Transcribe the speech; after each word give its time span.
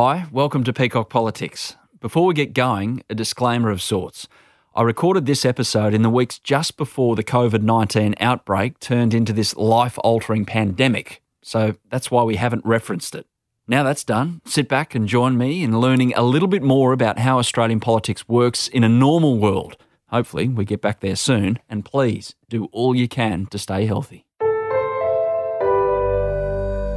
Hi, 0.00 0.28
welcome 0.30 0.62
to 0.62 0.72
Peacock 0.72 1.10
Politics. 1.10 1.74
Before 2.00 2.24
we 2.26 2.32
get 2.32 2.54
going, 2.54 3.02
a 3.10 3.16
disclaimer 3.16 3.68
of 3.68 3.82
sorts. 3.82 4.28
I 4.72 4.82
recorded 4.82 5.26
this 5.26 5.44
episode 5.44 5.92
in 5.92 6.02
the 6.02 6.08
weeks 6.08 6.38
just 6.38 6.76
before 6.76 7.16
the 7.16 7.24
COVID 7.24 7.62
19 7.62 8.14
outbreak 8.20 8.78
turned 8.78 9.12
into 9.12 9.32
this 9.32 9.56
life 9.56 9.98
altering 10.04 10.44
pandemic, 10.44 11.20
so 11.42 11.74
that's 11.90 12.12
why 12.12 12.22
we 12.22 12.36
haven't 12.36 12.64
referenced 12.64 13.16
it. 13.16 13.26
Now 13.66 13.82
that's 13.82 14.04
done, 14.04 14.40
sit 14.44 14.68
back 14.68 14.94
and 14.94 15.08
join 15.08 15.36
me 15.36 15.64
in 15.64 15.80
learning 15.80 16.14
a 16.14 16.22
little 16.22 16.46
bit 16.46 16.62
more 16.62 16.92
about 16.92 17.18
how 17.18 17.40
Australian 17.40 17.80
politics 17.80 18.28
works 18.28 18.68
in 18.68 18.84
a 18.84 18.88
normal 18.88 19.36
world. 19.36 19.76
Hopefully, 20.10 20.46
we 20.46 20.64
get 20.64 20.80
back 20.80 21.00
there 21.00 21.16
soon, 21.16 21.58
and 21.68 21.84
please 21.84 22.36
do 22.48 22.66
all 22.66 22.94
you 22.94 23.08
can 23.08 23.46
to 23.46 23.58
stay 23.58 23.86
healthy. 23.86 24.26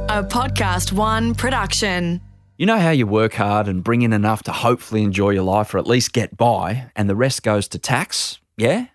A 0.08 0.22
Podcast 0.22 0.92
One 0.92 1.34
production. 1.34 2.20
You 2.62 2.66
know 2.66 2.78
how 2.78 2.90
you 2.90 3.08
work 3.08 3.34
hard 3.34 3.66
and 3.66 3.82
bring 3.82 4.02
in 4.02 4.12
enough 4.12 4.44
to 4.44 4.52
hopefully 4.52 5.02
enjoy 5.02 5.30
your 5.30 5.42
life 5.42 5.74
or 5.74 5.78
at 5.78 5.86
least 5.88 6.12
get 6.12 6.36
by, 6.36 6.92
and 6.94 7.10
the 7.10 7.16
rest 7.16 7.42
goes 7.42 7.66
to 7.66 7.76
tax? 7.76 8.38
Yeah? 8.56 8.86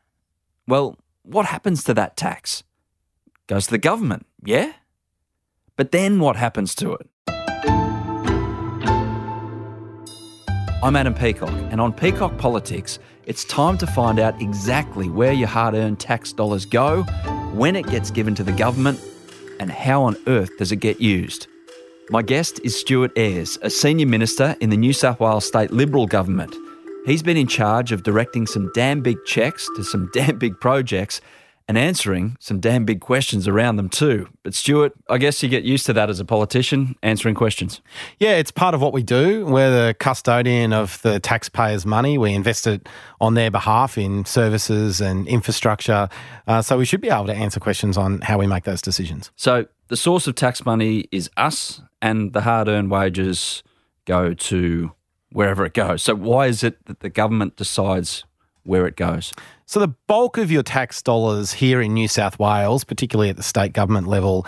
Well, 0.70 0.98
what 1.23 1.48
happens 1.48 1.84
to 1.84 1.93
that 1.95 2.16
tax? 2.16 2.63
Goes 3.48 3.66
to 3.66 3.71
the 3.71 3.77
government, 3.77 4.26
yeah? 4.41 4.71
But 5.76 5.91
then 5.91 6.21
what 6.21 6.38
happens 6.38 6.76
to 6.76 6.93
it? 6.93 7.09
I'm 10.81 10.95
Adam 10.95 11.13
Peacock, 11.13 11.52
and 11.70 11.81
on 11.81 11.91
Peacock 11.91 12.38
Politics, 12.38 12.99
it's 13.26 13.43
time 13.43 13.77
to 13.79 13.88
find 13.88 14.18
out 14.18 14.41
exactly 14.41 15.09
where 15.09 15.34
your 15.34 15.49
hard 15.49 15.76
earned 15.76 15.99
tax 15.99 16.31
dollars 16.31 16.63
go, 16.63 17.04
when 17.52 17.76
it 17.76 17.85
gets 17.88 18.12
given 18.12 18.34
to 18.35 18.45
the 18.45 18.54
government, 18.54 18.98
and 19.59 19.70
how 19.70 20.04
on 20.04 20.15
earth 20.27 20.57
does 20.57 20.71
it 20.71 20.77
get 20.77 21.02
used. 21.02 21.48
My 22.09 22.21
guest 22.21 22.61
is 22.63 22.79
Stuart 22.79 23.11
Ayres, 23.17 23.59
a 23.61 23.70
senior 23.70 24.05
minister 24.05 24.55
in 24.61 24.70
the 24.70 24.77
New 24.77 24.93
South 24.93 25.20
Wales 25.20 25.45
State 25.45 25.71
Liberal 25.71 26.07
government. 26.07 26.55
He's 27.05 27.21
been 27.21 27.35
in 27.35 27.48
charge 27.48 27.91
of 27.91 28.04
directing 28.04 28.48
some 28.48 28.71
damn 28.73 29.01
big 29.01 29.18
checks 29.26 29.68
to 29.76 29.84
some 29.84 30.09
damn 30.13 30.37
big 30.37 30.57
projects 30.57 31.20
and 31.68 31.77
answering 31.77 32.37
some 32.40 32.60
damn 32.60 32.85
big 32.85 33.01
questions 33.01 33.48
around 33.48 33.76
them 33.76 33.90
too. 33.90 34.29
But 34.43 34.54
Stuart, 34.54 34.93
I 35.10 35.18
guess 35.18 35.43
you 35.43 35.49
get 35.49 35.63
used 35.63 35.85
to 35.87 35.93
that 35.93 36.10
as 36.10 36.20
a 36.20 36.26
politician, 36.26 36.96
answering 37.04 37.35
questions. 37.35 37.82
Yeah, 38.20 38.37
it's 38.37 38.51
part 38.51 38.73
of 38.73 38.82
what 38.82 38.93
we 38.93 39.04
do. 39.04 39.46
We're 39.46 39.70
the 39.70 39.95
custodian 39.99 40.71
of 40.71 41.01
the 41.01 41.20
taxpayers' 41.20 41.85
money. 41.85 42.18
We 42.18 42.34
invest 42.34 42.68
it 42.68 42.88
on 43.20 43.34
their 43.34 43.51
behalf 43.51 43.98
in 43.98 44.23
services 44.26 45.01
and 45.01 45.27
infrastructure. 45.27 46.07
Uh, 46.48 46.62
so 46.62 46.77
we 46.77 46.85
should 46.85 47.01
be 47.01 47.10
able 47.10 47.27
to 47.27 47.35
answer 47.35 47.60
questions 47.60 47.98
on 47.98 48.21
how 48.21 48.38
we 48.38 48.48
make 48.48 48.63
those 48.63 48.82
decisions. 48.82 49.32
So 49.35 49.65
the 49.90 49.98
source 49.98 50.27
of 50.27 50.35
tax 50.35 50.65
money 50.65 51.05
is 51.12 51.29
us, 51.35 51.82
and 52.01 52.32
the 52.34 52.41
hard 52.41 52.68
earned 52.68 52.91
wages 52.91 53.63
go 54.05 54.34
to 54.34 54.91
wherever 55.32 55.65
it 55.65 55.73
goes. 55.73 56.01
So 56.01 56.15
why 56.15 56.48
is 56.48 56.63
it 56.63 56.85
that 56.85 57.01
the 57.01 57.10
government 57.10 57.57
decides 57.57 58.23
where 58.63 58.88
it 58.88 58.95
goes? 58.95 59.34
So, 59.68 59.82
the 59.82 59.90
bulk 59.90 60.37
of 60.37 60.49
your 60.49 60.63
tax 60.63 61.01
dollars 61.01 61.51
here 61.51 61.82
in 61.82 61.93
New 61.93 62.07
South 62.07 62.40
Wales, 62.40 62.85
particularly 62.85 63.29
at 63.29 63.35
the 63.35 63.43
state 63.43 63.73
government 63.73 64.07
level, 64.07 64.47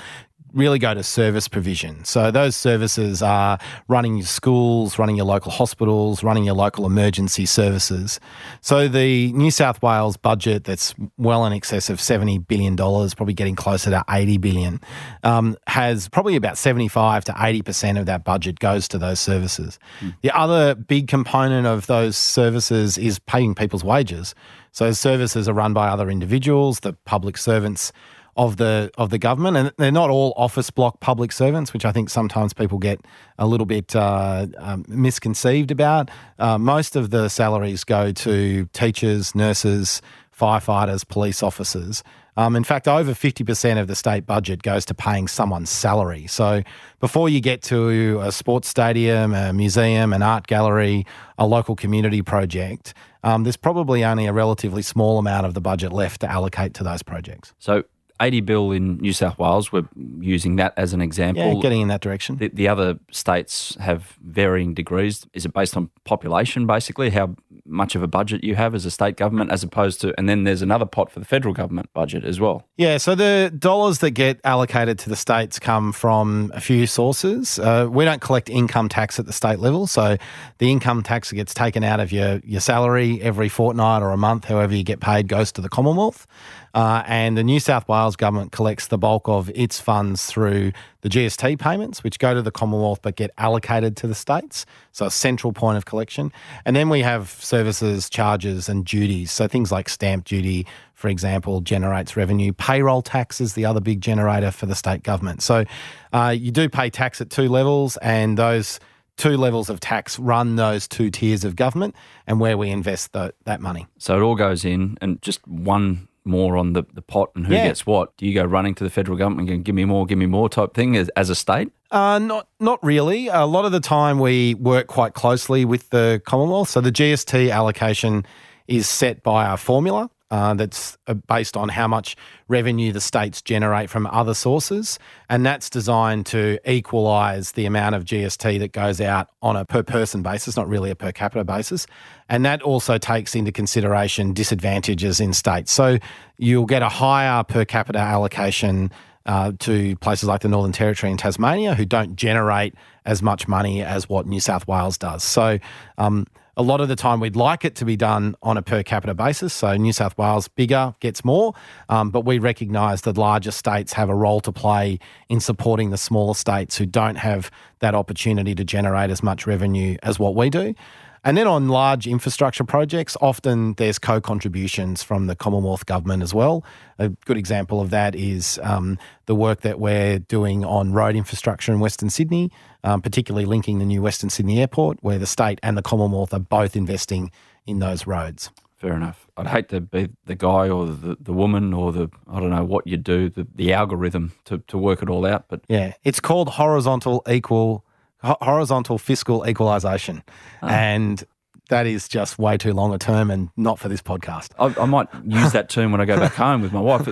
really 0.53 0.80
go 0.80 0.94
to 0.94 1.03
service 1.03 1.48
provision. 1.48 2.03
So 2.06 2.31
those 2.31 2.56
services 2.56 3.22
are 3.22 3.59
running 3.88 4.17
your 4.17 4.25
schools, 4.25 4.97
running 4.97 5.16
your 5.16 5.25
local 5.25 5.52
hospitals, 5.52 6.23
running 6.23 6.44
your 6.44 6.56
local 6.56 6.86
emergency 6.86 7.45
services. 7.45 8.20
So 8.62 8.88
the 8.88 9.31
New 9.34 9.52
South 9.52 9.81
Wales 9.81 10.17
budget 10.17 10.64
that's 10.64 10.95
well 11.17 11.45
in 11.45 11.53
excess 11.53 11.90
of 11.90 12.00
$70 12.00 12.47
billion, 12.47 12.75
probably 12.75 13.34
getting 13.34 13.56
closer 13.56 13.90
to 13.92 14.03
80 14.09 14.38
billion, 14.38 14.81
um, 15.23 15.56
has 15.67 16.09
probably 16.09 16.36
about 16.36 16.58
75 16.58 17.25
to 17.25 17.31
80% 17.34 18.00
of 18.00 18.06
that 18.08 18.23
budget 18.23 18.59
goes 18.59 18.88
to 18.88 18.97
those 18.97 19.20
services. 19.20 19.78
Mm. 20.00 20.16
The 20.22 20.31
other 20.31 20.75
big 20.75 21.08
component 21.08 21.67
of 21.67 21.88
those 21.88 22.17
services 22.17 22.97
is 22.97 23.20
paying 23.20 23.53
people's 23.53 23.84
wages. 23.84 24.34
So 24.72 24.92
services 24.92 25.50
are 25.50 25.53
run 25.53 25.73
by 25.73 25.88
other 25.88 26.09
individuals, 26.09 26.81
the 26.81 26.94
public 27.06 27.38
servants 27.38 27.91
of 28.38 28.56
the 28.56 28.90
of 28.97 29.09
the 29.09 29.18
government, 29.18 29.57
and 29.57 29.72
they're 29.78 29.91
not 29.91 30.09
all 30.09 30.34
office 30.38 30.69
block 30.69 31.02
public 31.02 31.31
servants, 31.31 31.74
which 31.74 31.84
I 31.84 31.91
think 31.91 32.09
sometimes 32.09 32.53
people 32.53 32.78
get 32.78 33.02
a 33.38 33.46
little 33.46 33.66
bit 33.66 33.96
uh, 33.96 34.47
um, 34.57 34.85
misconceived 34.88 35.72
about. 35.72 36.09
Uh, 36.38 36.57
most 36.57 36.96
of 36.96 37.09
the 37.09 37.28
salaries 37.28 37.84
go 37.84 38.13
to 38.13 38.66
teachers, 38.72 39.35
nurses, 39.35 40.02
firefighters, 40.40 41.06
police 41.06 41.44
officers. 41.44 42.01
Um, 42.39 42.55
in 42.55 42.63
fact, 42.63 42.88
over 42.88 43.11
50% 43.11 43.81
of 43.81 43.88
the 43.88 43.95
state 43.95 44.25
budget 44.25 44.63
goes 44.63 44.85
to 44.85 44.94
paying 44.94 45.27
someone's 45.27 45.69
salary. 45.69 46.25
So 46.27 46.63
before 47.01 47.27
you 47.27 47.41
get 47.41 47.61
to 47.63 48.22
a 48.22 48.31
sports 48.31 48.69
stadium, 48.69 49.33
a 49.33 49.51
museum, 49.51 50.13
an 50.13 50.22
art 50.22 50.47
gallery, 50.47 51.05
a 51.38 51.45
local 51.45 51.75
community 51.75 52.22
project, 52.22 52.94
um, 53.25 53.44
there's 53.44 53.57
probably 53.57 54.05
only 54.05 54.25
a 54.25 54.31
relatively 54.31 54.81
small 54.81 55.19
amount 55.19 55.47
of 55.47 55.53
the 55.53 55.59
budget 55.59 55.91
left 55.91 56.22
to 56.22 56.31
allocate 56.31 56.73
to 56.75 56.83
those 56.85 57.03
projects. 57.03 57.53
So 57.59 57.83
80 58.22 58.41
bill 58.41 58.72
in 58.72 58.97
New 58.97 59.13
South 59.13 59.38
Wales, 59.40 59.72
we're 59.72 59.88
using 60.19 60.57
that 60.57 60.74
as 60.78 60.94
an 60.94 61.02
example. 61.02 61.53
Yeah, 61.53 61.62
getting 61.62 61.81
in 61.81 61.88
that 61.88 62.02
direction. 62.02 62.38
The, 62.38 62.50
the, 62.50 62.68
other 62.68 63.00
states 63.12 63.75
have 63.80 64.18
varying 64.22 64.74
degrees. 64.74 65.25
Is 65.34 65.46
it 65.46 65.53
based 65.53 65.75
on 65.75 65.90
population, 66.03 66.68
basically, 66.68 67.09
how 67.09 67.35
much 67.66 67.96
of 67.96 68.03
a 68.03 68.07
budget 68.07 68.44
you 68.44 68.56
have 68.56 68.75
as 68.75 68.85
a 68.85 68.91
state 68.91 69.16
government, 69.16 69.52
as 69.52 69.63
opposed 69.63 70.02
to, 70.02 70.13
and 70.18 70.28
then 70.28 70.44
there's 70.44 70.62
another 70.62 70.85
pot 70.85 71.12
for 71.12 71.19
the 71.19 71.25
federal 71.25 71.53
government 71.53 71.91
budget 71.94 72.24
as 72.24 72.40
well? 72.40 72.68
Yeah, 72.78 72.97
so 72.97 73.16
the 73.16 73.53
dollars 73.57 74.00
that 74.00 74.12
get 74.12 74.40
allocated 74.44 75.00
to 75.00 75.09
the 75.09 75.16
states 75.16 75.59
come 75.59 75.91
from 75.91 76.51
a 76.53 76.62
few 76.62 76.88
sources. 76.88 77.59
Uh, 77.59 77.88
we 77.90 78.06
don't 78.06 78.22
collect 78.22 78.50
income 78.50 78.90
tax 78.90 79.19
at 79.19 79.25
the 79.25 79.34
state 79.34 79.59
level, 79.59 79.88
so 79.88 80.18
the 80.57 80.72
income 80.72 81.03
tax 81.03 81.30
that 81.30 81.36
gets 81.36 81.53
taken 81.53 81.84
out 81.84 82.00
of 82.00 82.12
your, 82.12 82.40
your 82.44 82.62
salary 82.62 83.22
every 83.22 83.50
fortnight 83.50 84.01
or 84.01 84.12
a 84.12 84.18
month, 84.18 84.46
however 84.46 84.75
you 84.75 84.84
get 84.84 85.00
paid, 85.00 85.28
goes 85.28 85.51
to 85.53 85.62
the 85.62 85.69
Commonwealth. 85.69 86.28
Uh, 86.74 87.03
and 87.06 87.38
the 87.38 87.44
New 87.44 87.59
South 87.59 87.88
Wales 87.88 88.16
government 88.16 88.52
collects 88.52 88.88
the 88.88 88.97
bulk 88.97 89.28
of 89.28 89.50
its 89.56 89.80
funds 89.80 90.25
through 90.25 90.72
the 91.02 91.09
GST 91.09 91.59
payments, 91.59 92.03
which 92.03 92.19
go 92.19 92.34
to 92.34 92.41
the 92.41 92.52
Commonwealth 92.52 93.00
but 93.02 93.16
get 93.16 93.31
allocated 93.38 93.96
to 93.97 94.07
the 94.07 94.16
states. 94.16 94.66
So 94.91 95.06
a 95.06 95.12
central 95.12 95.53
point 95.53 95.78
of 95.78 95.85
collection. 95.85 96.31
And 96.66 96.75
then 96.75 96.90
we 96.90 97.02
have 97.02 97.30
services, 97.30 98.09
charges, 98.09 98.68
and 98.68 98.85
duties. 98.85 99.31
So 99.31 99.47
things 99.47 99.72
like 99.72 99.88
stamp 99.90 100.25
duty, 100.25 100.68
for 100.94 101.07
example, 101.07 101.62
generates 101.62 102.18
revenue. 102.18 102.52
Payroll 102.53 103.01
tax 103.01 103.40
is 103.40 103.53
the 103.53 103.66
other 103.66 103.80
big 103.80 104.01
generator 104.01 104.51
for 104.51 104.66
the 104.66 104.75
state 104.75 105.03
government. 105.03 105.41
So 105.41 105.63
uh, 106.12 106.36
you 106.38 106.51
do 106.51 106.68
pay 106.68 106.90
tax 106.90 107.22
at 107.22 107.30
two 107.30 107.47
levels, 107.47 107.97
and 107.97 108.38
those 108.38 108.80
two 109.16 109.38
levels 109.38 109.69
of 109.69 109.80
tax 109.80 110.19
run 110.19 110.56
those 110.56 110.88
two 110.88 111.09
tiers 111.09 111.44
of 111.44 111.56
government 111.56 111.94
and 112.25 112.40
where 112.40 112.57
we 112.57 112.69
invest 112.69 113.12
the, 113.12 113.34
that 113.46 113.59
money. 113.59 113.86
So 113.97 114.18
it 114.18 114.22
all 114.22 114.36
goes 114.36 114.66
in, 114.66 114.97
and 115.01 115.22
just 115.22 115.46
one 115.47 116.09
more 116.29 116.56
on 116.56 116.73
the, 116.73 116.84
the 116.94 117.01
pot 117.01 117.31
and 117.35 117.47
who 117.47 117.53
yeah. 117.53 117.67
gets 117.67 117.85
what? 117.85 118.16
Do 118.17 118.25
you 118.25 118.34
go 118.34 118.44
running 118.44 118.75
to 118.75 118.84
the 118.84 118.90
federal 118.90 119.17
government 119.17 119.50
and 119.50 119.66
give 119.66 119.75
me 119.75 119.85
more, 119.85 120.06
give 120.06 120.17
me 120.17 120.25
more 120.25 120.47
type 120.47 120.73
thing 120.73 120.95
as, 120.95 121.09
as 121.09 121.29
a 121.29 121.35
state? 121.35 121.72
Uh, 121.91 122.19
not 122.19 122.47
not 122.59 122.81
really. 122.84 123.28
A 123.28 123.45
lot 123.45 123.66
of 123.66 123.72
the 123.72 123.79
time 123.79 124.19
we 124.19 124.53
work 124.53 124.88
quite 124.88 125.16
closely 125.16 125.66
with 125.66 125.89
the 125.89 126.22
Commonwealth. 126.25 126.69
So 126.69 126.81
the 126.81 126.91
GST 126.91 127.51
allocation 127.51 128.25
is 128.68 128.88
set 128.88 129.23
by 129.23 129.51
a 129.51 129.57
formula 129.57 130.09
uh, 130.31 130.53
that's 130.53 130.97
uh, 131.07 131.13
based 131.13 131.57
on 131.57 131.69
how 131.69 131.88
much 131.88 132.16
revenue 132.47 132.91
the 132.91 133.01
states 133.01 133.41
generate 133.41 133.90
from 133.90 134.06
other 134.07 134.34
sources. 134.34 135.00
And 135.29 135.45
that's 135.45 135.69
designed 135.69 136.25
to 136.28 136.59
equalise 136.66 137.53
the 137.53 137.66
amount 137.66 137.95
of 137.95 138.06
GST 138.06 138.59
that 138.59 138.72
goes 138.72 139.01
out 139.01 139.29
on 139.41 139.56
a 139.56 139.66
per 139.66 139.84
person 139.84 140.22
basis, 140.22 140.56
not 140.56 140.68
really 140.68 140.91
a 140.91 140.95
per 140.95 141.12
capita 141.12 141.44
basis. 141.44 141.88
And 142.29 142.45
that 142.45 142.62
also 142.62 142.97
takes 142.97 143.35
into 143.35 143.51
consideration 143.51 144.34
disadvantages 144.34 145.19
in 145.19 145.34
states. 145.34 145.72
So 145.72 145.97
you'll 146.38 146.66
get 146.66 146.84
a 146.84 146.89
higher 146.89 147.44
per 147.44 147.66
capita 147.66 148.00
allocation. 148.00 148.91
Uh, 149.25 149.51
to 149.59 149.95
places 149.97 150.28
like 150.28 150.41
the 150.41 150.47
Northern 150.47 150.72
Territory 150.72 151.12
and 151.12 151.19
Tasmania, 151.19 151.75
who 151.75 151.85
don't 151.85 152.16
generate 152.16 152.73
as 153.06 153.22
much 153.22 153.47
money 153.47 153.84
as 153.84 154.09
what 154.09 154.25
New 154.25 154.39
South 154.39 154.68
Wales 154.68 154.97
does. 154.97 155.24
So, 155.24 155.59
um, 156.00 156.25
a 156.59 156.61
lot 156.61 156.81
of 156.81 156.89
the 156.89 156.95
time, 156.97 157.21
we'd 157.21 157.38
like 157.38 157.63
it 157.63 157.73
to 157.75 157.85
be 157.85 157.95
done 157.95 158.35
on 158.44 158.57
a 158.57 158.61
per 158.61 158.83
capita 158.83 159.13
basis. 159.13 159.53
So 159.53 159.77
New 159.77 159.94
South 159.94 160.17
Wales 160.17 160.50
bigger 160.50 160.94
gets 161.00 161.23
more, 161.23 161.53
um, 161.88 162.11
but 162.11 162.25
we 162.25 162.38
recognise 162.38 163.03
that 163.03 163.17
larger 163.17 163.51
states 163.51 163.94
have 163.94 164.09
a 164.09 164.13
role 164.13 164.41
to 164.41 164.51
play 164.51 165.00
in 165.29 165.39
supporting 165.39 165.91
the 165.91 165.97
smaller 165.97 166.33
states 166.33 166.77
who 166.77 166.85
don't 166.85 167.15
have 167.15 167.50
that 167.79 167.95
opportunity 167.95 168.53
to 168.56 168.65
generate 168.65 169.09
as 169.09 169.23
much 169.23 169.47
revenue 169.47 169.95
as 170.03 170.19
what 170.19 170.35
we 170.35 170.50
do. 170.50 170.75
And 171.24 171.38
then 171.38 171.48
on 171.48 171.68
large 171.68 172.07
infrastructure 172.07 172.63
projects, 172.63 173.18
often 173.21 173.74
there's 173.74 174.00
co 174.00 174.21
contributions 174.21 175.04
from 175.04 175.27
the 175.27 175.36
Commonwealth 175.36 175.86
Government 175.86 176.24
as 176.24 176.33
well. 176.33 176.63
A 176.98 177.10
good 177.10 177.38
example 177.38 177.81
of 177.81 177.89
that 177.89 178.16
is 178.16 178.60
um, 178.63 178.98
the 179.25 179.36
work 179.36 179.62
that 179.62 179.80
we're 179.80 180.19
doing 180.19 180.63
on 180.63 180.94
road 180.94 181.16
infrastructure 181.16 181.71
in 181.71 181.80
Western 181.80 182.10
Sydney, 182.10 182.51
um, 182.83 183.01
particularly 183.01 183.45
linking 183.45 183.80
the 183.80 183.86
new 183.86 184.01
Western 184.01 184.30
Sydney 184.30 184.60
Airport, 184.60 184.98
where 185.01 185.19
the 185.19 185.27
state 185.27 185.60
and 185.62 185.77
the 185.77 185.81
Commonwealth 185.81 186.33
are 186.33 186.39
both 186.39 186.75
investing 186.75 187.31
in 187.66 187.80
those 187.80 188.07
roads. 188.07 188.50
Fair 188.80 188.94
enough. 188.94 189.27
I'd 189.36 189.48
hate 189.48 189.68
to 189.69 189.81
be 189.81 190.07
the 190.25 190.36
guy 190.36 190.69
or 190.69 190.86
the, 190.86 191.18
the 191.19 191.33
woman 191.33 191.74
or 191.74 191.92
the, 191.92 192.10
I 192.31 192.39
don't 192.39 192.50
know 192.50 192.63
what 192.63 192.88
you 192.88 192.95
do, 192.95 193.30
the, 193.30 193.45
the 193.54 193.74
algorithm 193.74 194.31
to, 194.45 194.60
to 194.68 194.77
work 194.77 195.01
it 195.01 195.10
all 195.10 195.25
out. 195.25 195.45
But 195.50 195.62
yeah, 195.68 195.94
it's 196.06 196.21
called 196.21 196.48
horizontal 196.51 197.21
equal 197.27 197.83
horizontal 198.24 198.98
fiscal 198.98 199.48
equalisation, 199.48 200.24
and 200.62 201.24
that 201.69 201.86
is 201.86 202.07
just 202.07 202.39
way 202.39 202.57
too 202.57 202.74
long 202.74 202.94
a 202.95 202.98
term 202.98 203.30
and 203.30 203.50
not 203.56 203.77
for 203.77 203.89
this 203.89 204.01
podcast. 204.01 204.50
I, 204.57 204.81
I 204.81 204.86
might 204.86 205.07
use 205.24 205.51
that 205.51 205.69
term 205.69 205.92
when 205.92 206.01
I 206.01 206.06
go 206.06 206.18
back 206.18 206.33
home 206.45 206.62
with 206.63 206.74
my 206.74 206.81
wife. 206.81 207.07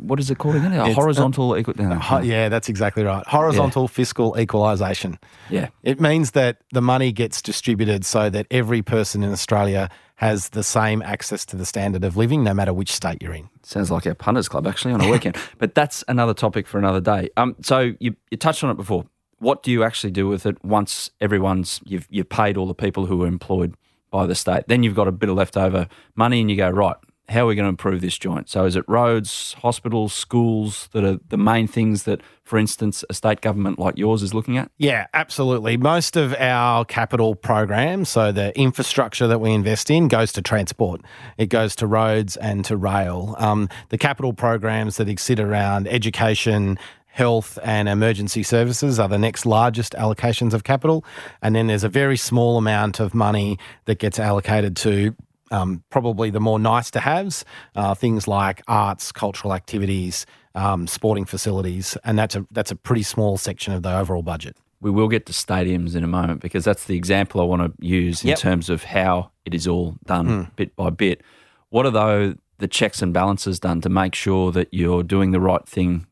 What 0.00 0.20
is 0.20 0.30
it 0.30 0.36
called 0.36 0.56
again? 0.56 0.74
A 0.74 0.84
It's, 0.86 0.90
uh, 0.98 1.00
horizontal 1.00 1.56
equal. 1.56 1.72
no, 1.78 1.94
Ho- 1.94 2.18
yeah, 2.18 2.50
that's 2.50 2.68
exactly 2.68 3.04
right. 3.04 3.26
Horizontal 3.26 3.88
fiscal 3.88 4.38
equalisation. 4.38 5.18
yeah. 5.48 5.68
It 5.82 5.98
means 5.98 6.32
that 6.32 6.58
the 6.72 6.82
money 6.82 7.10
gets 7.10 7.40
distributed 7.40 8.04
so 8.04 8.28
that 8.28 8.46
every 8.50 8.82
person 8.82 9.22
in 9.22 9.32
Australia 9.32 9.88
has 10.16 10.50
the 10.50 10.62
same 10.62 11.00
access 11.02 11.46
to 11.46 11.56
the 11.56 11.64
standard 11.64 12.04
of 12.04 12.14
living, 12.16 12.44
no 12.44 12.52
matter 12.52 12.74
which 12.74 12.92
state 12.92 13.22
you're 13.22 13.32
in. 13.32 13.48
Sounds 13.62 13.90
like 13.90 14.06
our 14.06 14.14
punters 14.14 14.46
club 14.46 14.66
actually 14.66 14.92
on 14.92 15.00
a 15.00 15.10
weekend. 15.10 15.36
but 15.58 15.74
that's 15.74 16.04
another 16.06 16.34
topic 16.34 16.66
for 16.66 16.76
another 16.78 17.00
day. 17.00 17.30
Um, 17.38 17.56
so 17.62 17.92
you, 17.98 18.14
you 18.30 18.36
touched 18.36 18.62
on 18.62 18.68
it 18.70 18.76
before. 18.76 19.06
What 19.42 19.64
do 19.64 19.72
you 19.72 19.82
actually 19.82 20.12
do 20.12 20.28
with 20.28 20.46
it 20.46 20.64
once 20.64 21.10
everyone's 21.20 21.80
you've 21.84 22.06
you've 22.10 22.28
paid 22.28 22.56
all 22.56 22.66
the 22.66 22.74
people 22.74 23.06
who 23.06 23.24
are 23.24 23.26
employed 23.26 23.74
by 24.10 24.24
the 24.26 24.36
state? 24.36 24.68
Then 24.68 24.84
you've 24.84 24.94
got 24.94 25.08
a 25.08 25.12
bit 25.12 25.28
of 25.28 25.36
leftover 25.36 25.88
money, 26.14 26.40
and 26.40 26.48
you 26.48 26.56
go 26.56 26.70
right. 26.70 26.96
How 27.28 27.44
are 27.44 27.46
we 27.46 27.54
going 27.54 27.64
to 27.64 27.70
improve 27.70 28.00
this 28.00 28.18
joint? 28.18 28.50
So 28.50 28.66
is 28.66 28.76
it 28.76 28.84
roads, 28.86 29.54
hospitals, 29.54 30.12
schools 30.12 30.88
that 30.92 31.02
are 31.02 31.18
the 31.28 31.38
main 31.38 31.66
things 31.66 32.02
that, 32.02 32.20
for 32.44 32.58
instance, 32.58 33.04
a 33.08 33.14
state 33.14 33.40
government 33.40 33.78
like 33.78 33.96
yours 33.96 34.22
is 34.22 34.34
looking 34.34 34.58
at? 34.58 34.70
Yeah, 34.76 35.06
absolutely. 35.14 35.76
Most 35.76 36.16
of 36.16 36.34
our 36.34 36.84
capital 36.84 37.34
programs, 37.34 38.10
so 38.10 38.32
the 38.32 38.56
infrastructure 38.58 39.26
that 39.28 39.40
we 39.40 39.52
invest 39.52 39.88
in, 39.88 40.08
goes 40.08 40.32
to 40.32 40.42
transport. 40.42 41.00
It 41.38 41.46
goes 41.46 41.74
to 41.76 41.86
roads 41.86 42.36
and 42.36 42.64
to 42.66 42.76
rail. 42.76 43.34
Um, 43.38 43.68
the 43.88 43.98
capital 43.98 44.32
programs 44.32 44.96
that 44.98 45.18
sit 45.18 45.40
around 45.40 45.88
education, 45.88 46.78
health, 47.12 47.58
and 47.62 47.88
emergency 47.88 48.42
services 48.42 48.98
are 48.98 49.08
the 49.08 49.18
next 49.18 49.44
largest 49.46 49.92
allocations 49.98 50.54
of 50.54 50.64
capital. 50.64 51.04
And 51.42 51.54
then 51.54 51.66
there's 51.66 51.84
a 51.84 51.88
very 51.88 52.16
small 52.16 52.56
amount 52.56 53.00
of 53.00 53.14
money 53.14 53.58
that 53.84 53.98
gets 53.98 54.18
allocated 54.18 54.76
to 54.78 55.14
um, 55.50 55.84
probably 55.90 56.30
the 56.30 56.40
more 56.40 56.58
nice 56.58 56.90
to 56.92 57.00
haves, 57.00 57.44
uh, 57.76 57.94
things 57.94 58.26
like 58.26 58.62
arts, 58.66 59.12
cultural 59.12 59.52
activities, 59.52 60.24
um, 60.54 60.86
sporting 60.86 61.26
facilities, 61.26 61.96
and 62.04 62.18
that's 62.18 62.34
a 62.34 62.46
that's 62.50 62.70
a 62.70 62.76
pretty 62.76 63.02
small 63.02 63.36
section 63.36 63.74
of 63.74 63.82
the 63.82 63.94
overall 63.94 64.22
budget. 64.22 64.56
We 64.80 64.90
will 64.90 65.08
get 65.08 65.26
to 65.26 65.32
stadiums 65.32 65.94
in 65.94 66.02
a 66.04 66.08
moment 66.08 66.40
because 66.40 66.64
that's 66.64 66.86
the 66.86 66.96
example 66.96 67.40
I 67.40 67.44
want 67.44 67.62
to 67.78 67.86
use 67.86 68.22
in 68.24 68.28
Yep. 68.30 68.38
terms 68.38 68.70
of 68.70 68.82
how 68.84 69.30
it 69.44 69.54
is 69.54 69.68
all 69.68 69.96
done 70.06 70.50
bit 70.56 70.74
by 70.74 70.88
bit. 70.90 71.20
What 71.68 71.84
are 71.86 71.90
though 71.90 72.34
the 72.58 72.68
checks 72.68 73.02
and 73.02 73.12
balances 73.12 73.60
done 73.60 73.80
to 73.82 73.88
make 73.88 74.14
sure 74.14 74.52
that 74.52 74.68
you're 74.72 75.02
doing 75.02 75.30
the 75.32 75.40
right 75.40 75.66
thing 75.68 76.06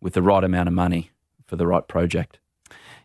with 0.00 0.14
the 0.14 0.22
right 0.22 0.44
amount 0.44 0.68
of 0.68 0.74
money 0.74 1.10
for 1.46 1.56
the 1.56 1.66
right 1.66 1.86
project? 1.86 2.38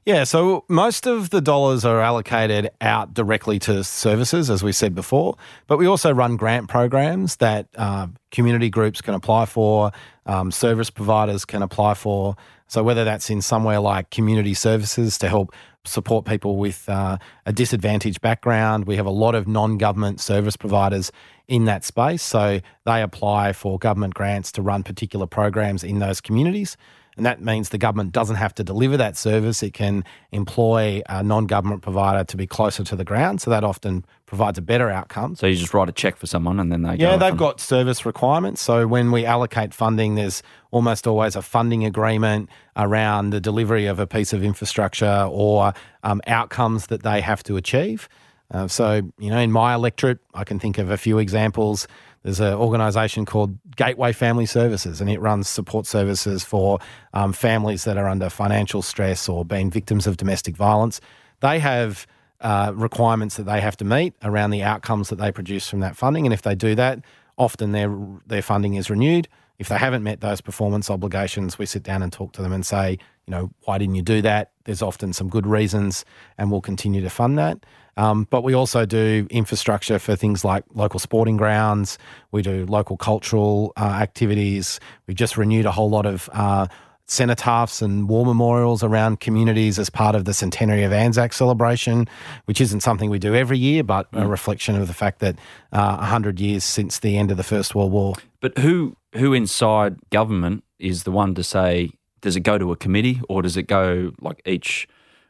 Yeah, 0.06 0.24
so 0.24 0.66
most 0.70 1.08
of 1.08 1.32
the 1.32 1.42
dollars 1.42 1.84
are 1.84 2.00
allocated 2.00 2.70
out 2.80 3.16
directly 3.16 3.58
to 3.60 3.84
services, 3.84 4.52
as 4.52 4.62
we 4.62 4.72
said 4.72 4.94
before, 4.94 5.36
but 5.66 5.80
we 5.80 5.88
also 5.88 6.14
run 6.14 6.36
grant 6.38 6.70
programs 6.70 7.38
that 7.38 7.68
uh, 7.76 8.06
community 8.30 8.70
groups 8.70 9.02
can 9.02 9.16
apply 9.16 9.48
for, 9.48 9.92
um, 10.28 10.52
service 10.52 10.92
providers 10.92 11.44
can 11.44 11.64
apply 11.64 11.96
for. 11.96 12.36
So 12.68 12.84
whether 12.84 13.04
that's 13.04 13.30
in 13.30 13.42
somewhere 13.42 13.80
like 13.80 14.10
community 14.10 14.54
services 14.54 15.18
to 15.20 15.30
help 15.30 15.54
support 15.86 16.26
people 16.26 16.58
with 16.58 16.90
uh, 16.90 17.18
a 17.46 17.54
disadvantaged 17.54 18.22
background, 18.22 18.86
we 18.86 18.96
have 18.96 19.06
a 19.06 19.12
lot 19.12 19.36
of 19.36 19.48
non-government 19.48 20.20
service 20.20 20.56
providers 20.56 21.12
in 21.48 21.66
that 21.66 21.84
space, 21.84 22.24
so 22.24 22.60
they 22.86 23.02
apply 23.04 23.54
for 23.54 23.78
government 23.78 24.16
grants 24.16 24.52
to 24.54 24.62
run 24.64 24.82
particular 24.82 25.28
programs 25.28 25.84
in 25.84 26.00
those 26.00 26.20
communities. 26.20 26.76
And 27.18 27.26
that 27.26 27.42
means 27.42 27.70
the 27.70 27.78
government 27.78 28.12
doesn't 28.12 28.36
have 28.36 28.54
to 28.56 28.64
deliver 28.64 28.98
that 28.98 29.16
service. 29.16 29.64
It 29.64 29.74
can 29.74 30.04
employ 30.32 31.02
a 31.08 31.24
non 31.24 31.46
government 31.46 31.82
provider 31.82 32.24
to 32.26 32.38
be 32.38 32.46
closer 32.46 32.84
to 32.84 32.96
the 32.96 33.06
ground. 33.06 33.42
So 33.42 33.50
that 33.52 33.64
often 33.64 34.06
provides 34.26 34.58
a 34.58 34.62
better 34.62 34.90
outcome. 34.90 35.36
So 35.36 35.48
you 35.48 35.56
just 35.56 35.74
write 35.74 35.88
a 35.88 35.94
check 35.94 36.18
for 36.18 36.28
someone 36.28 36.60
and 36.60 36.72
then 36.72 36.82
they 36.82 36.98
go 36.98 37.12
Yeah, 37.12 37.18
they've 37.18 37.38
got 37.38 37.62
service 37.62 38.06
requirements. 38.06 38.62
So 38.62 38.88
when 38.88 39.12
we 39.12 39.26
allocate 39.26 39.74
funding, 39.74 40.16
there's 40.16 40.44
almost 40.72 41.08
always 41.08 41.36
a 41.36 41.42
funding 41.42 41.86
agreement 41.86 42.50
around 42.76 43.30
the 43.30 43.40
delivery 43.40 43.86
of 43.86 44.00
a 44.00 44.08
piece 44.08 44.34
of 44.34 44.44
infrastructure 44.44 45.28
or 45.30 45.74
um, 46.04 46.22
outcomes 46.28 46.88
that 46.88 47.04
they 47.04 47.22
have 47.22 47.44
to 47.44 47.56
achieve. 47.56 48.10
Uh, 48.52 48.68
so, 48.68 49.02
you 49.18 49.30
know, 49.30 49.40
in 49.40 49.52
my 49.52 49.74
electorate, 49.74 50.20
I 50.34 50.44
can 50.44 50.60
think 50.60 50.78
of 50.78 50.92
a 50.92 50.98
few 50.98 51.18
examples. 51.18 51.88
There's 52.26 52.40
an 52.40 52.56
organisation 52.56 53.24
called 53.24 53.56
Gateway 53.76 54.12
Family 54.12 54.48
Services, 54.48 55.00
and 55.00 55.12
it 55.12 55.22
runs 55.22 55.48
support 55.48 55.86
services 55.86 56.44
for 56.44 56.80
um, 57.14 57.34
families 57.34 57.84
that 57.84 58.00
are 58.00 58.08
under 58.10 58.32
financial 58.32 58.82
stress 58.82 59.30
or 59.30 59.46
being 59.46 59.70
victims 59.70 60.08
of 60.08 60.18
domestic 60.18 60.58
violence. 60.58 61.00
They 61.42 61.60
have 61.60 62.08
uh, 62.42 62.72
requirements 62.74 63.38
that 63.38 63.44
they 63.44 63.62
have 63.62 63.78
to 63.78 63.86
meet 63.86 64.16
around 64.24 64.50
the 64.50 64.64
outcomes 64.64 65.10
that 65.10 65.18
they 65.18 65.32
produce 65.32 65.70
from 65.70 65.82
that 65.82 65.96
funding, 65.96 66.26
and 66.26 66.34
if 66.34 66.42
they 66.42 66.56
do 66.56 66.74
that, 66.74 67.02
often 67.38 67.74
their 67.74 67.96
their 68.26 68.42
funding 68.42 68.74
is 68.74 68.90
renewed. 68.90 69.28
If 69.58 69.70
they 69.70 69.78
haven't 69.78 70.04
met 70.04 70.22
those 70.22 70.42
performance 70.42 70.90
obligations, 70.90 71.58
we 71.58 71.66
sit 71.66 71.84
down 71.84 72.04
and 72.04 72.12
talk 72.12 72.34
to 72.34 72.42
them 72.42 72.52
and 72.52 72.66
say, 72.66 72.98
you 73.26 73.32
know, 73.32 73.52
why 73.62 73.78
didn't 73.78 73.96
you 73.96 74.02
do 74.02 74.22
that? 74.22 74.52
There's 74.66 74.82
often 74.82 75.14
some 75.14 75.30
good 75.30 75.48
reasons, 75.48 76.06
and 76.38 76.52
we'll 76.52 76.62
continue 76.62 77.02
to 77.02 77.10
fund 77.10 77.38
that. 77.38 77.66
Um, 77.98 78.28
but 78.30 78.44
we 78.44 78.54
also 78.54 78.86
do 78.86 79.26
infrastructure 79.30 80.00
for 80.00 80.16
things 80.16 80.44
like 80.44 80.66
local 80.74 81.00
sporting 81.00 81.38
grounds. 81.38 81.98
We 82.32 82.42
do 82.42 82.66
local 82.66 82.98
cultural 82.98 83.72
uh, 83.78 83.86
activities. 83.86 84.80
We've 85.08 85.16
just 85.16 85.38
renewed 85.38 85.66
a 85.66 85.72
whole 85.72 85.90
lot 85.90 86.06
of 86.06 86.30
uh, 86.34 86.68
cenotaphs 87.08 87.82
and 87.82 88.10
war 88.10 88.26
memorials 88.26 88.84
around 88.84 89.20
communities 89.20 89.78
as 89.78 89.90
part 89.90 90.16
of 90.16 90.26
the 90.26 90.34
centenary 90.34 90.84
of 90.84 90.92
Anzac 90.92 91.34
celebration, 91.34 92.08
which 92.46 92.60
isn't 92.60 92.82
something 92.82 93.10
we 93.10 93.20
do 93.20 93.36
every 93.36 93.58
year, 93.58 93.84
but 93.84 94.08
a 94.14 94.28
reflection 94.28 94.76
of 94.76 94.88
the 94.88 94.94
fact 94.94 95.20
that 95.20 95.38
uh, 95.72 95.98
100 95.98 96.40
years 96.40 96.64
since 96.64 97.00
the 97.00 97.18
end 97.18 97.32
of 97.32 97.38
the 97.38 97.44
First 97.44 97.76
World 97.76 97.92
War. 97.92 98.16
But 98.42 98.58
who 98.58 98.96
who 99.16 99.34
inside 99.34 99.98
government 100.10 100.64
is 100.80 101.04
the 101.04 101.12
one 101.12 101.34
to 101.36 101.44
say 101.44 101.92
does 102.22 102.36
it 102.36 102.42
go 102.42 102.58
to 102.58 102.72
a 102.72 102.76
committee 102.76 103.22
or 103.30 103.42
does 103.42 103.56
it 103.56 103.64
go 103.64 104.12
like 104.20 104.42
each 104.46 104.88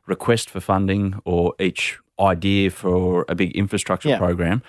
request 0.08 0.50
for 0.50 0.60
funding 0.62 1.20
or 1.26 1.54
each 1.60 2.00
idea 2.20 2.70
for 2.72 3.26
a 3.28 3.36
big 3.36 3.52
infrastructure 3.56 4.10
Yeah. 4.10 4.18
program? 4.18 4.62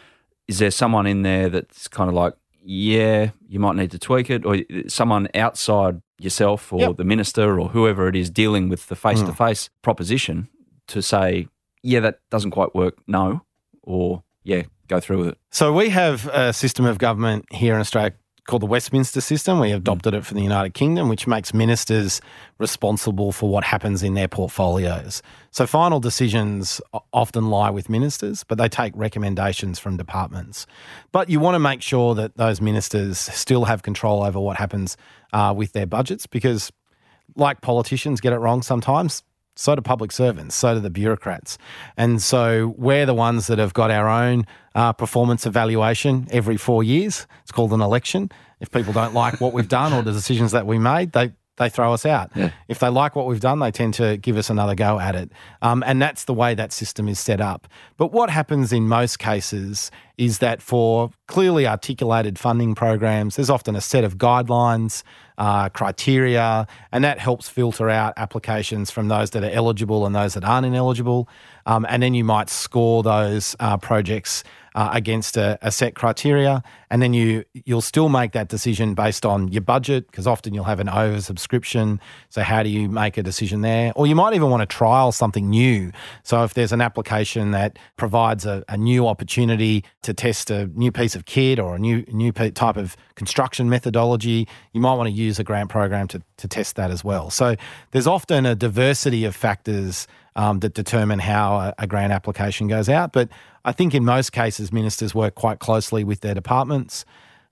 Is 0.49 0.59
there 0.59 0.71
someone 0.71 1.07
in 1.07 1.23
there 1.23 1.49
that's 1.49 1.87
kind 1.89 2.09
of 2.09 2.15
like, 2.15 2.35
yeah, 2.65 3.31
you 3.49 3.61
might 3.61 3.77
need 3.77 3.91
to 3.93 3.99
tweak 3.99 4.29
it, 4.31 4.45
or 4.45 4.59
someone 4.89 5.29
outside 5.35 6.01
yourself 6.19 6.73
or 6.73 6.81
Yep. 6.81 6.97
The 6.97 7.05
minister 7.05 7.61
or 7.61 7.69
whoever 7.69 8.09
it 8.09 8.17
is 8.17 8.29
dealing 8.31 8.69
with 8.69 8.87
the 8.89 8.97
face 8.97 9.23
to 9.23 9.33
face 9.33 9.71
proposition 9.83 10.49
to 10.89 11.01
say, 11.03 11.47
yeah, 11.83 12.01
that 12.01 12.19
doesn't 12.31 12.51
quite 12.51 12.75
work, 12.75 12.97
no, 13.07 13.43
or 13.83 14.23
yeah, 14.43 14.63
go 14.89 14.99
through 15.01 15.19
with 15.19 15.29
it. 15.29 15.39
So 15.51 15.73
we 15.73 15.91
have 15.91 16.27
a 16.29 16.53
system 16.53 16.87
of 16.87 16.99
government 16.99 17.45
here 17.53 17.75
in 17.75 17.81
Australia 17.81 18.13
called 18.47 18.63
the 18.63 18.67
Westminster 18.67 19.21
system. 19.21 19.61
We 19.61 19.73
adopted 19.73 20.15
it 20.15 20.25
from 20.25 20.37
the 20.37 20.43
United 20.43 20.75
Kingdom, 20.75 21.09
which 21.09 21.27
makes 21.27 21.53
ministers 21.53 22.21
responsible 22.59 23.33
for 23.33 23.51
what 23.51 23.65
happens 23.65 24.03
in 24.03 24.15
their 24.15 24.29
portfolios. 24.29 25.23
So 25.51 25.67
final 25.67 26.01
decisions 26.01 26.81
often 27.13 27.51
lie 27.51 27.71
with 27.71 27.89
ministers, 27.89 28.45
but 28.45 28.59
they 28.59 28.69
take 28.69 28.93
recommendations 28.97 29.79
from 29.79 29.97
departments. 29.97 30.67
But 31.13 31.29
you 31.29 31.41
want 31.41 31.55
to 31.55 31.61
make 31.61 31.83
sure 31.83 32.15
that 32.15 32.37
those 32.37 32.61
ministers 32.61 33.19
still 33.19 33.65
have 33.65 33.83
control 33.83 34.23
over 34.23 34.41
what 34.41 34.57
happens 34.57 34.97
uh, 35.33 35.53
with 35.57 35.73
their 35.73 35.87
budgets 35.87 36.27
because 36.27 36.73
like 37.35 37.61
politicians 37.61 38.21
get 38.21 38.33
it 38.33 38.39
wrong 38.39 38.63
sometimes, 38.63 39.23
so 39.57 39.75
do 39.75 39.81
public 39.81 40.13
servants, 40.13 40.55
so 40.55 40.75
do 40.75 40.81
the 40.81 40.91
bureaucrats. 40.91 41.59
And 41.97 42.23
so 42.23 42.75
we're 42.77 43.07
the 43.07 43.15
ones 43.15 43.47
that 43.49 43.59
have 43.59 43.75
got 43.75 43.91
our 43.91 44.09
own 44.09 44.47
uh, 44.75 44.93
performance 44.93 45.47
evaluation 45.47 46.29
every 46.31 46.57
four 46.57 46.85
years. 46.85 47.27
It's 47.43 47.53
called 47.53 47.73
an 47.73 47.81
election. 47.81 48.31
If 48.61 48.71
people 48.71 48.93
don't 48.93 49.15
like 49.15 49.41
what 49.41 49.53
we've 49.53 49.69
done 49.69 49.93
or 49.93 50.03
the 50.03 50.13
decisions 50.13 50.53
that 50.53 50.67
we 50.67 50.79
made, 50.79 51.13
they 51.13 51.33
they 51.57 51.69
throw 51.69 51.93
us 51.93 52.05
out. 52.05 52.31
Yeah. 52.35 52.51
If 52.69 52.79
they 52.79 52.89
like 52.89 53.17
what 53.17 53.27
we've 53.27 53.41
done, 53.41 53.59
they 53.61 53.71
tend 53.71 53.95
to 53.95 54.17
give 54.17 54.37
us 54.37 54.51
another 54.51 54.75
go 54.75 54.99
at 55.01 55.15
it. 55.15 55.33
Um, 55.63 55.83
and 55.87 56.01
that's 56.01 56.25
the 56.25 56.35
way 56.35 56.55
that 56.55 56.73
system 56.73 57.09
is 57.09 57.19
set 57.19 57.41
up. 57.41 57.67
But 57.97 58.13
what 58.13 58.31
happens 58.31 58.73
in 58.73 58.89
most 58.89 59.19
cases 59.19 59.91
is 60.19 60.39
that 60.39 60.63
for 60.63 61.11
clearly 61.27 61.67
articulated 61.67 62.39
funding 62.39 62.75
programs, 62.75 63.37
there's 63.37 63.51
often 63.51 63.77
a 63.77 63.81
set 63.81 64.05
of 64.05 64.17
guidelines, 64.17 65.03
uh, 65.39 65.69
criteria, 65.69 66.67
and 66.93 67.05
that 67.05 67.19
helps 67.19 67.49
filter 67.49 67.91
out 67.91 68.15
applications 68.17 68.91
from 68.91 69.09
those 69.09 69.31
that 69.31 69.45
are 69.45 69.51
eligible 69.51 70.07
and 70.07 70.15
those 70.15 70.35
that 70.35 70.45
aren't 70.45 70.67
ineligible. 70.67 71.29
Um, 71.67 71.85
and 71.89 72.03
then 72.03 72.15
you 72.15 72.25
might 72.25 72.49
score 72.49 73.03
those 73.03 73.57
uh, 73.61 73.77
projects 73.77 74.45
uh, 74.77 74.91
against 74.93 75.39
a, 75.39 75.59
a 75.63 75.73
set 75.73 75.95
criteria, 75.95 76.63
and 76.91 77.01
then 77.01 77.15
you 77.15 77.43
you'll 77.55 77.81
still 77.81 78.11
make 78.11 78.33
that 78.33 78.49
decision 78.49 78.95
based 78.95 79.25
on 79.25 79.49
your 79.49 79.63
budget 79.63 80.07
because 80.11 80.27
often 80.27 80.53
you'll 80.53 80.65
have 80.65 80.81
an 80.81 80.87
oversubscription. 80.87 81.99
So 82.29 82.43
how 82.43 82.63
do 82.63 82.69
you 82.69 82.87
make 82.89 83.17
a 83.17 83.23
decision 83.23 83.63
there? 83.63 83.93
Or 83.97 84.07
you 84.07 84.15
might 84.15 84.35
even 84.35 84.51
want 84.51 84.61
to 84.61 84.67
trial 84.67 85.13
something 85.13 85.49
new. 85.49 85.93
So 86.25 86.45
if 86.45 86.53
there's 86.53 86.73
an 86.73 86.83
application 86.83 87.53
that 87.53 87.79
provides 87.97 88.45
a, 88.45 88.65
a 88.69 88.77
new 88.77 89.09
opportunity 89.09 89.83
to 90.03 90.13
test 90.13 90.51
a 90.51 90.67
new 90.67 90.93
piece 90.93 91.17
of 91.17 91.25
kit 91.25 91.59
or 91.59 91.75
a 91.75 91.79
new 91.79 92.05
new 92.13 92.31
type 92.31 92.77
of 92.77 92.99
construction 93.15 93.71
methodology, 93.71 94.47
you 94.75 94.81
might 94.83 94.95
want 94.95 95.09
to 95.09 95.15
use 95.15 95.39
a 95.39 95.45
grant 95.45 95.71
program 95.71 96.07
to, 96.09 96.23
to 96.37 96.47
test 96.47 96.77
that 96.77 96.91
as 96.91 97.03
well. 97.03 97.31
So 97.31 97.57
there's 97.93 98.07
often 98.07 98.45
a 98.45 98.55
diversity 98.55 99.25
of 99.25 99.35
factors 99.35 100.07
um, 100.37 100.61
that 100.61 100.75
determine 100.75 101.19
how 101.19 101.57
a, 101.57 101.75
a, 101.79 101.87
grant 101.87 102.13
application 102.13 102.69
goes 102.69 102.89
out. 102.89 103.13
But 103.13 103.31
I 103.67 103.73
think 103.73 103.95
in 103.95 104.05
most 104.05 104.31
cases, 104.31 104.73
ministers 104.73 105.15
work 105.15 105.35
quite 105.35 105.59
closely 105.59 106.05
with 106.05 106.21
their 106.21 106.35
departments 106.35 107.05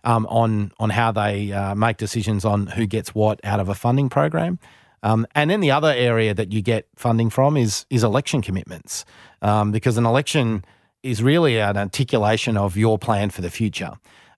um, 0.05 0.27
on 0.27 0.73
on 0.79 0.91
how 0.91 1.11
they 1.11 1.53
uh, 1.53 1.75
make 1.75 1.97
decisions 1.97 2.45
on 2.45 2.69
who 2.69 2.87
gets 2.87 3.15
what 3.15 3.41
out 3.45 3.59
of 3.61 3.69
a 3.69 3.75
funding 3.75 4.09
program. 4.09 4.59
Um, 5.03 5.27
and 5.35 5.51
then 5.51 5.61
the 5.61 5.73
other 5.73 5.93
area 5.93 6.33
that 6.33 6.53
you 6.53 6.63
get 6.63 6.87
funding 6.95 7.31
from 7.31 7.57
is 7.57 7.85
is 7.91 8.05
election 8.05 8.43
commitments, 8.43 9.05
um, 9.43 9.73
because 9.73 9.99
an 9.99 10.07
election 10.07 10.65
is 11.03 11.23
really 11.23 11.59
an 11.59 11.77
articulation 11.77 12.57
of 12.57 12.77
your 12.77 12.97
plan 12.97 13.31
for 13.31 13.43
the 13.43 13.51
future. 13.51 13.93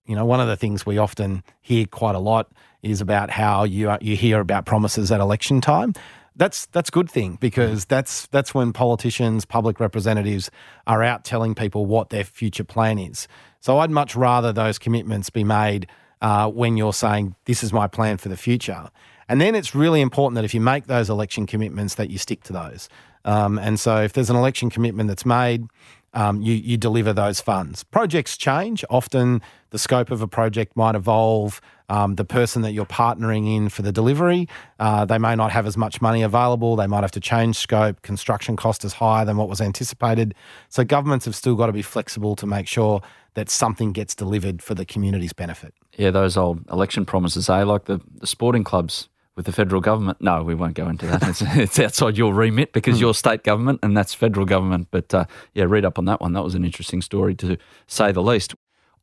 You 0.07 0.15
know, 0.15 0.25
one 0.25 0.41
of 0.41 0.47
the 0.47 0.57
things 0.57 0.85
we 0.85 0.97
often 0.97 1.43
hear 1.61 1.85
quite 1.85 2.15
a 2.15 2.19
lot 2.19 2.51
is 2.81 3.01
about 3.01 3.29
how 3.29 3.65
you 3.65 3.95
you 4.01 4.15
hear 4.15 4.39
about 4.39 4.65
promises 4.65 5.11
at 5.11 5.19
election 5.19 5.61
time. 5.61 5.93
That's 6.37 6.67
that's 6.67 6.89
a 6.89 6.91
good 6.91 7.09
thing 7.09 7.37
because 7.41 7.85
that's 7.85 8.27
that's 8.27 8.53
when 8.53 8.71
politicians, 8.71 9.43
public 9.43 9.79
representatives 9.79 10.49
are 10.85 11.03
out 11.03 11.25
telling 11.25 11.55
people 11.55 11.85
what 11.85 12.09
their 12.09 12.23
future 12.23 12.63
plan 12.63 12.99
is. 12.99 13.27
So 13.59 13.79
I'd 13.79 13.91
much 13.91 14.15
rather 14.15 14.53
those 14.53 14.77
commitments 14.77 15.29
be 15.29 15.43
made 15.43 15.87
uh, 16.21 16.49
when 16.49 16.77
you're 16.77 16.93
saying 16.93 17.35
this 17.45 17.63
is 17.63 17.73
my 17.73 17.87
plan 17.87 18.17
for 18.17 18.29
the 18.29 18.37
future. 18.37 18.89
And 19.29 19.41
then 19.41 19.55
it's 19.55 19.75
really 19.75 19.99
important 20.01 20.35
that 20.35 20.45
if 20.45 20.53
you 20.53 20.61
make 20.61 20.87
those 20.87 21.09
election 21.09 21.45
commitments, 21.45 21.95
that 21.95 22.09
you 22.09 22.17
stick 22.17 22.43
to 22.43 22.53
those. 22.53 22.87
Um, 23.25 23.59
and 23.59 23.79
so 23.79 24.01
if 24.01 24.13
there's 24.13 24.29
an 24.29 24.37
election 24.37 24.69
commitment 24.69 25.09
that's 25.09 25.25
made, 25.25 25.67
um, 26.13 26.41
you, 26.41 26.53
you 26.53 26.77
deliver 26.77 27.13
those 27.13 27.41
funds. 27.41 27.83
Projects 27.83 28.37
change. 28.37 28.85
Often 28.89 29.41
the 29.71 29.77
scope 29.77 30.11
of 30.11 30.21
a 30.21 30.27
project 30.27 30.77
might 30.77 30.95
evolve. 30.95 31.59
Um, 31.89 32.15
the 32.15 32.25
person 32.25 32.63
that 32.63 32.73
you're 32.73 32.85
partnering 32.85 33.55
in 33.55 33.69
for 33.69 33.81
the 33.81 33.91
delivery, 33.91 34.47
uh, 34.79 35.05
they 35.05 35.17
may 35.17 35.35
not 35.35 35.51
have 35.51 35.65
as 35.65 35.77
much 35.77 36.01
money 36.01 36.21
available. 36.21 36.75
They 36.75 36.87
might 36.87 37.01
have 37.01 37.11
to 37.11 37.19
change 37.19 37.55
scope. 37.55 38.01
Construction 38.01 38.55
cost 38.57 38.83
is 38.83 38.93
higher 38.93 39.23
than 39.23 39.37
what 39.37 39.47
was 39.47 39.61
anticipated. 39.61 40.35
So 40.69 40.83
governments 40.83 41.25
have 41.25 41.35
still 41.35 41.55
got 41.55 41.67
to 41.67 41.73
be 41.73 41.81
flexible 41.81 42.35
to 42.35 42.45
make 42.45 42.67
sure 42.67 43.01
that 43.35 43.49
something 43.49 43.91
gets 43.91 44.15
delivered 44.15 44.61
for 44.61 44.73
the 44.73 44.83
community's 44.83 45.31
benefit. 45.31 45.73
Yeah, 45.97 46.11
those 46.11 46.35
old 46.35 46.67
election 46.71 47.05
promises, 47.05 47.49
eh? 47.49 47.63
Like 47.63 47.85
the, 47.85 48.01
the 48.15 48.27
sporting 48.27 48.63
clubs 48.63 49.09
with 49.37 49.45
the 49.45 49.51
federal 49.51 49.79
government. 49.79 50.17
No, 50.19 50.43
we 50.43 50.55
won't 50.55 50.73
go 50.73 50.89
into 50.89 51.05
that. 51.05 51.23
It's, 51.23 51.41
it's 51.45 51.79
outside 51.79 52.17
your 52.17 52.33
remit 52.33 52.73
because 52.73 52.99
you're 52.99 53.13
state 53.13 53.43
government 53.43 53.79
and 53.83 53.95
that's 53.95 54.13
federal 54.13 54.45
government. 54.45 54.87
But 54.91 55.13
uh, 55.13 55.25
yeah, 55.53 55.65
read 55.65 55.85
up 55.85 55.97
on 55.97 56.05
that 56.05 56.19
one. 56.19 56.33
That 56.33 56.43
was 56.43 56.55
an 56.55 56.65
interesting 56.65 57.01
story 57.01 57.35
to 57.35 57.57
say 57.85 58.11
the 58.11 58.23
least. 58.23 58.55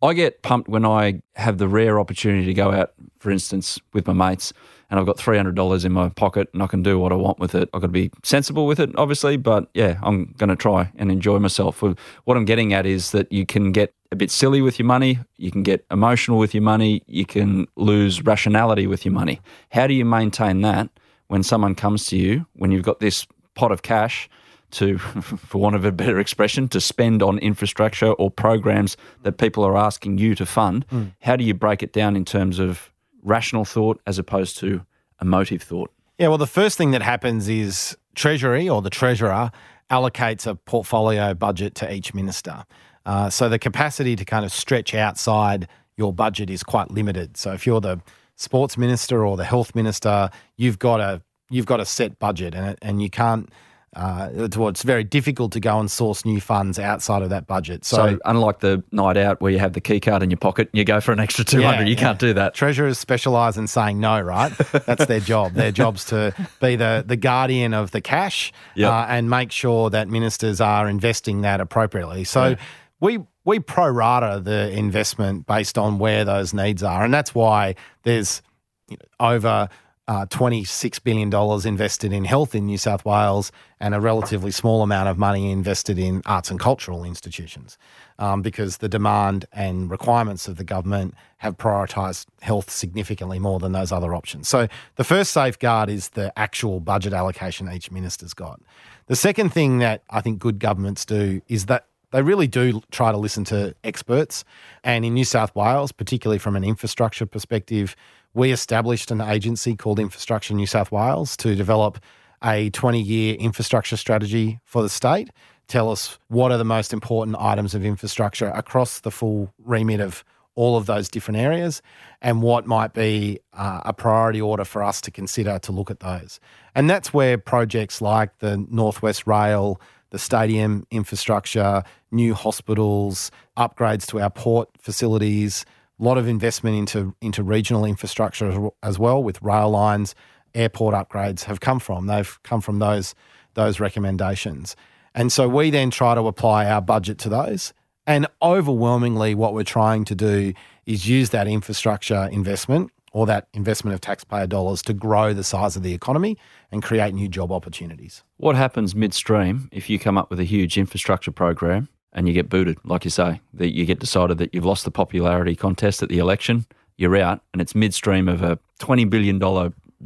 I 0.02 0.12
get 0.12 0.42
pumped 0.42 0.68
when 0.68 0.84
I 0.84 1.22
have 1.34 1.58
the 1.58 1.68
rare 1.68 1.98
opportunity 1.98 2.46
to 2.46 2.54
go 2.54 2.72
out, 2.72 2.92
for 3.18 3.30
instance, 3.30 3.80
with 3.92 4.06
my 4.06 4.12
mates, 4.12 4.52
and 4.90 5.00
I've 5.00 5.06
got 5.06 5.18
three 5.18 5.36
hundred 5.36 5.54
dollars 5.54 5.84
in 5.84 5.92
my 5.92 6.08
pocket, 6.10 6.48
and 6.52 6.62
I 6.62 6.66
can 6.66 6.82
do 6.82 6.98
what 6.98 7.12
I 7.12 7.14
want 7.16 7.38
with 7.38 7.54
it. 7.54 7.68
I've 7.72 7.80
got 7.80 7.86
to 7.86 7.92
be 7.92 8.10
sensible 8.22 8.66
with 8.66 8.80
it, 8.80 8.90
obviously, 8.96 9.36
but 9.36 9.70
yeah, 9.74 9.98
I'm 10.02 10.34
going 10.36 10.50
to 10.50 10.56
try 10.56 10.92
and 10.96 11.10
enjoy 11.10 11.38
myself. 11.38 11.82
What 11.82 12.36
I'm 12.36 12.44
getting 12.44 12.74
at 12.74 12.86
is 12.86 13.12
that 13.12 13.32
you 13.32 13.46
can 13.46 13.72
get 13.72 13.94
a 14.12 14.16
bit 14.16 14.30
silly 14.30 14.60
with 14.60 14.78
your 14.78 14.86
money, 14.86 15.18
you 15.38 15.50
can 15.50 15.62
get 15.62 15.84
emotional 15.90 16.38
with 16.38 16.54
your 16.54 16.62
money, 16.62 17.02
you 17.06 17.26
can 17.26 17.66
lose 17.76 18.22
rationality 18.22 18.86
with 18.86 19.04
your 19.04 19.14
money. 19.14 19.40
How 19.70 19.86
do 19.86 19.94
you 19.94 20.04
maintain 20.04 20.60
that 20.60 20.88
when 21.28 21.42
someone 21.42 21.74
comes 21.74 22.06
to 22.08 22.16
you 22.16 22.46
when 22.52 22.70
you've 22.70 22.84
got 22.84 23.00
this 23.00 23.26
pot 23.54 23.72
of 23.72 23.82
cash? 23.82 24.28
To, 24.72 24.98
for 24.98 25.58
want 25.58 25.76
of 25.76 25.84
a 25.84 25.92
better 25.92 26.18
expression, 26.18 26.68
to 26.68 26.80
spend 26.80 27.22
on 27.22 27.38
infrastructure 27.38 28.12
or 28.12 28.30
programs 28.30 28.96
that 29.22 29.38
people 29.38 29.64
are 29.64 29.76
asking 29.76 30.18
you 30.18 30.34
to 30.34 30.46
fund. 30.46 30.86
Mm. 30.88 31.12
How 31.20 31.36
do 31.36 31.44
you 31.44 31.54
break 31.54 31.82
it 31.82 31.92
down 31.92 32.16
in 32.16 32.24
terms 32.24 32.58
of 32.58 32.92
rational 33.22 33.64
thought 33.64 34.00
as 34.06 34.18
opposed 34.18 34.58
to 34.58 34.84
emotive 35.20 35.62
thought? 35.62 35.90
Yeah, 36.18 36.28
well, 36.28 36.38
the 36.38 36.46
first 36.46 36.78
thing 36.78 36.92
that 36.92 37.02
happens 37.02 37.48
is 37.48 37.96
Treasury 38.14 38.68
or 38.68 38.82
the 38.82 38.90
Treasurer 38.90 39.50
allocates 39.90 40.46
a 40.46 40.54
portfolio 40.54 41.34
budget 41.34 41.74
to 41.76 41.92
each 41.92 42.14
minister. 42.14 42.64
Uh, 43.06 43.28
so 43.28 43.48
the 43.48 43.58
capacity 43.58 44.16
to 44.16 44.24
kind 44.24 44.44
of 44.44 44.52
stretch 44.52 44.94
outside 44.94 45.68
your 45.96 46.12
budget 46.12 46.50
is 46.50 46.62
quite 46.62 46.90
limited. 46.90 47.36
So 47.36 47.52
if 47.52 47.66
you're 47.66 47.80
the 47.80 48.00
sports 48.36 48.76
minister 48.76 49.24
or 49.24 49.36
the 49.36 49.44
health 49.44 49.74
minister, 49.74 50.30
you've 50.56 50.78
got 50.78 51.00
a 51.00 51.22
you've 51.50 51.66
got 51.66 51.80
a 51.80 51.84
set 51.84 52.18
budget, 52.18 52.54
and 52.54 52.76
and 52.82 53.02
you 53.02 53.10
can't 53.10 53.50
uh, 53.96 54.28
it's 54.32 54.82
very 54.82 55.04
difficult 55.04 55.52
to 55.52 55.60
go 55.60 55.78
and 55.78 55.90
source 55.90 56.24
new 56.24 56.40
funds 56.40 56.78
outside 56.78 57.22
of 57.22 57.30
that 57.30 57.46
budget. 57.46 57.84
So, 57.84 57.96
so, 57.96 58.18
unlike 58.24 58.60
the 58.60 58.82
night 58.92 59.16
out 59.16 59.40
where 59.40 59.52
you 59.52 59.58
have 59.58 59.72
the 59.72 59.80
key 59.80 60.00
card 60.00 60.22
in 60.22 60.30
your 60.30 60.38
pocket, 60.38 60.68
and 60.72 60.78
you 60.78 60.84
go 60.84 61.00
for 61.00 61.12
an 61.12 61.20
extra 61.20 61.44
200, 61.44 61.74
yeah, 61.74 61.80
you 61.82 61.94
yeah. 61.94 62.00
can't 62.00 62.18
do 62.18 62.34
that. 62.34 62.54
Treasurers 62.54 62.98
specialise 62.98 63.56
in 63.56 63.66
saying 63.66 64.00
no, 64.00 64.20
right? 64.20 64.52
That's 64.86 65.06
their 65.06 65.20
job. 65.20 65.54
Their 65.54 65.72
job's 65.72 66.04
to 66.06 66.34
be 66.60 66.76
the, 66.76 67.04
the 67.06 67.16
guardian 67.16 67.74
of 67.74 67.90
the 67.92 68.00
cash 68.00 68.52
yep. 68.74 68.90
uh, 68.90 69.06
and 69.08 69.30
make 69.30 69.52
sure 69.52 69.90
that 69.90 70.08
ministers 70.08 70.60
are 70.60 70.88
investing 70.88 71.42
that 71.42 71.60
appropriately. 71.60 72.24
So 72.24 72.48
yeah. 72.50 72.56
we 73.00 73.18
we 73.44 73.60
pro 73.60 73.88
rata 73.88 74.40
the 74.40 74.70
investment 74.70 75.46
based 75.46 75.76
on 75.76 75.98
where 75.98 76.24
those 76.24 76.54
needs 76.54 76.82
are. 76.82 77.04
And 77.04 77.12
that's 77.12 77.34
why 77.34 77.74
there's 78.02 78.42
you 78.88 78.96
know, 78.96 79.26
over 79.26 79.68
uh, 80.06 80.26
$26 80.26 81.02
billion 81.02 81.32
invested 81.66 82.12
in 82.12 82.24
health 82.24 82.54
in 82.54 82.66
New 82.66 82.76
South 82.76 83.04
Wales 83.04 83.50
and 83.80 83.94
a 83.94 84.00
relatively 84.00 84.50
small 84.50 84.82
amount 84.82 85.08
of 85.08 85.16
money 85.16 85.50
invested 85.50 85.98
in 85.98 86.20
arts 86.26 86.50
and 86.50 86.60
cultural 86.60 87.04
institutions 87.04 87.78
um, 88.18 88.42
because 88.42 88.78
the 88.78 88.88
demand 88.88 89.46
and 89.52 89.90
requirements 89.90 90.46
of 90.46 90.56
the 90.56 90.64
government 90.64 91.14
have 91.38 91.56
prioritised 91.56 92.26
health 92.42 92.70
significantly 92.70 93.38
more 93.38 93.58
than 93.58 93.72
those 93.72 93.92
other 93.92 94.14
options. 94.14 94.46
So 94.46 94.68
the 94.96 95.04
first 95.04 95.32
safeguard 95.32 95.88
is 95.88 96.10
the 96.10 96.38
actual 96.38 96.80
budget 96.80 97.14
allocation 97.14 97.72
each 97.72 97.90
minister's 97.90 98.34
got. 98.34 98.60
The 99.06 99.16
second 99.16 99.50
thing 99.50 99.78
that 99.78 100.02
I 100.10 100.20
think 100.20 100.38
good 100.38 100.58
governments 100.58 101.04
do 101.04 101.40
is 101.48 101.66
that 101.66 101.86
they 102.14 102.22
really 102.22 102.46
do 102.46 102.80
try 102.92 103.10
to 103.10 103.18
listen 103.18 103.42
to 103.42 103.74
experts. 103.82 104.44
And 104.84 105.04
in 105.04 105.14
New 105.14 105.24
South 105.24 105.52
Wales, 105.56 105.90
particularly 105.90 106.38
from 106.38 106.54
an 106.54 106.62
infrastructure 106.62 107.26
perspective, 107.26 107.96
we 108.34 108.52
established 108.52 109.10
an 109.10 109.20
agency 109.20 109.74
called 109.74 109.98
Infrastructure 109.98 110.54
New 110.54 110.66
South 110.66 110.92
Wales 110.92 111.36
to 111.38 111.56
develop 111.56 111.98
a 112.44 112.70
20 112.70 113.02
year 113.02 113.34
infrastructure 113.34 113.96
strategy 113.96 114.60
for 114.64 114.80
the 114.80 114.88
state. 114.88 115.30
Tell 115.66 115.90
us 115.90 116.20
what 116.28 116.52
are 116.52 116.58
the 116.58 116.64
most 116.64 116.92
important 116.92 117.36
items 117.40 117.74
of 117.74 117.84
infrastructure 117.84 118.46
across 118.50 119.00
the 119.00 119.10
full 119.10 119.52
remit 119.58 120.00
of 120.00 120.22
all 120.54 120.76
of 120.76 120.86
those 120.86 121.08
different 121.08 121.38
areas 121.38 121.82
and 122.22 122.42
what 122.42 122.64
might 122.64 122.92
be 122.92 123.40
uh, 123.54 123.80
a 123.84 123.92
priority 123.92 124.40
order 124.40 124.64
for 124.64 124.84
us 124.84 125.00
to 125.00 125.10
consider 125.10 125.58
to 125.58 125.72
look 125.72 125.90
at 125.90 125.98
those. 125.98 126.38
And 126.76 126.88
that's 126.88 127.12
where 127.12 127.38
projects 127.38 128.00
like 128.00 128.38
the 128.38 128.64
Northwest 128.70 129.26
Rail, 129.26 129.80
the 130.14 130.18
stadium 130.20 130.86
infrastructure, 130.92 131.82
new 132.14 132.34
hospitals, 132.34 133.30
upgrades 133.56 134.06
to 134.06 134.20
our 134.20 134.30
port 134.30 134.70
facilities, 134.78 135.64
a 136.00 136.02
lot 136.02 136.18
of 136.18 136.26
investment 136.26 136.76
into 136.76 137.14
into 137.20 137.42
regional 137.42 137.84
infrastructure 137.84 138.70
as 138.82 138.98
well, 138.98 139.22
with 139.22 139.40
rail 139.42 139.70
lines, 139.70 140.14
airport 140.54 140.94
upgrades 140.94 141.44
have 141.44 141.60
come 141.60 141.78
from. 141.78 142.06
They've 142.06 142.38
come 142.42 142.60
from 142.60 142.78
those 142.78 143.14
those 143.54 143.80
recommendations, 143.80 144.76
and 145.14 145.30
so 145.30 145.48
we 145.48 145.70
then 145.70 145.90
try 145.90 146.14
to 146.14 146.26
apply 146.26 146.66
our 146.66 146.80
budget 146.80 147.18
to 147.18 147.28
those. 147.28 147.72
And 148.06 148.26
overwhelmingly, 148.42 149.34
what 149.34 149.54
we're 149.54 149.64
trying 149.64 150.04
to 150.06 150.14
do 150.14 150.52
is 150.84 151.08
use 151.08 151.30
that 151.30 151.48
infrastructure 151.48 152.28
investment 152.30 152.90
or 153.12 153.24
that 153.26 153.48
investment 153.54 153.94
of 153.94 154.00
taxpayer 154.00 154.46
dollars 154.46 154.82
to 154.82 154.92
grow 154.92 155.32
the 155.32 155.44
size 155.44 155.76
of 155.76 155.82
the 155.82 155.94
economy 155.94 156.36
and 156.70 156.82
create 156.82 157.14
new 157.14 157.28
job 157.28 157.52
opportunities. 157.52 158.24
What 158.36 158.56
happens 158.56 158.94
midstream 158.94 159.70
if 159.72 159.88
you 159.88 159.98
come 159.98 160.18
up 160.18 160.28
with 160.28 160.40
a 160.40 160.44
huge 160.44 160.76
infrastructure 160.76 161.30
program 161.30 161.88
and 162.14 162.28
you 162.28 162.34
get 162.34 162.48
booted, 162.48 162.78
like 162.84 163.04
you 163.04 163.10
say, 163.10 163.40
that 163.54 163.74
you 163.74 163.84
get 163.84 163.98
decided 163.98 164.38
that 164.38 164.54
you've 164.54 164.64
lost 164.64 164.84
the 164.84 164.90
popularity 164.90 165.56
contest 165.56 166.02
at 166.02 166.08
the 166.08 166.18
election, 166.18 166.66
you're 166.96 167.16
out, 167.16 167.40
and 167.52 167.60
it's 167.60 167.74
midstream 167.74 168.28
of 168.28 168.42
a 168.42 168.58
$20 168.80 169.08
billion 169.10 169.38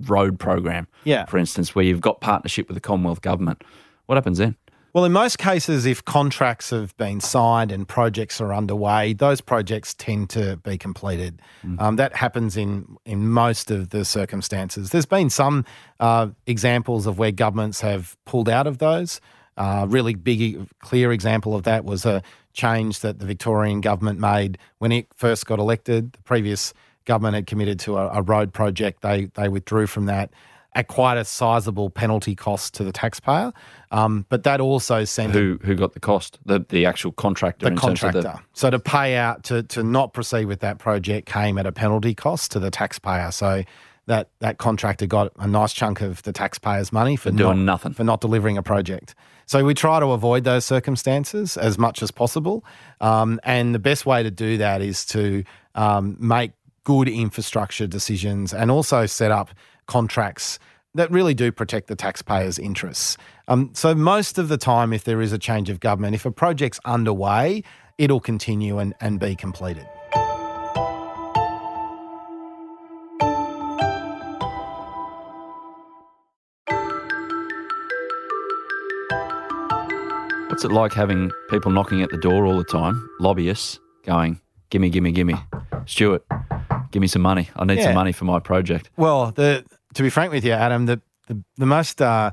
road 0.06 0.38
program, 0.38 0.86
yeah. 1.04 1.26
for 1.26 1.38
instance, 1.38 1.74
where 1.74 1.84
you've 1.84 2.00
got 2.00 2.20
partnership 2.20 2.68
with 2.68 2.74
the 2.74 2.80
Commonwealth 2.80 3.20
government. 3.20 3.62
What 4.06 4.16
happens 4.16 4.38
then? 4.38 4.56
Well, 4.94 5.04
in 5.04 5.12
most 5.12 5.38
cases, 5.38 5.84
if 5.84 6.02
contracts 6.04 6.70
have 6.70 6.96
been 6.96 7.20
signed 7.20 7.70
and 7.70 7.86
projects 7.86 8.40
are 8.40 8.54
underway, 8.54 9.12
those 9.12 9.42
projects 9.42 9.92
tend 9.94 10.30
to 10.30 10.56
be 10.56 10.78
completed. 10.78 11.42
Mm. 11.64 11.80
Um, 11.80 11.96
that 11.96 12.16
happens 12.16 12.56
in 12.56 12.96
in 13.04 13.28
most 13.28 13.70
of 13.70 13.90
the 13.90 14.04
circumstances. 14.04 14.90
There's 14.90 15.06
been 15.06 15.28
some 15.28 15.66
uh, 16.00 16.28
examples 16.46 17.06
of 17.06 17.18
where 17.18 17.30
governments 17.30 17.82
have 17.82 18.16
pulled 18.24 18.48
out 18.48 18.66
of 18.66 18.78
those. 18.78 19.20
Uh, 19.58 19.86
really 19.88 20.14
big, 20.14 20.66
clear 20.80 21.12
example 21.12 21.54
of 21.54 21.64
that 21.64 21.84
was 21.84 22.06
a 22.06 22.22
change 22.52 23.00
that 23.00 23.18
the 23.18 23.26
Victorian 23.26 23.80
government 23.80 24.18
made 24.18 24.56
when 24.78 24.92
it 24.92 25.06
first 25.14 25.46
got 25.46 25.58
elected. 25.58 26.12
The 26.12 26.22
previous 26.22 26.72
government 27.04 27.34
had 27.34 27.46
committed 27.46 27.78
to 27.80 27.98
a, 27.98 28.08
a 28.20 28.22
road 28.22 28.52
project. 28.52 29.02
They 29.02 29.26
they 29.34 29.48
withdrew 29.48 29.86
from 29.86 30.06
that. 30.06 30.30
at 30.74 30.86
quite 30.86 31.16
a 31.16 31.24
sizable 31.24 31.90
penalty 31.90 32.34
cost 32.36 32.74
to 32.74 32.84
the 32.84 32.92
taxpayer. 32.92 33.52
Um, 33.90 34.26
but 34.28 34.44
that 34.44 34.60
also 34.60 35.04
sent 35.04 35.32
Who 35.32 35.58
who 35.64 35.74
got 35.74 35.92
the 35.94 36.00
cost? 36.00 36.38
The 36.44 36.64
the 36.68 36.86
actual 36.86 37.12
contractor. 37.12 37.66
the 37.66 37.72
in 37.72 37.78
terms 37.78 38.02
of 38.02 38.12
contractor. 38.12 38.40
So 38.52 38.70
to 38.70 38.78
pay 38.78 39.16
out 39.16 39.42
to 39.44 39.62
to 39.64 39.82
not 39.82 40.12
proceed 40.12 40.44
with 40.46 40.60
that 40.60 40.78
project 40.78 41.26
came 41.26 41.58
at 41.58 41.66
a 41.66 41.72
penalty 41.72 42.14
cost 42.14 42.52
to 42.52 42.60
the 42.60 42.70
taxpayer. 42.70 43.32
So 43.32 43.64
that 44.06 44.28
that 44.40 44.58
contractor 44.58 45.06
got 45.06 45.32
a 45.38 45.46
nice 45.46 45.72
chunk 45.72 46.00
of 46.00 46.22
the 46.22 46.32
taxpayer's 46.32 46.92
money 46.92 47.16
for, 47.16 47.30
doing 47.30 47.64
not, 47.64 47.72
nothing. 47.72 47.92
for 47.92 48.04
not 48.04 48.20
delivering 48.20 48.56
a 48.58 48.62
project. 48.62 49.14
So 49.48 49.64
we 49.64 49.72
try 49.72 49.98
to 49.98 50.08
avoid 50.08 50.44
those 50.44 50.66
circumstances 50.66 51.56
as 51.56 51.78
much 51.78 52.02
as 52.02 52.10
possible. 52.10 52.66
Um, 53.00 53.40
and 53.44 53.74
the 53.74 53.78
best 53.78 54.04
way 54.04 54.22
to 54.22 54.30
do 54.30 54.58
that 54.58 54.82
is 54.82 55.06
to 55.06 55.42
um, 55.74 56.18
make 56.20 56.52
good 56.84 57.08
infrastructure 57.08 57.86
decisions 57.86 58.52
and 58.52 58.70
also 58.70 59.06
set 59.06 59.30
up 59.30 59.48
contracts 59.86 60.58
that 60.94 61.10
really 61.10 61.32
do 61.32 61.50
protect 61.50 61.86
the 61.86 61.96
taxpayers' 61.96 62.58
interests. 62.58 63.16
Um, 63.46 63.70
so 63.72 63.94
most 63.94 64.36
of 64.36 64.48
the 64.48 64.58
time, 64.58 64.92
if 64.92 65.04
there 65.04 65.22
is 65.22 65.32
a 65.32 65.38
change 65.38 65.70
of 65.70 65.80
government, 65.80 66.14
if 66.14 66.26
a 66.26 66.30
project's 66.30 66.78
underway, 66.84 67.62
it'll 67.96 68.20
continue 68.20 68.78
and, 68.78 68.94
and 69.00 69.18
be 69.18 69.34
completed. 69.34 69.86
What's 80.58 80.64
it 80.64 80.72
like 80.72 80.92
having 80.92 81.30
people 81.50 81.70
knocking 81.70 82.02
at 82.02 82.10
the 82.10 82.16
door 82.16 82.44
all 82.44 82.58
the 82.58 82.64
time, 82.64 83.08
lobbyists 83.20 83.78
going, 84.04 84.40
"Gimme, 84.70 84.90
gimme, 84.90 85.12
gimme, 85.12 85.36
Stuart, 85.86 86.24
give 86.90 87.00
me 87.00 87.06
some 87.06 87.22
money. 87.22 87.48
I 87.54 87.64
need 87.64 87.78
Yeah. 87.78 87.84
some 87.84 87.94
money 87.94 88.10
for 88.10 88.24
my 88.24 88.40
project." 88.40 88.90
Well, 88.96 89.30
the 89.30 89.64
to 89.94 90.02
be 90.02 90.10
frank 90.10 90.32
with 90.32 90.44
you, 90.44 90.50
Adam, 90.50 90.86
the 90.86 91.00
the, 91.28 91.40
the 91.58 91.64
most 91.66 92.02
uh, 92.02 92.32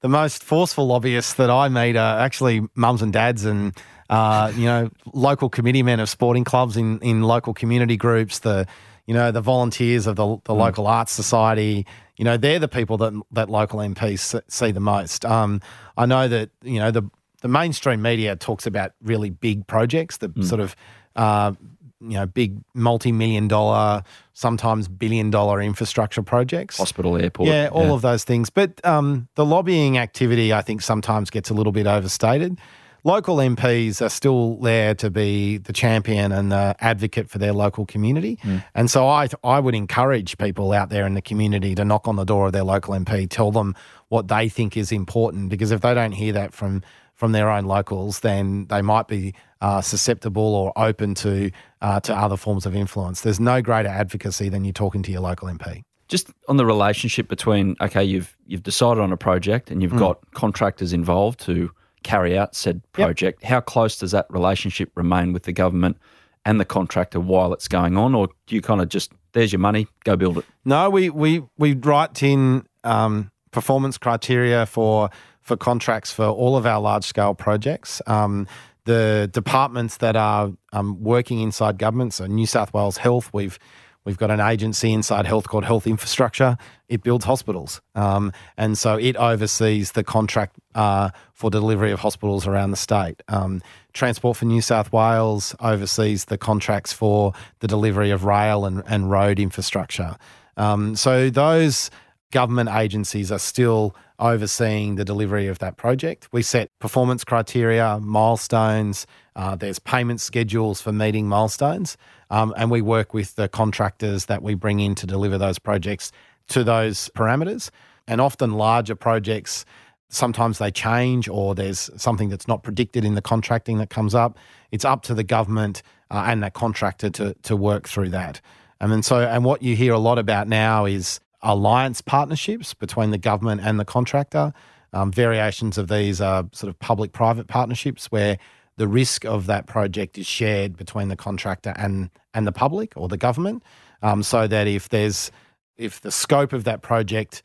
the 0.00 0.08
most 0.08 0.44
forceful 0.44 0.86
lobbyists 0.86 1.34
that 1.34 1.50
I 1.50 1.68
meet 1.68 1.96
are 1.96 2.20
actually 2.20 2.62
mums 2.76 3.02
and 3.02 3.12
dads 3.12 3.44
and 3.44 3.72
uh, 4.10 4.52
you 4.54 4.66
know 4.66 4.88
local 5.12 5.48
committee 5.48 5.82
men 5.82 5.98
of 5.98 6.08
sporting 6.08 6.44
clubs 6.44 6.76
in 6.76 7.00
in 7.00 7.22
local 7.24 7.52
community 7.52 7.96
groups. 7.96 8.38
The 8.38 8.68
you 9.06 9.14
know 9.14 9.32
the 9.32 9.40
volunteers 9.40 10.06
of 10.06 10.14
the 10.14 10.36
the 10.44 10.54
local 10.54 10.86
arts 10.86 11.10
society. 11.10 11.84
You 12.16 12.26
know 12.26 12.36
they're 12.36 12.60
the 12.60 12.68
people 12.68 12.96
that 12.98 13.12
that 13.32 13.50
local 13.50 13.80
MPs 13.80 14.40
see 14.48 14.70
the 14.70 14.78
most. 14.78 15.24
Um, 15.24 15.60
I 15.96 16.06
know 16.06 16.28
that 16.28 16.50
you 16.62 16.78
know 16.78 16.92
the 16.92 17.02
the 17.46 17.52
mainstream 17.52 18.02
media 18.02 18.34
talks 18.34 18.66
about 18.66 18.90
really 19.00 19.30
big 19.30 19.68
projects, 19.68 20.16
the 20.16 20.32
sort 20.42 20.60
of 20.60 20.74
uh, 21.14 21.52
you 22.00 22.14
know 22.14 22.26
big 22.26 22.58
multi-million 22.74 23.46
dollar, 23.46 24.02
sometimes 24.32 24.88
billion 24.88 25.30
dollar 25.30 25.62
infrastructure 25.62 26.22
projects. 26.22 26.76
Hospital, 26.76 27.16
airport. 27.16 27.48
Yeah, 27.48 27.68
all 27.70 27.94
of 27.94 28.02
those 28.02 28.24
things. 28.24 28.50
But 28.50 28.84
um, 28.84 29.28
the 29.36 29.44
lobbying 29.44 29.96
activity, 29.96 30.52
I 30.52 30.60
think, 30.60 30.82
sometimes 30.82 31.30
gets 31.30 31.48
a 31.48 31.54
little 31.54 31.72
bit 31.72 31.86
overstated. 31.86 32.58
Local 33.06 33.36
MPs 33.36 34.04
are 34.04 34.08
still 34.08 34.56
there 34.56 34.92
to 34.96 35.10
be 35.10 35.58
the 35.58 35.72
champion 35.72 36.32
and 36.32 36.50
the 36.50 36.74
advocate 36.80 37.30
for 37.30 37.38
their 37.38 37.52
local 37.52 37.86
community. 37.86 38.36
And 38.74 38.90
so 38.90 39.06
I, 39.06 39.28
I 39.44 39.60
would 39.60 39.76
encourage 39.76 40.36
people 40.38 40.72
out 40.72 40.88
there 40.90 41.06
in 41.06 41.14
the 41.14 41.22
community 41.22 41.76
to 41.76 41.84
knock 41.84 42.08
on 42.08 42.16
the 42.16 42.24
door 42.24 42.46
of 42.46 42.52
their 42.52 42.64
local 42.64 42.94
MP, 42.94 43.30
tell 43.30 43.52
them 43.52 43.76
what 44.08 44.26
they 44.26 44.48
think 44.48 44.76
is 44.76 44.90
important, 44.90 45.50
because 45.50 45.70
if 45.70 45.82
they 45.82 45.94
don't 45.94 46.10
hear 46.12 46.32
that 46.32 46.52
from 46.52 46.82
from 47.14 47.30
their 47.30 47.48
own 47.48 47.64
locals, 47.64 48.20
then 48.20 48.66
they 48.66 48.82
might 48.82 49.06
be 49.06 49.34
uh, 49.60 49.80
susceptible 49.80 50.54
or 50.56 50.72
open 50.76 51.14
to 51.14 51.52
uh, 51.82 52.00
to 52.00 52.12
other 52.12 52.36
forms 52.36 52.66
of 52.66 52.74
influence. 52.74 53.20
There's 53.20 53.38
no 53.38 53.62
greater 53.62 53.88
advocacy 53.88 54.48
than 54.48 54.64
you 54.64 54.72
talking 54.72 55.04
to 55.04 55.12
your 55.12 55.20
local 55.20 55.46
MP. 55.46 55.84
Just 56.08 56.30
on 56.48 56.56
the 56.56 56.66
relationship 56.66 57.28
between 57.28 57.76
okay, 57.80 58.02
you've 58.02 58.36
you've 58.48 58.64
decided 58.64 59.00
on 59.00 59.12
a 59.12 59.16
project 59.16 59.70
and 59.70 59.80
you've 59.80 59.92
Hmm. 59.92 59.98
got 59.98 60.18
contractors 60.34 60.92
involved 60.92 61.38
to 61.46 61.70
carry 62.06 62.38
out 62.38 62.54
said 62.54 62.80
project. 62.92 63.42
How 63.42 63.60
close 63.60 63.98
does 63.98 64.12
that 64.12 64.26
relationship 64.30 64.92
remain 64.94 65.32
with 65.32 65.42
the 65.42 65.52
government 65.52 65.98
and 66.44 66.60
the 66.60 66.64
contractor 66.64 67.18
while 67.18 67.52
it's 67.52 67.66
going 67.66 67.96
on, 67.96 68.14
or 68.14 68.28
do 68.46 68.54
you 68.54 68.62
kind 68.62 68.80
of 68.80 68.88
just 68.88 69.12
there's 69.32 69.52
your 69.52 69.58
money, 69.58 69.88
go 70.04 70.16
build 70.16 70.38
it? 70.38 70.44
No, 70.64 70.88
we 70.88 71.10
we 71.10 71.42
we 71.58 71.74
write 71.74 72.22
in 72.22 72.64
um, 72.84 73.32
performance 73.50 73.98
criteria 73.98 74.64
for 74.66 75.10
for 75.40 75.56
contracts 75.56 76.12
for 76.12 76.26
all 76.26 76.56
of 76.56 76.64
our 76.64 76.80
large 76.80 77.04
scale 77.04 77.34
projects. 77.34 78.00
Um, 78.06 78.46
the 78.84 79.28
departments 79.32 79.96
that 79.96 80.14
are 80.14 80.52
um, 80.72 81.02
working 81.02 81.40
inside 81.40 81.76
government, 81.76 82.14
so 82.14 82.26
New 82.26 82.46
South 82.46 82.72
Wales 82.72 82.96
Health, 82.96 83.30
we've 83.32 83.58
we've 84.06 84.16
got 84.16 84.30
an 84.30 84.40
agency 84.40 84.92
inside 84.92 85.26
health 85.26 85.48
called 85.48 85.64
Health 85.64 85.86
Infrastructure. 85.86 86.56
It 86.88 87.02
builds 87.02 87.26
hospitals, 87.26 87.82
um, 87.94 88.32
and 88.56 88.78
so 88.78 88.96
it 88.96 89.16
oversees 89.16 89.92
the 89.92 90.04
contract 90.04 90.56
uh, 90.74 91.10
for 91.34 91.50
delivery 91.50 91.90
of 91.92 92.00
hospitals 92.00 92.46
around 92.46 92.70
the 92.70 92.78
state. 92.78 93.22
Um, 93.28 93.60
Transport 93.92 94.38
for 94.38 94.46
New 94.46 94.62
South 94.62 94.92
Wales 94.92 95.54
oversees 95.60 96.26
the 96.26 96.38
contracts 96.38 96.92
for 96.92 97.34
the 97.60 97.66
delivery 97.66 98.10
of 98.10 98.24
rail 98.24 98.64
and, 98.64 98.82
and 98.86 99.10
road 99.10 99.38
infrastructure. 99.38 100.16
Um, 100.56 100.96
so 100.96 101.28
those 101.28 101.90
government 102.30 102.70
agencies 102.70 103.30
are 103.30 103.38
still 103.38 103.94
overseeing 104.18 104.96
the 104.96 105.04
delivery 105.04 105.46
of 105.46 105.58
that 105.58 105.76
project. 105.76 106.28
We 106.32 106.42
set 106.42 106.70
performance 106.78 107.24
criteria, 107.24 107.98
milestones. 108.00 109.06
Uh, 109.34 109.56
there's 109.56 109.78
payment 109.78 110.20
schedules 110.20 110.80
for 110.80 110.92
meeting 110.92 111.26
milestones, 111.26 111.96
um, 112.30 112.54
and 112.56 112.70
we 112.70 112.80
work 112.80 113.14
with 113.14 113.34
the 113.36 113.48
contractors 113.48 114.26
that 114.26 114.42
we 114.42 114.54
bring 114.54 114.80
in 114.80 114.94
to 114.96 115.06
deliver 115.06 115.38
those 115.38 115.58
projects 115.58 116.12
to 116.48 116.64
those 116.64 117.10
parameters. 117.10 117.70
And 118.08 118.20
often 118.20 118.52
larger 118.52 118.94
projects, 118.94 119.64
sometimes 120.08 120.58
they 120.58 120.70
change 120.70 121.28
or 121.28 121.54
there's 121.54 121.90
something 121.96 122.28
that's 122.28 122.46
not 122.46 122.62
predicted 122.62 123.04
in 123.04 123.14
the 123.14 123.22
contracting 123.22 123.78
that 123.78 123.90
comes 123.90 124.14
up. 124.14 124.38
It's 124.70 124.84
up 124.84 125.02
to 125.02 125.14
the 125.14 125.24
government 125.24 125.82
uh, 126.10 126.24
and 126.26 126.42
that 126.42 126.54
contractor 126.54 127.10
to 127.10 127.34
to 127.42 127.56
work 127.56 127.88
through 127.88 128.10
that. 128.10 128.40
And 128.80 128.92
then 128.92 129.02
so 129.02 129.20
and 129.20 129.44
what 129.44 129.62
you 129.62 129.74
hear 129.74 129.92
a 129.92 129.98
lot 129.98 130.18
about 130.18 130.48
now 130.48 130.84
is 130.84 131.20
alliance 131.42 132.00
partnerships 132.00 132.74
between 132.74 133.10
the 133.10 133.18
government 133.18 133.60
and 133.62 133.78
the 133.78 133.84
contractor. 133.84 134.52
Um, 134.92 135.12
variations 135.12 135.78
of 135.78 135.88
these 135.88 136.20
are 136.20 136.48
sort 136.52 136.70
of 136.70 136.78
public-private 136.78 137.48
partnerships 137.48 138.06
where 138.06 138.38
the 138.76 138.86
risk 138.88 139.24
of 139.24 139.46
that 139.46 139.66
project 139.66 140.18
is 140.18 140.26
shared 140.26 140.76
between 140.76 141.08
the 141.08 141.16
contractor 141.16 141.72
and 141.76 142.10
and 142.34 142.46
the 142.46 142.52
public 142.52 142.92
or 142.96 143.08
the 143.08 143.16
government, 143.16 143.62
um, 144.02 144.22
so 144.22 144.46
that 144.46 144.66
if 144.66 144.88
there's 144.90 145.30
if 145.76 146.00
the 146.00 146.10
scope 146.10 146.52
of 146.52 146.64
that 146.64 146.82
project 146.82 147.42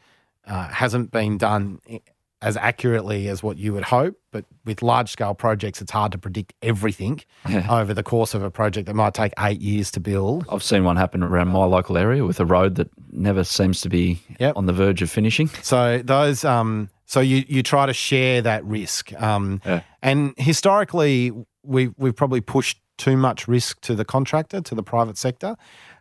uh, 0.48 0.68
hasn't 0.70 1.12
been 1.12 1.38
done 1.38 1.80
as 2.42 2.58
accurately 2.58 3.28
as 3.28 3.44
what 3.44 3.58
you 3.58 3.72
would 3.72 3.84
hope, 3.84 4.16
but 4.32 4.46
with 4.66 4.82
large 4.82 5.12
scale 5.12 5.36
projects, 5.36 5.80
it's 5.80 5.92
hard 5.92 6.12
to 6.12 6.18
predict 6.18 6.54
everything 6.64 7.22
over 7.70 7.94
the 7.94 8.02
course 8.02 8.34
of 8.34 8.42
a 8.42 8.50
project 8.50 8.88
that 8.88 8.96
might 8.96 9.14
take 9.14 9.32
eight 9.40 9.62
years 9.62 9.92
to 9.92 10.00
build. 10.00 10.44
I've 10.50 10.64
seen 10.64 10.84
one 10.84 10.96
happen 10.98 11.22
around 11.22 11.50
my 11.50 11.66
local 11.66 11.98
area 12.00 12.26
with 12.26 12.40
a 12.40 12.46
road 12.46 12.76
that 12.76 12.90
never 13.12 13.44
seems 13.44 13.82
to 13.82 13.90
be 13.90 14.20
Yep. 14.40 14.58
on 14.58 14.66
the 14.66 14.74
verge 14.74 15.04
of 15.04 15.12
finishing. 15.12 15.50
So 15.62 16.00
those, 16.04 16.44
um, 16.44 16.90
so 17.12 17.20
you 17.20 17.44
you 17.48 17.62
try 17.62 17.86
to 17.86 17.94
share 17.94 18.42
that 18.42 18.64
risk, 18.64 19.12
um, 19.22 19.60
Yeah. 19.66 19.82
and 20.02 20.34
historically 20.38 21.32
we 21.64 21.90
we've 21.98 22.16
probably 22.16 22.40
pushed 22.42 22.78
too 22.98 23.18
much 23.18 23.48
risk 23.50 23.82
to 23.82 23.96
the 23.96 24.06
contractor 24.06 24.62
to 24.62 24.74
the 24.76 24.84
private 24.84 25.18
sector, 25.18 25.56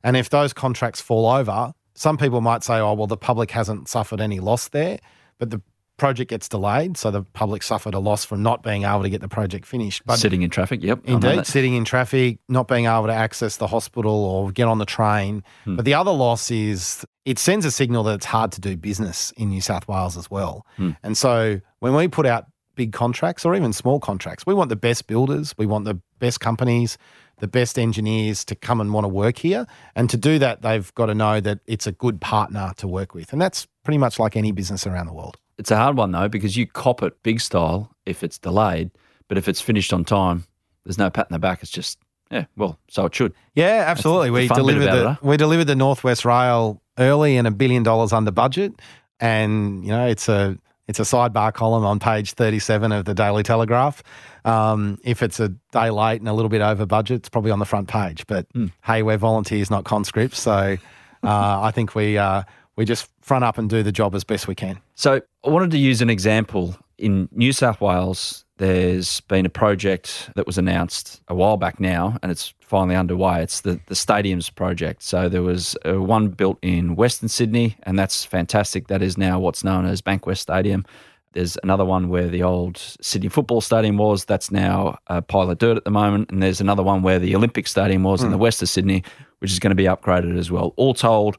and 0.04 0.16
if 0.16 0.30
those 0.30 0.52
contracts 0.52 1.00
fall 1.00 1.26
over, 1.26 1.72
some 1.94 2.16
people 2.16 2.40
might 2.40 2.62
say, 2.62 2.78
oh 2.78 2.94
well, 2.94 3.08
the 3.08 3.16
public 3.16 3.50
hasn't 3.50 3.88
suffered 3.88 4.20
any 4.20 4.38
loss 4.38 4.68
there, 4.68 4.98
but 5.38 5.50
the 5.50 5.60
project 6.00 6.30
gets 6.30 6.48
delayed, 6.48 6.96
so 6.96 7.10
the 7.10 7.22
public 7.22 7.62
suffered 7.62 7.92
a 7.92 7.98
loss 7.98 8.24
from 8.24 8.42
not 8.42 8.62
being 8.62 8.84
able 8.84 9.02
to 9.02 9.10
get 9.10 9.20
the 9.20 9.28
project 9.28 9.66
finished. 9.66 10.02
But 10.06 10.16
Sitting 10.16 10.40
in 10.40 10.48
traffic, 10.48 10.82
yep. 10.82 11.00
Indeed, 11.04 11.46
sitting 11.46 11.74
in 11.74 11.84
traffic, 11.84 12.38
not 12.48 12.68
being 12.68 12.86
able 12.86 13.06
to 13.06 13.12
access 13.12 13.58
the 13.58 13.66
hospital 13.66 14.12
or 14.12 14.50
get 14.50 14.66
on 14.66 14.78
the 14.78 14.86
train. 14.86 15.44
Hmm. 15.64 15.76
But 15.76 15.84
the 15.84 15.92
other 15.92 16.10
loss 16.10 16.50
is 16.50 17.04
it 17.26 17.38
sends 17.38 17.66
a 17.66 17.70
signal 17.70 18.02
that 18.04 18.14
it's 18.14 18.24
hard 18.24 18.50
to 18.52 18.62
do 18.62 18.78
business 18.78 19.30
in 19.36 19.50
New 19.50 19.60
South 19.60 19.86
Wales 19.88 20.16
as 20.16 20.30
well. 20.30 20.64
Hmm. 20.76 20.92
And 21.02 21.18
so 21.18 21.60
when 21.80 21.94
we 21.94 22.08
put 22.08 22.24
out 22.24 22.46
big 22.76 22.94
contracts 22.94 23.44
or 23.44 23.54
even 23.54 23.74
small 23.74 24.00
contracts, 24.00 24.46
we 24.46 24.54
want 24.54 24.70
the 24.70 24.76
best 24.76 25.06
builders, 25.06 25.54
we 25.58 25.66
want 25.66 25.84
the 25.84 26.00
best 26.18 26.40
companies, 26.40 26.96
the 27.40 27.48
best 27.48 27.78
engineers 27.78 28.42
to 28.46 28.54
come 28.54 28.80
and 28.80 28.94
want 28.94 29.04
to 29.04 29.08
work 29.08 29.36
here. 29.36 29.66
And 29.94 30.08
to 30.08 30.16
do 30.16 30.38
that, 30.38 30.62
they've 30.62 30.94
got 30.94 31.06
to 31.06 31.14
know 31.14 31.40
that 31.40 31.58
it's 31.66 31.86
a 31.86 31.92
good 31.92 32.22
partner 32.22 32.72
to 32.78 32.88
work 32.88 33.14
with. 33.14 33.34
And 33.34 33.40
that's 33.40 33.66
pretty 33.84 33.98
much 33.98 34.18
like 34.18 34.34
any 34.34 34.52
business 34.52 34.86
around 34.86 35.06
the 35.06 35.12
world. 35.12 35.36
It's 35.60 35.70
a 35.70 35.76
hard 35.76 35.96
one 35.96 36.10
though 36.10 36.28
because 36.28 36.56
you 36.56 36.66
cop 36.66 37.02
it 37.02 37.22
big 37.22 37.40
style 37.40 37.94
if 38.06 38.24
it's 38.24 38.38
delayed, 38.38 38.90
but 39.28 39.38
if 39.38 39.46
it's 39.46 39.60
finished 39.60 39.92
on 39.92 40.04
time, 40.04 40.44
there's 40.84 40.98
no 40.98 41.10
pat 41.10 41.26
in 41.30 41.34
the 41.34 41.38
back. 41.38 41.62
It's 41.62 41.70
just 41.70 41.98
yeah, 42.30 42.46
well, 42.56 42.78
so 42.88 43.04
it 43.06 43.14
should. 43.14 43.34
Yeah, 43.54 43.84
absolutely. 43.86 44.30
We 44.30 44.48
delivered 44.48 44.86
the 44.86 45.18
we 45.22 45.36
delivered 45.36 45.66
the 45.66 45.76
Northwest 45.76 46.24
Rail 46.24 46.80
early 46.98 47.36
and 47.36 47.46
a 47.46 47.50
billion 47.50 47.82
dollars 47.82 48.12
under 48.12 48.30
budget, 48.30 48.72
and 49.20 49.84
you 49.84 49.90
know 49.90 50.06
it's 50.06 50.28
a 50.28 50.56
it's 50.88 50.98
a 50.98 51.02
sidebar 51.02 51.52
column 51.52 51.84
on 51.84 51.98
page 51.98 52.32
thirty 52.32 52.58
seven 52.58 52.90
of 52.92 53.04
the 53.04 53.14
Daily 53.14 53.42
Telegraph. 53.42 54.02
Um, 54.46 54.98
if 55.04 55.22
it's 55.22 55.38
a 55.40 55.50
day 55.72 55.90
late 55.90 56.20
and 56.20 56.28
a 56.28 56.32
little 56.32 56.48
bit 56.48 56.62
over 56.62 56.86
budget, 56.86 57.16
it's 57.18 57.28
probably 57.28 57.50
on 57.50 57.58
the 57.58 57.66
front 57.66 57.88
page. 57.88 58.26
But 58.26 58.46
Hmm. 58.54 58.66
hey, 58.84 59.02
we're 59.02 59.18
volunteers, 59.18 59.70
not 59.70 59.84
conscripts, 59.84 60.40
so 60.40 60.78
uh, 61.22 61.60
I 61.60 61.70
think 61.72 61.94
we 61.94 62.16
uh, 62.16 62.44
we 62.76 62.84
just 62.84 63.08
front 63.20 63.44
up 63.44 63.58
and 63.58 63.68
do 63.68 63.82
the 63.82 63.92
job 63.92 64.14
as 64.14 64.24
best 64.24 64.48
we 64.48 64.54
can. 64.54 64.80
So 64.94 65.20
I 65.44 65.50
wanted 65.50 65.70
to 65.72 65.78
use 65.78 66.00
an 66.02 66.10
example. 66.10 66.76
In 66.98 67.28
New 67.32 67.52
South 67.52 67.80
Wales, 67.80 68.44
there's 68.58 69.20
been 69.22 69.46
a 69.46 69.50
project 69.50 70.28
that 70.36 70.46
was 70.46 70.58
announced 70.58 71.22
a 71.28 71.34
while 71.34 71.56
back 71.56 71.80
now, 71.80 72.18
and 72.22 72.30
it's 72.30 72.52
finally 72.60 72.94
underway. 72.94 73.42
It's 73.42 73.62
the, 73.62 73.80
the 73.86 73.94
stadiums 73.94 74.54
project. 74.54 75.02
So 75.02 75.28
there 75.28 75.42
was 75.42 75.76
one 75.84 76.28
built 76.28 76.58
in 76.60 76.96
Western 76.96 77.30
Sydney, 77.30 77.76
and 77.84 77.98
that's 77.98 78.24
fantastic. 78.24 78.88
That 78.88 79.00
is 79.00 79.16
now 79.16 79.40
what's 79.40 79.64
known 79.64 79.86
as 79.86 80.02
Bankwest 80.02 80.38
Stadium. 80.38 80.84
There's 81.32 81.56
another 81.62 81.84
one 81.84 82.08
where 82.08 82.28
the 82.28 82.42
old 82.42 82.76
Sydney 83.00 83.28
Football 83.28 83.60
Stadium 83.60 83.96
was. 83.96 84.24
That's 84.24 84.50
now 84.50 84.98
a 85.06 85.22
pile 85.22 85.50
of 85.50 85.58
dirt 85.58 85.76
at 85.76 85.84
the 85.84 85.90
moment. 85.90 86.30
And 86.30 86.42
there's 86.42 86.60
another 86.60 86.82
one 86.82 87.02
where 87.02 87.20
the 87.20 87.36
Olympic 87.36 87.66
Stadium 87.66 88.02
was 88.02 88.20
mm. 88.20 88.24
in 88.24 88.30
the 88.30 88.36
hmm. 88.36 88.42
west 88.42 88.62
of 88.62 88.68
Sydney, 88.68 89.04
which 89.38 89.52
is 89.52 89.60
going 89.60 89.70
to 89.70 89.76
be 89.76 89.84
upgraded 89.84 90.36
as 90.36 90.50
well. 90.50 90.74
All 90.76 90.92
told, 90.92 91.38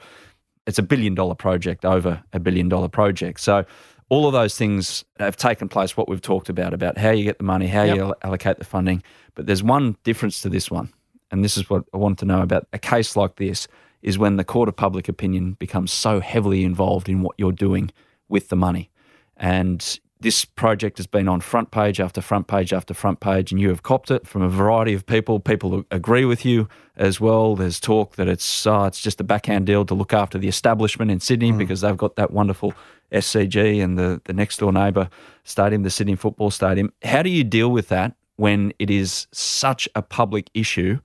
it's 0.67 0.79
a 0.79 0.83
billion 0.83 1.15
dollar 1.15 1.35
project, 1.35 1.85
over 1.85 2.23
a 2.33 2.39
billion 2.39 2.69
dollar 2.69 2.87
project. 2.87 3.39
So 3.39 3.65
all 4.09 4.27
of 4.27 4.33
those 4.33 4.57
things 4.57 5.05
have 5.19 5.37
taken 5.37 5.69
place, 5.69 5.95
what 5.95 6.09
we've 6.09 6.21
talked 6.21 6.49
about, 6.49 6.73
about 6.73 6.97
how 6.97 7.11
you 7.11 7.23
get 7.23 7.37
the 7.37 7.43
money, 7.43 7.67
how 7.67 7.83
yep. 7.83 7.95
you 7.95 8.15
allocate 8.23 8.59
the 8.59 8.65
funding. 8.65 9.01
But 9.35 9.45
there's 9.45 9.63
one 9.63 9.95
difference 10.03 10.41
to 10.41 10.49
this 10.49 10.69
one 10.69 10.91
and 11.31 11.43
this 11.43 11.57
is 11.57 11.69
what 11.69 11.85
I 11.93 11.97
want 11.97 12.19
to 12.19 12.25
know 12.25 12.41
about 12.41 12.67
a 12.73 12.77
case 12.77 13.15
like 13.15 13.37
this, 13.37 13.67
is 14.01 14.17
when 14.17 14.35
the 14.35 14.43
court 14.43 14.67
of 14.67 14.75
public 14.75 15.07
opinion 15.07 15.53
becomes 15.53 15.91
so 15.91 16.19
heavily 16.19 16.63
involved 16.63 17.07
in 17.07 17.21
what 17.21 17.35
you're 17.37 17.51
doing 17.51 17.91
with 18.29 18.49
the 18.49 18.55
money. 18.55 18.91
And 19.37 19.99
this 20.21 20.45
project 20.45 20.97
has 20.97 21.07
been 21.07 21.27
on 21.27 21.41
front 21.41 21.71
page 21.71 21.99
after 21.99 22.21
front 22.21 22.47
page 22.47 22.71
after 22.71 22.93
front 22.93 23.19
page, 23.19 23.51
and 23.51 23.59
you 23.59 23.69
have 23.69 23.83
copped 23.83 24.11
it 24.11 24.27
from 24.27 24.41
a 24.41 24.49
variety 24.49 24.93
of 24.93 25.05
people. 25.05 25.39
People 25.39 25.83
agree 25.91 26.25
with 26.25 26.45
you 26.45 26.69
as 26.95 27.19
well. 27.19 27.55
There's 27.55 27.79
talk 27.79 28.15
that 28.15 28.27
it's 28.27 28.65
uh, 28.67 28.85
it's 28.87 29.01
just 29.01 29.19
a 29.19 29.23
backhand 29.23 29.65
deal 29.65 29.83
to 29.85 29.93
look 29.93 30.13
after 30.13 30.37
the 30.37 30.47
establishment 30.47 31.11
in 31.11 31.19
Sydney 31.19 31.51
mm. 31.51 31.57
because 31.57 31.81
they've 31.81 31.97
got 31.97 32.15
that 32.15 32.31
wonderful 32.31 32.73
SCG 33.11 33.83
and 33.83 33.97
the, 33.97 34.21
the 34.25 34.33
next 34.33 34.57
door 34.57 34.71
neighbour 34.71 35.09
stadium, 35.43 35.83
the 35.83 35.89
Sydney 35.89 36.15
Football 36.15 36.51
Stadium. 36.51 36.93
How 37.03 37.23
do 37.23 37.29
you 37.29 37.43
deal 37.43 37.71
with 37.71 37.89
that 37.89 38.15
when 38.35 38.73
it 38.79 38.89
is 38.89 39.27
such 39.31 39.89
a 39.95 40.01
public 40.01 40.49
issue? 40.53 40.99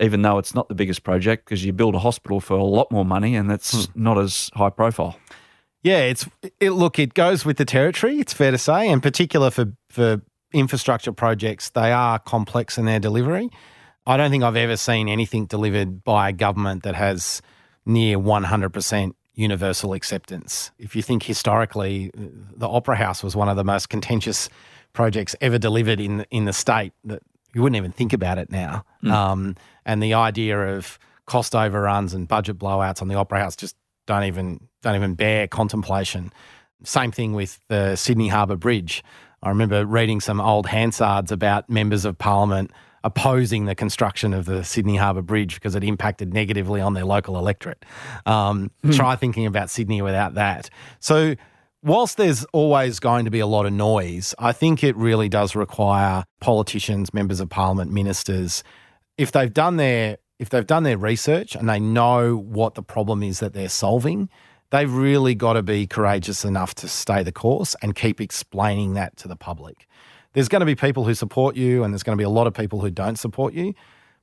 even 0.00 0.22
though 0.22 0.38
it's 0.38 0.54
not 0.54 0.68
the 0.68 0.74
biggest 0.74 1.04
project 1.04 1.44
because 1.44 1.62
you 1.64 1.72
build 1.72 1.94
a 1.94 1.98
hospital 1.98 2.40
for 2.40 2.54
a 2.54 2.64
lot 2.64 2.90
more 2.90 3.04
money 3.04 3.36
and 3.36 3.48
that's 3.48 3.86
hmm. 3.86 4.02
not 4.02 4.18
as 4.18 4.50
high 4.54 4.70
profile. 4.70 5.16
Yeah, 5.82 6.00
it's 6.00 6.28
it, 6.60 6.70
look, 6.70 6.98
it 6.98 7.14
goes 7.14 7.44
with 7.44 7.56
the 7.56 7.64
territory. 7.64 8.20
It's 8.20 8.32
fair 8.32 8.50
to 8.50 8.58
say, 8.58 8.88
in 8.88 9.00
particular 9.00 9.50
for 9.50 9.72
for 9.90 10.22
infrastructure 10.52 11.12
projects, 11.12 11.70
they 11.70 11.92
are 11.92 12.18
complex 12.18 12.78
in 12.78 12.84
their 12.84 13.00
delivery. 13.00 13.50
I 14.06 14.16
don't 14.16 14.30
think 14.30 14.44
I've 14.44 14.56
ever 14.56 14.76
seen 14.76 15.08
anything 15.08 15.46
delivered 15.46 16.04
by 16.04 16.28
a 16.28 16.32
government 16.32 16.82
that 16.82 16.94
has 16.96 17.40
near 17.86 18.18
100% 18.18 19.12
universal 19.34 19.92
acceptance. 19.92 20.72
If 20.78 20.96
you 20.96 21.02
think 21.02 21.22
historically, 21.22 22.10
the 22.14 22.68
Opera 22.68 22.96
House 22.96 23.22
was 23.22 23.36
one 23.36 23.48
of 23.48 23.56
the 23.56 23.64
most 23.64 23.88
contentious 23.88 24.48
projects 24.92 25.34
ever 25.40 25.58
delivered 25.58 26.00
in 26.00 26.26
in 26.30 26.44
the 26.44 26.52
state 26.52 26.92
that 27.04 27.22
you 27.54 27.62
wouldn't 27.62 27.76
even 27.76 27.92
think 27.92 28.12
about 28.12 28.38
it 28.38 28.50
now. 28.50 28.84
Mm. 29.02 29.10
Um, 29.10 29.56
and 29.84 30.02
the 30.02 30.14
idea 30.14 30.76
of 30.76 30.98
cost 31.26 31.54
overruns 31.54 32.14
and 32.14 32.28
budget 32.28 32.58
blowouts 32.58 33.02
on 33.02 33.08
the 33.08 33.14
Opera 33.14 33.40
House 33.40 33.56
just 33.56 33.76
don't 34.06 34.24
even 34.24 34.60
don't 34.82 34.94
even 34.94 35.14
bear 35.14 35.48
contemplation. 35.48 36.32
Same 36.84 37.12
thing 37.12 37.32
with 37.32 37.60
the 37.68 37.96
Sydney 37.96 38.28
Harbour 38.28 38.56
Bridge. 38.56 39.02
I 39.42 39.48
remember 39.48 39.86
reading 39.86 40.20
some 40.20 40.40
old 40.40 40.66
Hansards 40.66 41.32
about 41.32 41.68
members 41.70 42.04
of 42.04 42.18
Parliament 42.18 42.70
opposing 43.04 43.64
the 43.64 43.74
construction 43.74 44.32
of 44.32 44.44
the 44.44 44.62
Sydney 44.62 44.96
Harbour 44.96 45.22
Bridge 45.22 45.54
because 45.54 45.74
it 45.74 45.82
impacted 45.82 46.32
negatively 46.32 46.80
on 46.80 46.94
their 46.94 47.04
local 47.04 47.36
electorate. 47.36 47.84
Um, 48.26 48.70
mm. 48.84 48.94
Try 48.94 49.16
thinking 49.16 49.46
about 49.46 49.70
Sydney 49.70 50.02
without 50.02 50.34
that. 50.34 50.70
So 51.00 51.34
whilst 51.82 52.16
there's 52.16 52.44
always 52.46 53.00
going 53.00 53.24
to 53.24 53.30
be 53.30 53.40
a 53.40 53.46
lot 53.46 53.66
of 53.66 53.72
noise, 53.72 54.34
I 54.38 54.52
think 54.52 54.84
it 54.84 54.96
really 54.96 55.28
does 55.28 55.56
require 55.56 56.24
politicians, 56.40 57.12
members 57.12 57.40
of 57.40 57.48
parliament, 57.48 57.90
ministers, 57.92 58.62
if 59.18 59.32
they've 59.32 59.52
done 59.52 59.76
their 59.76 60.18
if 60.38 60.48
they've 60.48 60.66
done 60.66 60.82
their 60.82 60.98
research 60.98 61.54
and 61.54 61.68
they 61.68 61.78
know 61.78 62.36
what 62.36 62.74
the 62.74 62.82
problem 62.82 63.22
is 63.22 63.38
that 63.38 63.52
they're 63.52 63.68
solving, 63.68 64.28
they've 64.72 64.92
really 64.92 65.34
got 65.34 65.52
to 65.52 65.62
be 65.62 65.86
courageous 65.86 66.44
enough 66.44 66.74
to 66.74 66.88
stay 66.88 67.22
the 67.22 67.30
course 67.30 67.76
and 67.82 67.94
keep 67.94 68.20
explaining 68.20 68.94
that 68.94 69.16
to 69.18 69.28
the 69.28 69.36
public. 69.36 69.86
There's 70.32 70.48
going 70.48 70.60
to 70.60 70.66
be 70.66 70.74
people 70.74 71.04
who 71.04 71.14
support 71.14 71.56
you 71.56 71.84
and 71.84 71.92
there's 71.92 72.02
going 72.02 72.16
to 72.16 72.20
be 72.20 72.24
a 72.24 72.30
lot 72.30 72.46
of 72.46 72.54
people 72.54 72.80
who 72.80 72.90
don't 72.90 73.16
support 73.16 73.52
you. 73.52 73.74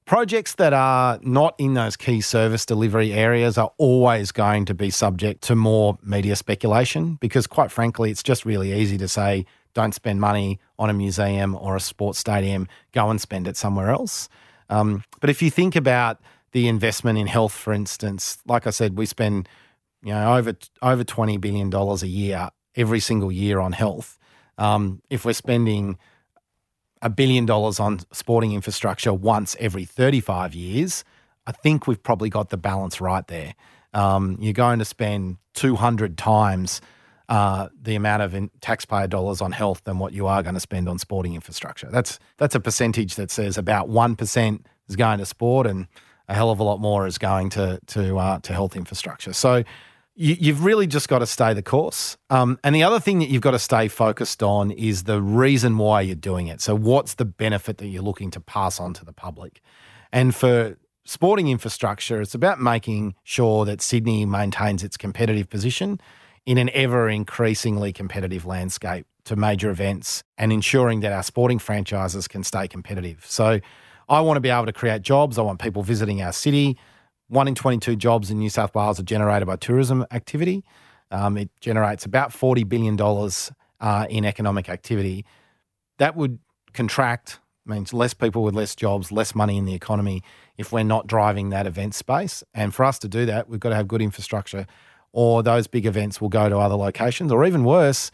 Projects 0.05 0.55
that 0.55 0.73
are 0.73 1.19
not 1.21 1.53
in 1.59 1.75
those 1.75 1.95
key 1.95 2.19
service 2.19 2.65
delivery 2.65 3.13
areas 3.13 3.59
are 3.59 3.71
always 3.77 4.31
going 4.31 4.65
to 4.65 4.73
be 4.73 4.89
subject 4.89 5.43
to 5.43 5.55
more 5.55 5.99
media 6.01 6.35
speculation 6.35 7.19
because, 7.21 7.45
quite 7.45 7.71
frankly, 7.71 8.09
it's 8.09 8.23
just 8.23 8.43
really 8.43 8.73
easy 8.73 8.97
to 8.97 9.07
say, 9.07 9.45
don't 9.75 9.93
spend 9.93 10.19
money 10.19 10.59
on 10.79 10.89
a 10.89 10.93
museum 10.93 11.53
or 11.53 11.75
a 11.75 11.79
sports 11.79 12.17
stadium, 12.17 12.67
go 12.91 13.11
and 13.11 13.21
spend 13.21 13.47
it 13.47 13.55
somewhere 13.55 13.91
else. 13.91 14.29
Um, 14.71 15.03
but 15.21 15.29
if 15.29 15.43
you 15.43 15.51
think 15.51 15.75
about 15.75 16.19
the 16.53 16.67
investment 16.67 17.19
in 17.19 17.27
health, 17.27 17.53
for 17.53 17.71
instance, 17.71 18.39
like 18.47 18.65
I 18.65 18.71
said, 18.71 18.97
we 18.97 19.05
spend 19.05 19.47
you 20.03 20.13
know 20.13 20.35
over 20.37 20.55
over 20.81 21.03
twenty 21.03 21.37
billion 21.37 21.69
dollars 21.69 22.03
a 22.03 22.07
year 22.07 22.49
every 22.75 22.99
single 22.99 23.31
year 23.31 23.59
on 23.59 23.73
health. 23.73 24.17
Um, 24.57 25.01
if 25.09 25.25
we're 25.25 25.33
spending 25.33 25.97
a 27.01 27.09
billion 27.09 27.45
dollars 27.45 27.79
on 27.79 27.99
sporting 28.11 28.53
infrastructure 28.53 29.13
once 29.13 29.55
every 29.59 29.85
35 29.85 30.53
years, 30.53 31.03
I 31.47 31.51
think 31.51 31.87
we've 31.87 32.01
probably 32.01 32.29
got 32.29 32.49
the 32.49 32.57
balance 32.57 32.99
right 32.99 33.25
there. 33.27 33.55
Um, 33.93 34.37
you're 34.39 34.53
going 34.53 34.79
to 34.79 34.85
spend 34.85 35.37
200 35.53 36.17
times 36.17 36.81
uh, 37.29 37.69
the 37.79 37.95
amount 37.95 38.23
of 38.23 38.33
in- 38.33 38.51
taxpayer 38.59 39.07
dollars 39.07 39.39
on 39.39 39.51
health 39.51 39.83
than 39.83 39.99
what 39.99 40.13
you 40.13 40.27
are 40.27 40.41
going 40.43 40.55
to 40.55 40.59
spend 40.59 40.89
on 40.89 40.97
sporting 40.97 41.35
infrastructure. 41.35 41.87
That's 41.91 42.19
that's 42.37 42.55
a 42.55 42.59
percentage 42.59 43.15
that 43.15 43.29
says 43.29 43.57
about 43.57 43.87
one 43.87 44.15
percent 44.15 44.65
is 44.87 44.95
going 44.95 45.19
to 45.19 45.25
sport, 45.25 45.67
and 45.67 45.87
a 46.27 46.33
hell 46.33 46.49
of 46.49 46.59
a 46.59 46.63
lot 46.63 46.79
more 46.79 47.05
is 47.05 47.19
going 47.19 47.49
to 47.51 47.79
to 47.87 48.17
uh, 48.17 48.39
to 48.39 48.53
health 48.53 48.75
infrastructure. 48.75 49.33
So 49.33 49.63
you, 50.21 50.53
have 50.53 50.65
really 50.65 50.85
just 50.85 51.07
got 51.07 51.19
to 51.19 51.25
stay 51.25 51.53
the 51.53 51.63
course. 51.63 52.17
Um, 52.29 52.59
and 52.61 52.75
the 52.75 52.83
other 52.83 52.99
thing 52.99 53.19
that 53.19 53.29
you've 53.29 53.41
got 53.41 53.51
to 53.51 53.59
stay 53.59 53.87
focused 53.87 54.43
on 54.43 54.69
is 54.71 55.03
the 55.03 55.21
reason 55.21 55.77
why 55.77 56.01
you're 56.01 56.15
doing 56.15 56.47
it. 56.47 56.59
So, 56.59 56.75
what's 56.75 57.13
the 57.13 57.23
benefit 57.23 57.77
that 57.77 57.87
you're 57.87 58.03
looking 58.03 58.29
to 58.31 58.41
pass 58.41 58.81
on 58.81 58.93
to 58.95 59.05
the 59.05 59.13
public? 59.13 59.61
And 60.11 60.35
for 60.35 60.77
sporting 61.05 61.47
infrastructure, 61.47 62.19
it's 62.21 62.35
about 62.35 62.59
making 62.59 63.15
sure 63.23 63.63
that 63.63 63.81
Sydney 63.81 64.25
maintains 64.25 64.83
its 64.83 64.97
competitive 64.97 65.49
position 65.49 66.01
in 66.45 66.57
an 66.57 66.69
ever 66.73 67.09
increasingly 67.09 67.93
competitive 67.93 68.45
landscape 68.45 69.05
to 69.23 69.37
major 69.37 69.69
events 69.69 70.23
and 70.37 70.51
ensuring 70.51 70.99
that 70.99 71.13
our 71.13 71.23
sporting 71.23 71.59
franchises 71.59 72.27
can 72.27 72.43
stay 72.43 72.67
competitive. 72.67 73.25
So, 73.25 73.61
I 74.09 74.19
want 74.19 74.35
to 74.35 74.41
be 74.41 74.49
able 74.49 74.65
to 74.65 74.73
create 74.73 75.01
jobs. 75.01 75.37
I 75.37 75.43
want 75.43 75.61
people 75.61 75.81
visiting 75.81 76.21
our 76.21 76.33
city. 76.33 76.77
One 77.29 77.47
in 77.47 77.53
22 77.53 77.95
jobs 77.95 78.31
in 78.31 78.39
New 78.39 78.49
South 78.49 78.73
Wales 78.73 78.99
are 78.99 79.03
generated 79.03 79.47
by 79.47 79.55
tourism 79.55 80.03
activity. 80.09 80.63
Um, 81.11 81.37
it 81.37 81.49
generates 81.61 82.03
about 82.03 82.31
$40 82.31 82.67
billion 82.67 82.99
uh, 83.79 84.07
in 84.09 84.25
economic 84.25 84.67
activity. 84.67 85.25
That 85.99 86.15
would 86.15 86.39
contract, 86.73 87.39
means 87.67 87.93
less 87.93 88.15
people 88.15 88.41
with 88.41 88.55
less 88.55 88.75
jobs, 88.75 89.11
less 89.11 89.35
money 89.35 89.57
in 89.57 89.65
the 89.65 89.75
economy 89.75 90.23
if 90.57 90.71
we're 90.71 90.83
not 90.83 91.05
driving 91.05 91.49
that 91.51 91.67
event 91.67 91.93
space. 91.93 92.43
And 92.55 92.73
for 92.73 92.83
us 92.83 92.97
to 92.99 93.07
do 93.07 93.27
that, 93.27 93.47
we've 93.47 93.59
got 93.59 93.69
to 93.69 93.75
have 93.75 93.87
good 93.87 94.01
infrastructure, 94.01 94.65
or 95.11 95.43
those 95.43 95.67
big 95.67 95.85
events 95.85 96.19
will 96.19 96.29
go 96.29 96.49
to 96.49 96.57
other 96.57 96.75
locations, 96.75 97.31
or 97.31 97.45
even 97.45 97.63
worse, 97.63 98.09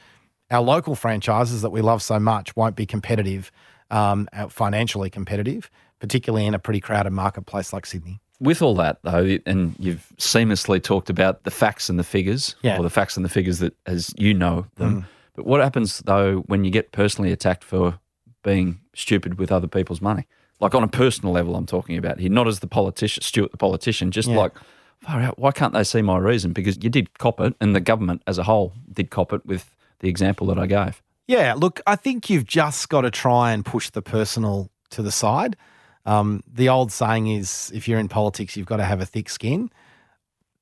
our 0.51 0.61
local 0.61 0.93
franchises 0.93 1.61
that 1.61 1.69
we 1.69 1.81
love 1.81 2.01
so 2.01 2.19
much 2.19 2.53
won't 2.57 2.75
be 2.75 2.85
competitive, 2.85 3.49
um, 3.91 4.27
financially 4.49 5.09
competitive, 5.09 5.71
particularly 5.99 6.45
in 6.45 6.53
a 6.53 6.59
pretty 6.59 6.81
crowded 6.81 7.11
marketplace 7.11 7.71
like 7.71 7.85
Sydney 7.85 8.19
with 8.39 8.61
all 8.61 8.75
that 8.75 8.99
though, 9.03 9.37
and 9.45 9.75
you've 9.79 10.07
seamlessly 10.17 10.81
talked 10.81 11.09
about 11.09 11.43
the 11.43 11.51
facts 11.51 11.89
and 11.89 11.97
the 11.97 12.03
figures, 12.03 12.55
yeah. 12.61 12.77
or 12.77 12.83
the 12.83 12.89
facts 12.89 13.15
and 13.15 13.25
the 13.25 13.29
figures 13.29 13.59
that 13.59 13.75
as 13.85 14.13
you 14.17 14.33
know 14.33 14.65
them. 14.75 15.01
Mm. 15.01 15.05
But 15.35 15.45
what 15.45 15.61
happens 15.61 15.99
though 15.99 16.37
when 16.47 16.63
you 16.63 16.71
get 16.71 16.91
personally 16.91 17.31
attacked 17.31 17.63
for 17.63 17.99
being 18.43 18.79
stupid 18.93 19.37
with 19.37 19.51
other 19.51 19.67
people's 19.67 20.01
money? 20.01 20.27
Like 20.59 20.73
on 20.73 20.83
a 20.83 20.87
personal 20.87 21.33
level, 21.33 21.55
I'm 21.55 21.65
talking 21.65 21.97
about 21.97 22.19
here, 22.19 22.29
not 22.29 22.47
as 22.47 22.59
the 22.59 22.67
politician, 22.67 23.21
Stuart 23.21 23.51
the 23.51 23.57
politician, 23.57 24.11
just 24.11 24.29
yeah. 24.29 24.37
like, 24.37 24.53
far 25.01 25.21
out, 25.21 25.37
why 25.37 25.51
can't 25.51 25.73
they 25.73 25.83
see 25.83 26.01
my 26.01 26.17
reason? 26.17 26.53
Because 26.53 26.81
you 26.81 26.89
did 26.89 27.17
cop 27.17 27.41
it, 27.41 27.53
and 27.59 27.75
the 27.75 27.81
government 27.81 28.23
as 28.25 28.37
a 28.37 28.43
whole 28.43 28.73
did 28.91 29.09
cop 29.09 29.33
it 29.33 29.45
with 29.45 29.75
the 29.99 30.07
example 30.07 30.47
that 30.47 30.57
I 30.57 30.65
gave. 30.65 31.01
Yeah, 31.27 31.55
look, 31.55 31.81
I 31.85 31.95
think 31.95 32.29
you've 32.29 32.45
just 32.45 32.87
got 32.87 33.01
to 33.01 33.11
try 33.11 33.51
and 33.51 33.65
push 33.65 33.89
the 33.89 34.01
personal 34.01 34.69
to 34.91 35.01
the 35.01 35.11
side. 35.11 35.57
Um, 36.05 36.43
the 36.51 36.69
old 36.69 36.91
saying 36.91 37.27
is 37.27 37.71
if 37.73 37.87
you're 37.87 37.99
in 37.99 38.07
politics, 38.07 38.55
you've 38.55 38.67
got 38.67 38.77
to 38.77 38.85
have 38.85 39.01
a 39.01 39.05
thick 39.05 39.29
skin. 39.29 39.69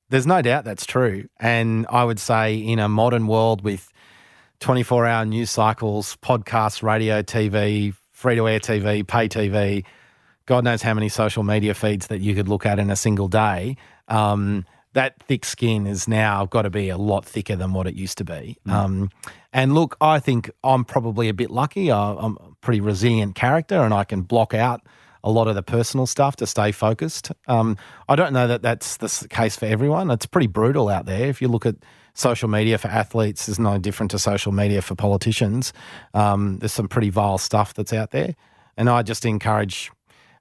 There's 0.08 0.26
no 0.26 0.42
doubt 0.42 0.64
that's 0.64 0.86
true. 0.86 1.28
And 1.40 1.86
I 1.90 2.04
would 2.04 2.18
say 2.18 2.56
in 2.56 2.78
a 2.78 2.88
modern 2.88 3.26
world 3.26 3.62
with 3.62 3.92
24 4.60 5.06
hour 5.06 5.24
news 5.24 5.50
cycles, 5.50 6.16
podcasts, 6.22 6.82
radio, 6.82 7.22
TV, 7.22 7.94
free 8.12 8.36
to 8.36 8.48
air 8.48 8.60
TV, 8.60 9.06
pay 9.06 9.28
TV, 9.28 9.84
God 10.46 10.64
knows 10.64 10.82
how 10.82 10.94
many 10.94 11.08
social 11.08 11.42
media 11.42 11.74
feeds 11.74 12.08
that 12.08 12.20
you 12.20 12.34
could 12.34 12.48
look 12.48 12.66
at 12.66 12.78
in 12.78 12.90
a 12.90 12.96
single 12.96 13.28
day. 13.28 13.76
Um, 14.08 14.66
that 14.92 15.22
thick 15.24 15.44
skin 15.44 15.86
is 15.86 16.06
now 16.06 16.46
got 16.46 16.62
to 16.62 16.70
be 16.70 16.88
a 16.88 16.96
lot 16.96 17.24
thicker 17.24 17.56
than 17.56 17.72
what 17.72 17.86
it 17.86 17.94
used 17.94 18.18
to 18.18 18.24
be. 18.24 18.56
Mm. 18.66 18.72
Um, 18.72 19.10
and 19.52 19.74
look, 19.74 19.96
I 20.00 20.20
think 20.20 20.50
I'm 20.62 20.84
probably 20.84 21.28
a 21.28 21.34
bit 21.34 21.50
lucky. 21.50 21.90
I'm 21.90 22.38
a 22.40 22.54
pretty 22.60 22.80
resilient 22.80 23.34
character, 23.34 23.80
and 23.82 23.92
I 23.92 24.04
can 24.04 24.22
block 24.22 24.54
out 24.54 24.82
a 25.24 25.30
lot 25.30 25.48
of 25.48 25.54
the 25.54 25.62
personal 25.62 26.06
stuff 26.06 26.36
to 26.36 26.46
stay 26.46 26.70
focused. 26.70 27.32
Um, 27.48 27.76
I 28.08 28.14
don't 28.14 28.32
know 28.32 28.46
that 28.46 28.62
that's 28.62 28.98
the 28.98 29.26
case 29.28 29.56
for 29.56 29.64
everyone. 29.64 30.10
It's 30.10 30.26
pretty 30.26 30.46
brutal 30.46 30.88
out 30.90 31.06
there. 31.06 31.26
If 31.26 31.40
you 31.42 31.48
look 31.48 31.64
at 31.66 31.76
social 32.12 32.48
media 32.48 32.76
for 32.78 32.88
athletes, 32.88 33.48
is 33.48 33.58
no 33.58 33.78
different 33.78 34.10
to 34.12 34.18
social 34.18 34.52
media 34.52 34.82
for 34.82 34.94
politicians. 34.94 35.72
Um, 36.12 36.58
there's 36.58 36.74
some 36.74 36.88
pretty 36.88 37.08
vile 37.10 37.38
stuff 37.38 37.74
that's 37.74 37.92
out 37.92 38.10
there, 38.10 38.36
and 38.76 38.88
I 38.88 39.02
just 39.02 39.24
encourage 39.24 39.90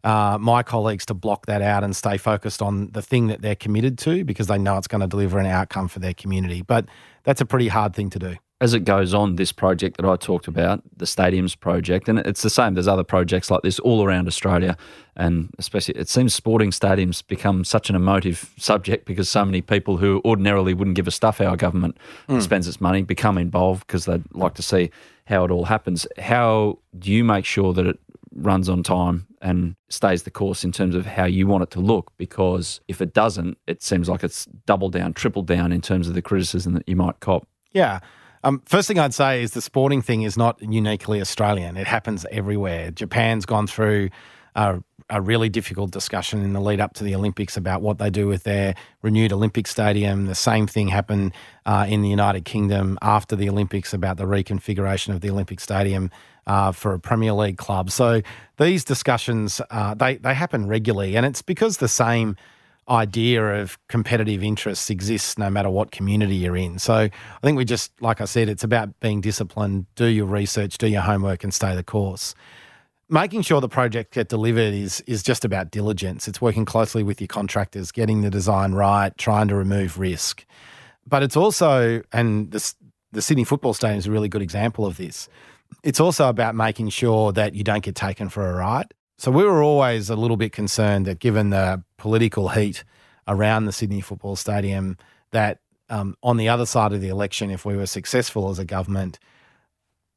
uh, 0.03 0.37
my 0.39 0.63
colleagues 0.63 1.05
to 1.05 1.13
block 1.13 1.45
that 1.45 1.61
out 1.61 1.83
and 1.85 1.95
stay 1.95 2.17
focused 2.17 2.61
on 2.61 2.91
the 2.91 3.01
thing 3.01 3.27
that 3.27 3.41
they're 3.41 3.55
committed 3.55 3.97
to 3.99 4.25
because 4.25 4.47
they 4.47 4.57
know 4.57 4.77
it's 4.77 4.87
going 4.87 5.01
to 5.01 5.07
deliver 5.07 5.39
an 5.39 5.45
outcome 5.45 5.87
for 5.87 5.99
their 5.99 6.13
community. 6.13 6.61
But 6.61 6.85
that's 7.23 7.39
a 7.39 7.45
pretty 7.45 7.69
hard 7.69 7.95
thing 7.95 8.09
to 8.09 8.19
do. 8.19 8.35
As 8.63 8.73
it 8.73 8.85
goes 8.85 9.13
on, 9.13 9.35
this 9.35 9.51
project 9.51 9.97
that 9.97 10.05
I 10.05 10.15
talked 10.15 10.47
about, 10.47 10.81
the 10.95 11.03
stadiums 11.03 11.59
project, 11.59 12.07
and 12.07 12.19
it's 12.19 12.43
the 12.43 12.49
same. 12.49 12.75
There's 12.75 12.87
other 12.87 13.03
projects 13.03 13.51
like 13.51 13.61
this 13.61 13.77
all 13.79 14.05
around 14.05 14.25
Australia, 14.25 14.77
and 15.17 15.53
especially 15.59 15.95
it 15.95 16.07
seems 16.07 16.33
sporting 16.33 16.71
stadiums 16.71 17.27
become 17.27 17.65
such 17.65 17.89
an 17.89 17.95
emotive 17.97 18.53
subject 18.57 19.05
because 19.05 19.27
so 19.27 19.43
many 19.43 19.61
people 19.61 19.97
who 19.97 20.21
ordinarily 20.23 20.73
wouldn't 20.73 20.95
give 20.95 21.07
a 21.07 21.11
stuff 21.11 21.39
how 21.39 21.47
our 21.47 21.57
government 21.57 21.97
mm. 22.29 22.41
spends 22.41 22.65
its 22.65 22.79
money 22.79 23.01
become 23.01 23.37
involved 23.37 23.85
because 23.85 24.05
they'd 24.05 24.23
like 24.31 24.53
to 24.53 24.63
see 24.63 24.89
how 25.25 25.43
it 25.43 25.51
all 25.51 25.65
happens. 25.65 26.07
How 26.17 26.79
do 26.97 27.11
you 27.11 27.25
make 27.25 27.43
sure 27.43 27.73
that 27.73 27.85
it 27.85 27.99
runs 28.33 28.69
on 28.69 28.81
time 28.81 29.27
and 29.41 29.75
stays 29.89 30.23
the 30.23 30.31
course 30.31 30.63
in 30.63 30.71
terms 30.71 30.95
of 30.95 31.05
how 31.05 31.25
you 31.25 31.47
want 31.47 31.63
it 31.63 31.71
to 31.71 31.79
look. 31.79 32.11
Because 32.17 32.79
if 32.87 33.01
it 33.01 33.13
doesn't, 33.13 33.57
it 33.67 33.83
seems 33.83 34.09
like 34.09 34.23
it's 34.23 34.45
double 34.65 34.89
down, 34.89 35.13
triple 35.13 35.43
down 35.43 35.71
in 35.71 35.81
terms 35.81 36.07
of 36.07 36.13
the 36.13 36.21
criticism 36.21 36.73
that 36.73 36.87
you 36.87 36.95
might 36.95 37.19
cop. 37.19 37.45
Yeah. 37.73 37.99
Um, 38.43 38.61
first 38.65 38.87
thing 38.87 38.99
I'd 38.99 39.13
say 39.13 39.41
is 39.41 39.51
the 39.51 39.61
sporting 39.61 40.01
thing 40.01 40.23
is 40.23 40.37
not 40.37 40.61
uniquely 40.61 41.21
Australian. 41.21 41.77
It 41.77 41.87
happens 41.87 42.25
everywhere. 42.29 42.91
Japan's 42.91 43.45
gone 43.45 43.67
through 43.67 44.09
a, 44.55 44.83
a, 45.09 45.21
really 45.21 45.49
difficult 45.49 45.91
discussion 45.91 46.43
in 46.43 46.53
the 46.53 46.59
lead 46.59 46.79
up 46.79 46.93
to 46.95 47.03
the 47.03 47.15
Olympics 47.15 47.57
about 47.57 47.81
what 47.81 47.97
they 47.97 48.09
do 48.09 48.27
with 48.27 48.43
their 48.43 48.75
renewed 49.01 49.31
Olympic 49.31 49.65
stadium. 49.65 50.25
The 50.25 50.35
same 50.35 50.67
thing 50.67 50.89
happened 50.89 51.31
uh, 51.65 51.85
in 51.87 52.01
the 52.01 52.09
United 52.09 52.45
Kingdom 52.45 52.99
after 53.01 53.35
the 53.35 53.49
Olympics 53.49 53.93
about 53.93 54.17
the 54.17 54.25
reconfiguration 54.25 55.13
of 55.13 55.21
the 55.21 55.29
Olympic 55.29 55.59
stadium 55.59 56.11
uh, 56.45 56.71
for 56.71 56.93
a 56.93 56.99
Premier 56.99 57.33
League 57.33 57.57
club. 57.57 57.89
So 57.89 58.21
these 58.57 58.83
discussions 58.83 59.61
uh, 59.71 59.93
they 59.93 60.17
they 60.17 60.33
happen 60.33 60.67
regularly, 60.67 61.15
and 61.15 61.25
it's 61.25 61.41
because 61.41 61.77
the 61.77 61.87
same 61.87 62.35
idea 62.89 63.61
of 63.61 63.77
competitive 63.87 64.43
interests 64.43 64.89
exists 64.89 65.37
no 65.37 65.49
matter 65.49 65.69
what 65.69 65.91
community 65.91 66.35
you're 66.35 66.57
in. 66.57 66.79
So 66.79 66.93
I 66.93 67.09
think 67.41 67.57
we 67.57 67.65
just, 67.65 67.91
like 68.01 68.21
I 68.21 68.25
said, 68.25 68.49
it's 68.49 68.63
about 68.63 68.99
being 68.99 69.21
disciplined, 69.21 69.85
do 69.95 70.05
your 70.05 70.25
research, 70.25 70.77
do 70.77 70.87
your 70.87 71.01
homework, 71.01 71.43
and 71.43 71.53
stay 71.53 71.75
the 71.75 71.83
course. 71.83 72.35
Making 73.09 73.41
sure 73.41 73.61
the 73.61 73.69
project 73.69 74.13
get 74.13 74.29
delivered 74.29 74.73
is 74.73 75.01
is 75.01 75.21
just 75.21 75.45
about 75.45 75.71
diligence. 75.71 76.27
It's 76.27 76.41
working 76.41 76.65
closely 76.65 77.03
with 77.03 77.21
your 77.21 77.27
contractors, 77.27 77.91
getting 77.91 78.21
the 78.21 78.29
design 78.29 78.73
right, 78.73 79.15
trying 79.17 79.47
to 79.49 79.55
remove 79.55 79.99
risk. 79.99 80.45
But 81.05 81.21
it's 81.21 81.35
also, 81.35 82.01
and 82.13 82.49
this, 82.51 82.75
the 83.11 83.21
Sydney 83.21 83.43
Football 83.43 83.73
Stadium 83.73 83.99
is 83.99 84.07
a 84.07 84.11
really 84.11 84.29
good 84.29 84.41
example 84.41 84.85
of 84.85 84.97
this 84.97 85.27
it's 85.81 85.99
also 85.99 86.29
about 86.29 86.55
making 86.55 86.89
sure 86.89 87.31
that 87.31 87.55
you 87.55 87.63
don't 87.63 87.83
get 87.83 87.95
taken 87.95 88.29
for 88.29 88.49
a 88.49 88.53
ride. 88.53 88.93
So 89.17 89.31
we 89.31 89.43
were 89.43 89.63
always 89.63 90.09
a 90.09 90.15
little 90.15 90.37
bit 90.37 90.51
concerned 90.51 91.05
that 91.05 91.19
given 91.19 91.49
the 91.49 91.83
political 92.03 92.49
heat 92.49 92.83
around 93.29 93.63
the 93.63 93.71
Sydney 93.71 94.01
Football 94.01 94.35
Stadium, 94.35 94.97
that 95.31 95.59
um, 95.87 96.17
on 96.21 96.35
the 96.35 96.49
other 96.49 96.65
side 96.65 96.91
of 96.91 96.99
the 96.99 97.07
election, 97.07 97.49
if 97.49 97.63
we 97.63 97.77
were 97.77 97.85
successful 97.85 98.49
as 98.49 98.59
a 98.59 98.65
government, 98.65 99.19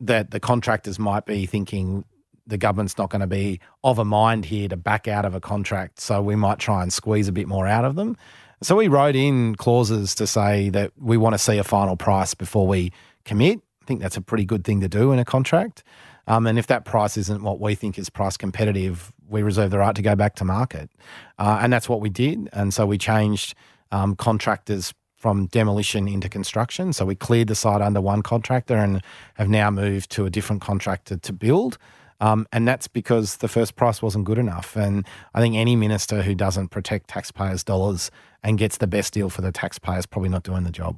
that 0.01 0.33
the 0.33 0.41
contractors 0.41 0.99
might 0.99 1.27
be 1.27 1.47
thinking 1.47 2.05
the 2.45 2.59
government's 2.59 2.99
not 2.99 3.09
going 3.09 3.21
to 3.21 3.29
be 3.29 3.61
of 3.85 4.01
a 4.01 4.05
mind 4.05 4.47
here 4.47 4.69
to 4.69 4.77
back 4.77 5.07
out 5.07 5.25
of 5.25 5.37
a 5.37 5.41
contract, 5.41 6.01
so 6.01 6.21
we 6.21 6.35
might 6.35 6.59
try 6.59 6.83
and 6.83 6.93
squeeze 6.93 7.29
a 7.29 7.33
bit 7.33 7.47
more 7.47 7.69
out 7.69 7.85
of 7.85 7.95
them. 7.95 8.17
So 8.65 8.75
we 8.75 8.89
wrote 8.89 9.15
in 9.15 9.55
clauses 9.55 10.13
to 10.17 10.27
say 10.27 10.69
that 10.71 10.91
we 10.99 11.17
want 11.17 11.35
to 11.35 11.39
see 11.39 11.57
a 11.57 11.65
final 11.65 11.97
price 11.97 12.35
before 12.35 12.67
we 12.67 12.91
commit. 13.25 13.61
I 13.83 13.85
think 13.87 14.01
that's 14.01 14.17
a 14.17 14.21
pretty 14.21 14.45
good 14.45 14.65
thing 14.65 14.81
to 14.81 14.89
do 14.89 15.13
in 15.13 15.21
a 15.21 15.25
contract. 15.25 15.85
Um, 16.27 16.49
and 16.49 16.59
if 16.59 16.67
that 16.67 16.85
price 16.85 17.17
isn't 17.17 17.45
what 17.45 17.61
we 17.61 17.77
think 17.77 17.97
is 17.97 18.11
price 18.11 18.37
competitive, 18.37 19.13
we 19.29 19.43
reserve 19.43 19.71
the 19.71 19.79
right 19.79 19.95
to 19.95 20.03
go 20.03 20.15
back 20.15 20.35
to 20.37 20.45
market. 20.45 20.91
Uh, 21.39 21.59
and 21.61 21.73
that's 21.73 21.89
what 21.89 22.01
we 22.01 22.09
did. 22.09 22.49
And 22.53 22.73
so 22.73 22.87
we 22.87 22.99
changed 22.99 23.55
um, 23.91 24.17
contractors 24.17 24.95
from 25.17 25.47
demolition 25.47 26.07
into 26.07 26.29
construction. 26.29 26.93
So 26.93 27.05
we 27.05 27.15
cleared 27.15 27.49
the 27.49 27.55
site 27.55 27.81
under 27.81 28.01
one 28.01 28.23
contractor 28.23 28.77
and 28.77 29.03
have 29.35 29.49
now 29.49 29.71
moved 29.71 30.11
to 30.13 30.27
a 30.27 30.31
different 30.31 30.63
contractor 30.63 31.17
to 31.17 31.33
build. 31.33 31.79
Um, 32.21 32.47
and 32.53 32.67
that's 32.67 32.89
because 32.89 33.39
the 33.39 33.49
first 33.49 33.77
price 33.77 34.01
wasn't 34.01 34.25
good 34.25 34.39
enough. 34.39 34.77
And 34.77 35.07
I 35.35 35.41
think 35.41 35.55
any 35.55 35.77
minister 35.77 36.23
who 36.23 36.35
doesn't 36.35 36.69
protect 36.69 37.09
taxpayers' 37.09 37.65
dollars 37.65 38.11
and 38.43 38.59
gets 38.59 38.79
the 38.79 38.87
best 38.87 39.13
deal 39.13 39.29
for 39.29 39.43
the 39.43 39.53
taxpayers 39.53 40.07
probably 40.07 40.29
not 40.29 40.43
doing 40.43 40.65
the 40.65 40.71
job. 40.71 40.97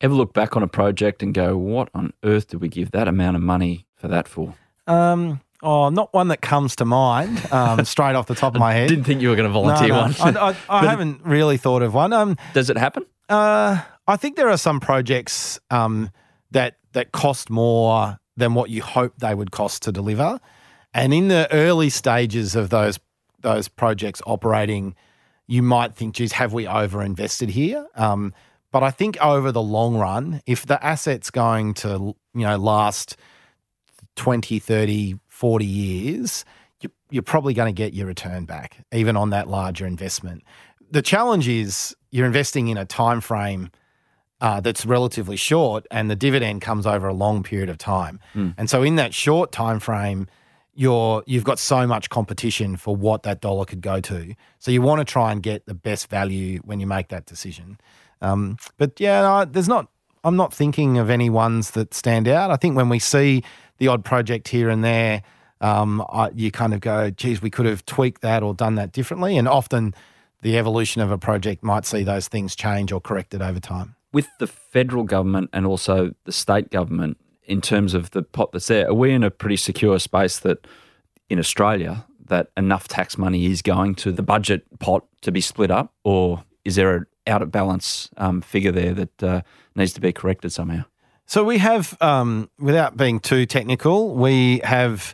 Ever 0.00 0.14
look 0.14 0.32
back 0.32 0.56
on 0.56 0.62
a 0.62 0.68
project 0.68 1.22
and 1.22 1.34
go, 1.34 1.56
what 1.56 1.90
on 1.94 2.12
earth 2.24 2.48
did 2.48 2.60
we 2.60 2.68
give 2.68 2.92
that 2.92 3.08
amount 3.08 3.36
of 3.36 3.42
money 3.42 3.86
for 3.96 4.08
that 4.08 4.28
for? 4.28 4.54
Um, 4.86 5.40
oh, 5.62 5.88
not 5.90 6.12
one 6.12 6.28
that 6.28 6.40
comes 6.40 6.76
to 6.76 6.84
mind 6.84 7.52
um, 7.52 7.84
straight 7.84 8.14
off 8.14 8.26
the 8.26 8.34
top 8.34 8.54
of 8.54 8.60
my 8.60 8.72
head. 8.72 8.88
Didn't 8.88 9.04
think 9.04 9.20
you 9.20 9.28
were 9.28 9.36
going 9.36 9.48
to 9.48 9.52
volunteer 9.52 9.88
no, 9.88 10.06
no. 10.06 10.12
one. 10.18 10.36
I, 10.36 10.50
I, 10.50 10.56
I 10.68 10.86
haven't 10.86 11.24
really 11.24 11.56
thought 11.56 11.82
of 11.82 11.94
one. 11.94 12.12
Um, 12.12 12.36
Does 12.54 12.70
it 12.70 12.76
happen? 12.76 13.04
Uh, 13.28 13.80
I 14.06 14.16
think 14.16 14.36
there 14.36 14.48
are 14.48 14.58
some 14.58 14.80
projects 14.80 15.60
um, 15.70 16.10
that 16.50 16.76
that 16.92 17.12
cost 17.12 17.50
more 17.50 18.18
than 18.36 18.54
what 18.54 18.70
you 18.70 18.82
hope 18.82 19.14
they 19.18 19.34
would 19.34 19.50
cost 19.50 19.82
to 19.82 19.92
deliver, 19.92 20.40
and 20.94 21.12
in 21.12 21.28
the 21.28 21.48
early 21.52 21.90
stages 21.90 22.56
of 22.56 22.70
those 22.70 22.98
those 23.40 23.68
projects 23.68 24.22
operating, 24.26 24.94
you 25.46 25.62
might 25.62 25.94
think, 25.94 26.14
"Geez, 26.14 26.32
have 26.32 26.52
we 26.52 26.66
over 26.66 27.02
invested 27.02 27.50
here?" 27.50 27.86
Um, 27.94 28.32
but 28.70 28.82
I 28.82 28.90
think 28.90 29.16
over 29.22 29.50
the 29.52 29.62
long 29.62 29.96
run, 29.96 30.42
if 30.46 30.66
the 30.66 30.82
asset's 30.84 31.30
going 31.30 31.74
to, 31.74 32.14
you 32.34 32.46
know, 32.46 32.56
last 32.56 33.16
20, 34.16 34.58
30, 34.58 35.18
40 35.38 35.64
years, 35.64 36.44
you're 37.10 37.22
probably 37.22 37.54
going 37.54 37.72
to 37.72 37.76
get 37.76 37.94
your 37.94 38.08
return 38.08 38.44
back, 38.44 38.84
even 38.92 39.16
on 39.16 39.30
that 39.30 39.46
larger 39.46 39.86
investment. 39.86 40.42
The 40.90 41.00
challenge 41.00 41.46
is 41.46 41.94
you're 42.10 42.26
investing 42.26 42.66
in 42.66 42.76
a 42.76 42.84
time 42.84 43.20
frame 43.20 43.70
uh, 44.40 44.60
that's 44.60 44.84
relatively 44.84 45.36
short, 45.36 45.86
and 45.92 46.10
the 46.10 46.16
dividend 46.16 46.62
comes 46.62 46.88
over 46.88 47.06
a 47.06 47.14
long 47.14 47.44
period 47.44 47.68
of 47.68 47.78
time. 47.78 48.18
Mm. 48.34 48.54
And 48.58 48.68
so, 48.68 48.82
in 48.82 48.96
that 48.96 49.14
short 49.14 49.52
time 49.52 49.78
frame, 49.78 50.26
you're 50.74 51.22
you've 51.26 51.44
got 51.44 51.60
so 51.60 51.86
much 51.86 52.10
competition 52.10 52.76
for 52.76 52.96
what 52.96 53.22
that 53.22 53.40
dollar 53.40 53.64
could 53.64 53.80
go 53.80 54.00
to. 54.00 54.34
So 54.58 54.72
you 54.72 54.82
want 54.82 54.98
to 54.98 55.04
try 55.04 55.30
and 55.30 55.40
get 55.40 55.66
the 55.66 55.74
best 55.74 56.10
value 56.10 56.58
when 56.64 56.80
you 56.80 56.86
make 56.88 57.08
that 57.08 57.26
decision. 57.26 57.78
Um, 58.20 58.56
but 58.76 58.98
yeah, 58.98 59.44
there's 59.48 59.68
not. 59.68 59.88
I'm 60.24 60.36
not 60.36 60.52
thinking 60.52 60.98
of 60.98 61.10
any 61.10 61.30
ones 61.30 61.70
that 61.72 61.94
stand 61.94 62.26
out. 62.26 62.50
I 62.50 62.56
think 62.56 62.76
when 62.76 62.88
we 62.88 62.98
see 62.98 63.44
the 63.78 63.88
odd 63.88 64.04
project 64.04 64.48
here 64.48 64.68
and 64.68 64.84
there, 64.84 65.22
um, 65.60 66.04
I, 66.10 66.30
you 66.34 66.50
kind 66.50 66.74
of 66.74 66.80
go, 66.80 67.10
"Geez, 67.10 67.42
we 67.42 67.50
could 67.50 67.66
have 67.66 67.84
tweaked 67.86 68.22
that 68.22 68.42
or 68.42 68.54
done 68.54 68.76
that 68.76 68.92
differently." 68.92 69.36
And 69.36 69.48
often, 69.48 69.94
the 70.42 70.56
evolution 70.58 71.02
of 71.02 71.10
a 71.10 71.18
project 71.18 71.62
might 71.62 71.84
see 71.84 72.02
those 72.02 72.28
things 72.28 72.54
change 72.54 72.92
or 72.92 73.00
corrected 73.00 73.42
over 73.42 73.60
time. 73.60 73.96
With 74.12 74.28
the 74.38 74.46
federal 74.46 75.04
government 75.04 75.50
and 75.52 75.66
also 75.66 76.14
the 76.24 76.32
state 76.32 76.70
government, 76.70 77.18
in 77.44 77.60
terms 77.60 77.94
of 77.94 78.10
the 78.12 78.22
pot 78.22 78.52
that's 78.52 78.68
there, 78.68 78.88
are 78.88 78.94
we 78.94 79.12
in 79.12 79.24
a 79.24 79.30
pretty 79.30 79.56
secure 79.56 79.98
space 79.98 80.38
that 80.40 80.66
in 81.28 81.38
Australia 81.38 82.06
that 82.26 82.50
enough 82.58 82.88
tax 82.88 83.16
money 83.16 83.46
is 83.46 83.62
going 83.62 83.94
to 83.94 84.12
the 84.12 84.22
budget 84.22 84.66
pot 84.80 85.04
to 85.22 85.32
be 85.32 85.40
split 85.40 85.70
up, 85.70 85.94
or 86.04 86.44
is 86.64 86.76
there 86.76 86.94
a 86.94 87.06
out 87.28 87.42
of 87.42 87.52
balance 87.52 88.10
um, 88.16 88.40
figure 88.40 88.72
there 88.72 88.94
that 88.94 89.22
uh, 89.22 89.42
needs 89.76 89.92
to 89.92 90.00
be 90.00 90.12
corrected 90.12 90.52
somehow. 90.52 90.84
So 91.28 91.44
we 91.44 91.58
have, 91.58 91.94
um, 92.00 92.48
without 92.58 92.96
being 92.96 93.20
too 93.20 93.44
technical, 93.44 94.14
we 94.14 94.62
have 94.64 95.12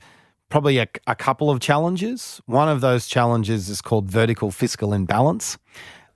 probably 0.49 0.79
a, 0.79 0.87
a, 1.09 1.17
couple 1.17 1.51
of 1.51 1.59
challenges. 1.59 2.41
One 2.47 2.69
of 2.69 2.81
those 2.81 3.09
challenges 3.09 3.69
is 3.69 3.83
called 3.83 4.09
vertical 4.09 4.53
fiscal 4.53 4.93
imbalance. 4.93 5.59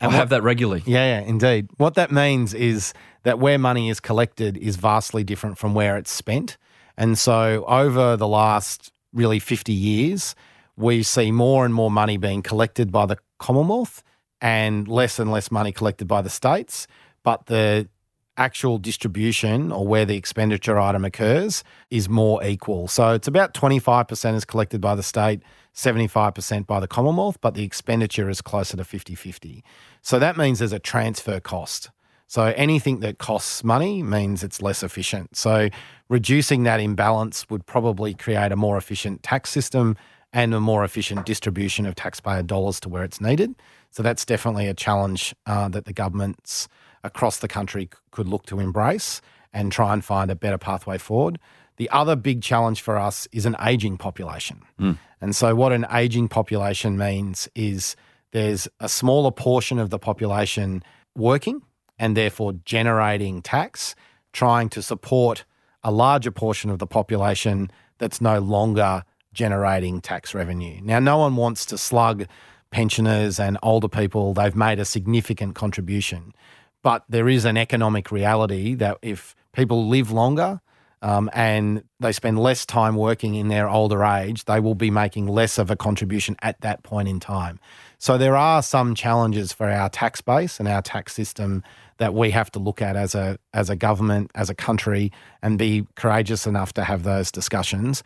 And 0.00 0.12
I 0.12 0.14
have 0.14 0.28
that 0.28 0.44
regularly. 0.44 0.84
Yeah, 0.86 1.18
yeah, 1.18 1.26
indeed. 1.26 1.70
What 1.78 1.94
that 1.94 2.12
means 2.12 2.54
is 2.54 2.94
that 3.24 3.40
where 3.40 3.58
money 3.58 3.90
is 3.90 3.98
collected 3.98 4.56
is 4.56 4.76
vastly 4.76 5.24
different 5.24 5.58
from 5.58 5.74
where 5.74 5.96
it's 5.96 6.12
spent. 6.12 6.58
And 6.96 7.18
so 7.18 7.64
over 7.66 8.16
the 8.16 8.28
last 8.28 8.92
really 9.12 9.40
50 9.40 9.72
years, 9.72 10.36
we 10.76 11.02
see 11.02 11.32
more 11.32 11.64
and 11.64 11.74
more 11.74 11.90
money 11.90 12.18
being 12.18 12.42
collected 12.42 12.92
by 12.92 13.06
the 13.06 13.18
Commonwealth 13.40 14.04
and 14.40 14.86
less 14.86 15.18
and 15.18 15.32
less 15.32 15.50
money 15.50 15.72
collected 15.72 16.06
by 16.06 16.22
the 16.22 16.30
states. 16.30 16.86
But 17.24 17.46
the 17.46 17.88
actual 18.38 18.78
distribution 18.78 19.70
or 19.70 19.86
where 19.86 20.04
the 20.04 20.16
expenditure 20.16 20.78
item 20.78 21.04
occurs 21.04 21.64
is 21.90 22.08
more 22.08 22.42
equal. 22.44 22.88
So 22.88 23.12
it's 23.12 23.28
about 23.28 23.52
25% 23.52 24.34
is 24.34 24.44
collected 24.44 24.80
by 24.80 24.94
the 24.94 25.02
state, 25.02 25.42
75% 25.74 26.66
by 26.66 26.80
the 26.80 26.88
Commonwealth, 26.88 27.38
but 27.40 27.54
the 27.54 27.64
expenditure 27.64 28.30
is 28.30 28.40
closer 28.40 28.76
to 28.76 28.84
50 28.84 29.14
50. 29.14 29.64
So 30.00 30.18
that 30.18 30.36
means 30.36 30.60
there's 30.60 30.72
a 30.72 30.78
transfer 30.78 31.40
cost. 31.40 31.90
So 32.26 32.52
anything 32.56 33.00
that 33.00 33.18
costs 33.18 33.64
money 33.64 34.02
means 34.02 34.44
it's 34.44 34.62
less 34.62 34.82
efficient. 34.82 35.34
So 35.34 35.68
reducing 36.08 36.62
that 36.64 36.78
imbalance 36.78 37.48
would 37.50 37.66
probably 37.66 38.14
create 38.14 38.52
a 38.52 38.56
more 38.56 38.76
efficient 38.76 39.22
tax 39.22 39.50
system 39.50 39.96
and 40.32 40.52
a 40.52 40.60
more 40.60 40.84
efficient 40.84 41.24
distribution 41.24 41.86
of 41.86 41.94
taxpayer 41.94 42.42
dollars 42.42 42.80
to 42.80 42.88
where 42.88 43.02
it's 43.02 43.20
needed. 43.20 43.54
So 43.90 44.02
that's 44.02 44.26
definitely 44.26 44.68
a 44.68 44.74
challenge 44.74 45.34
uh, 45.46 45.68
that 45.70 45.86
the 45.86 45.94
governments 45.94 46.68
across 47.04 47.38
the 47.38 47.48
country 47.48 47.88
could 48.10 48.28
look 48.28 48.46
to 48.46 48.60
embrace 48.60 49.20
and 49.52 49.72
try 49.72 49.92
and 49.92 50.04
find 50.04 50.30
a 50.30 50.36
better 50.36 50.58
pathway 50.58 50.98
forward. 50.98 51.38
The 51.76 51.88
other 51.90 52.16
big 52.16 52.42
challenge 52.42 52.80
for 52.80 52.98
us 52.98 53.28
is 53.32 53.46
an 53.46 53.56
aging 53.64 53.98
population. 53.98 54.62
Mm. 54.80 54.98
And 55.20 55.34
so, 55.34 55.54
what 55.54 55.72
an 55.72 55.86
aging 55.92 56.28
population 56.28 56.98
means 56.98 57.48
is 57.54 57.96
there's 58.32 58.68
a 58.80 58.88
smaller 58.88 59.30
portion 59.30 59.78
of 59.78 59.90
the 59.90 59.98
population 59.98 60.82
working 61.16 61.62
and 61.98 62.16
therefore 62.16 62.54
generating 62.64 63.42
tax, 63.42 63.94
trying 64.32 64.68
to 64.70 64.82
support 64.82 65.44
a 65.82 65.90
larger 65.90 66.30
portion 66.30 66.70
of 66.70 66.78
the 66.78 66.86
population 66.86 67.70
that's 67.98 68.20
no 68.20 68.38
longer 68.38 69.04
generating 69.32 70.00
tax 70.00 70.34
revenue. 70.34 70.80
Now, 70.82 70.98
no 70.98 71.18
one 71.18 71.36
wants 71.36 71.64
to 71.66 71.78
slug 71.78 72.26
pensioners 72.70 73.40
and 73.40 73.58
older 73.62 73.88
people, 73.88 74.34
they've 74.34 74.56
made 74.56 74.78
a 74.78 74.84
significant 74.84 75.54
contribution. 75.54 76.34
But 76.82 77.04
there 77.08 77.28
is 77.28 77.44
an 77.44 77.56
economic 77.56 78.10
reality 78.10 78.74
that 78.74 78.98
if 79.02 79.34
people 79.52 79.88
live 79.88 80.10
longer 80.10 80.60
um, 81.02 81.30
and 81.32 81.84
they 82.00 82.12
spend 82.12 82.38
less 82.38 82.66
time 82.66 82.96
working 82.96 83.34
in 83.34 83.48
their 83.48 83.68
older 83.68 84.04
age, 84.04 84.44
they 84.44 84.60
will 84.60 84.74
be 84.74 84.90
making 84.90 85.26
less 85.26 85.58
of 85.58 85.70
a 85.70 85.76
contribution 85.76 86.36
at 86.42 86.60
that 86.60 86.82
point 86.82 87.08
in 87.08 87.20
time. 87.20 87.60
So 87.98 88.18
there 88.18 88.36
are 88.36 88.62
some 88.62 88.94
challenges 88.94 89.52
for 89.52 89.68
our 89.68 89.88
tax 89.88 90.20
base 90.20 90.58
and 90.58 90.68
our 90.68 90.82
tax 90.82 91.14
system 91.14 91.62
that 91.98 92.14
we 92.14 92.30
have 92.30 92.50
to 92.52 92.58
look 92.58 92.80
at 92.80 92.96
as 92.96 93.14
a 93.14 93.38
as 93.52 93.70
a 93.70 93.76
government, 93.76 94.30
as 94.34 94.50
a 94.50 94.54
country, 94.54 95.12
and 95.42 95.58
be 95.58 95.86
courageous 95.96 96.46
enough 96.46 96.72
to 96.74 96.84
have 96.84 97.02
those 97.02 97.32
discussions. 97.32 98.02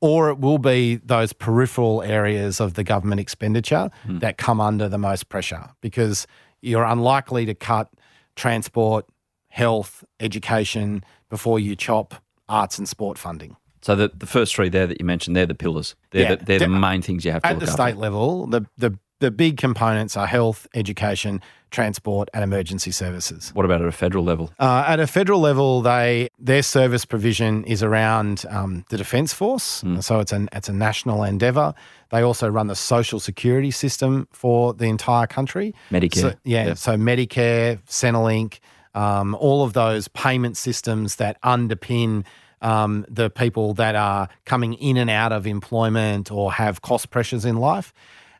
Or 0.00 0.28
it 0.28 0.38
will 0.38 0.58
be 0.58 0.96
those 0.96 1.32
peripheral 1.32 2.02
areas 2.02 2.60
of 2.60 2.74
the 2.74 2.84
government 2.84 3.20
expenditure 3.20 3.90
mm. 4.06 4.20
that 4.20 4.36
come 4.36 4.60
under 4.60 4.88
the 4.88 4.98
most 4.98 5.28
pressure 5.30 5.70
because 5.80 6.26
you're 6.60 6.84
unlikely 6.84 7.46
to 7.46 7.54
cut 7.54 7.90
transport, 8.36 9.06
health, 9.48 10.04
education 10.20 11.04
before 11.30 11.58
you 11.58 11.76
chop 11.76 12.14
arts 12.48 12.78
and 12.78 12.88
sport 12.88 13.18
funding. 13.18 13.56
So 13.82 13.94
the, 13.94 14.10
the 14.14 14.26
first 14.26 14.54
three 14.54 14.70
there 14.70 14.86
that 14.86 14.98
you 14.98 15.04
mentioned, 15.04 15.36
they're 15.36 15.44
the 15.44 15.54
pillars. 15.54 15.94
They're, 16.10 16.22
yeah, 16.22 16.34
the, 16.36 16.44
they're 16.44 16.58
the 16.60 16.68
main 16.68 17.02
things 17.02 17.24
you 17.24 17.32
have 17.32 17.42
to 17.42 17.48
look 17.48 17.62
at 17.62 17.66
the 17.66 17.70
state 17.70 17.82
after. 17.82 18.00
level. 18.00 18.46
The 18.46 18.66
the 18.78 18.98
the 19.24 19.30
big 19.30 19.56
components 19.56 20.18
are 20.18 20.26
health, 20.26 20.66
education, 20.74 21.40
transport, 21.70 22.28
and 22.34 22.44
emergency 22.44 22.90
services. 22.90 23.52
What 23.54 23.64
about 23.64 23.80
at 23.80 23.88
a 23.88 23.92
federal 23.92 24.22
level? 24.22 24.52
Uh, 24.60 24.84
at 24.86 25.00
a 25.00 25.06
federal 25.06 25.40
level, 25.40 25.80
they 25.80 26.28
their 26.38 26.62
service 26.62 27.06
provision 27.06 27.64
is 27.64 27.82
around 27.82 28.44
um, 28.50 28.84
the 28.90 28.98
Defence 28.98 29.32
Force, 29.32 29.82
mm. 29.82 30.04
so 30.04 30.20
it's 30.20 30.30
an 30.30 30.50
it's 30.52 30.68
a 30.68 30.74
national 30.74 31.24
endeavour. 31.24 31.72
They 32.10 32.20
also 32.20 32.48
run 32.48 32.66
the 32.66 32.76
social 32.76 33.18
security 33.18 33.70
system 33.70 34.28
for 34.30 34.74
the 34.74 34.88
entire 34.88 35.26
country. 35.26 35.74
Medicare, 35.90 36.20
so, 36.20 36.34
yeah, 36.44 36.66
yep. 36.66 36.76
so 36.76 36.96
Medicare, 36.96 37.80
Centrelink, 37.86 38.58
um, 38.94 39.34
all 39.36 39.64
of 39.64 39.72
those 39.72 40.06
payment 40.08 40.58
systems 40.58 41.16
that 41.16 41.40
underpin. 41.40 42.24
Um, 42.62 43.04
the 43.10 43.28
people 43.28 43.74
that 43.74 43.94
are 43.94 44.30
coming 44.46 44.72
in 44.72 44.96
and 44.96 45.10
out 45.10 45.32
of 45.32 45.46
employment 45.46 46.32
or 46.32 46.50
have 46.50 46.80
cost 46.80 47.10
pressures 47.10 47.44
in 47.44 47.56
life. 47.56 47.92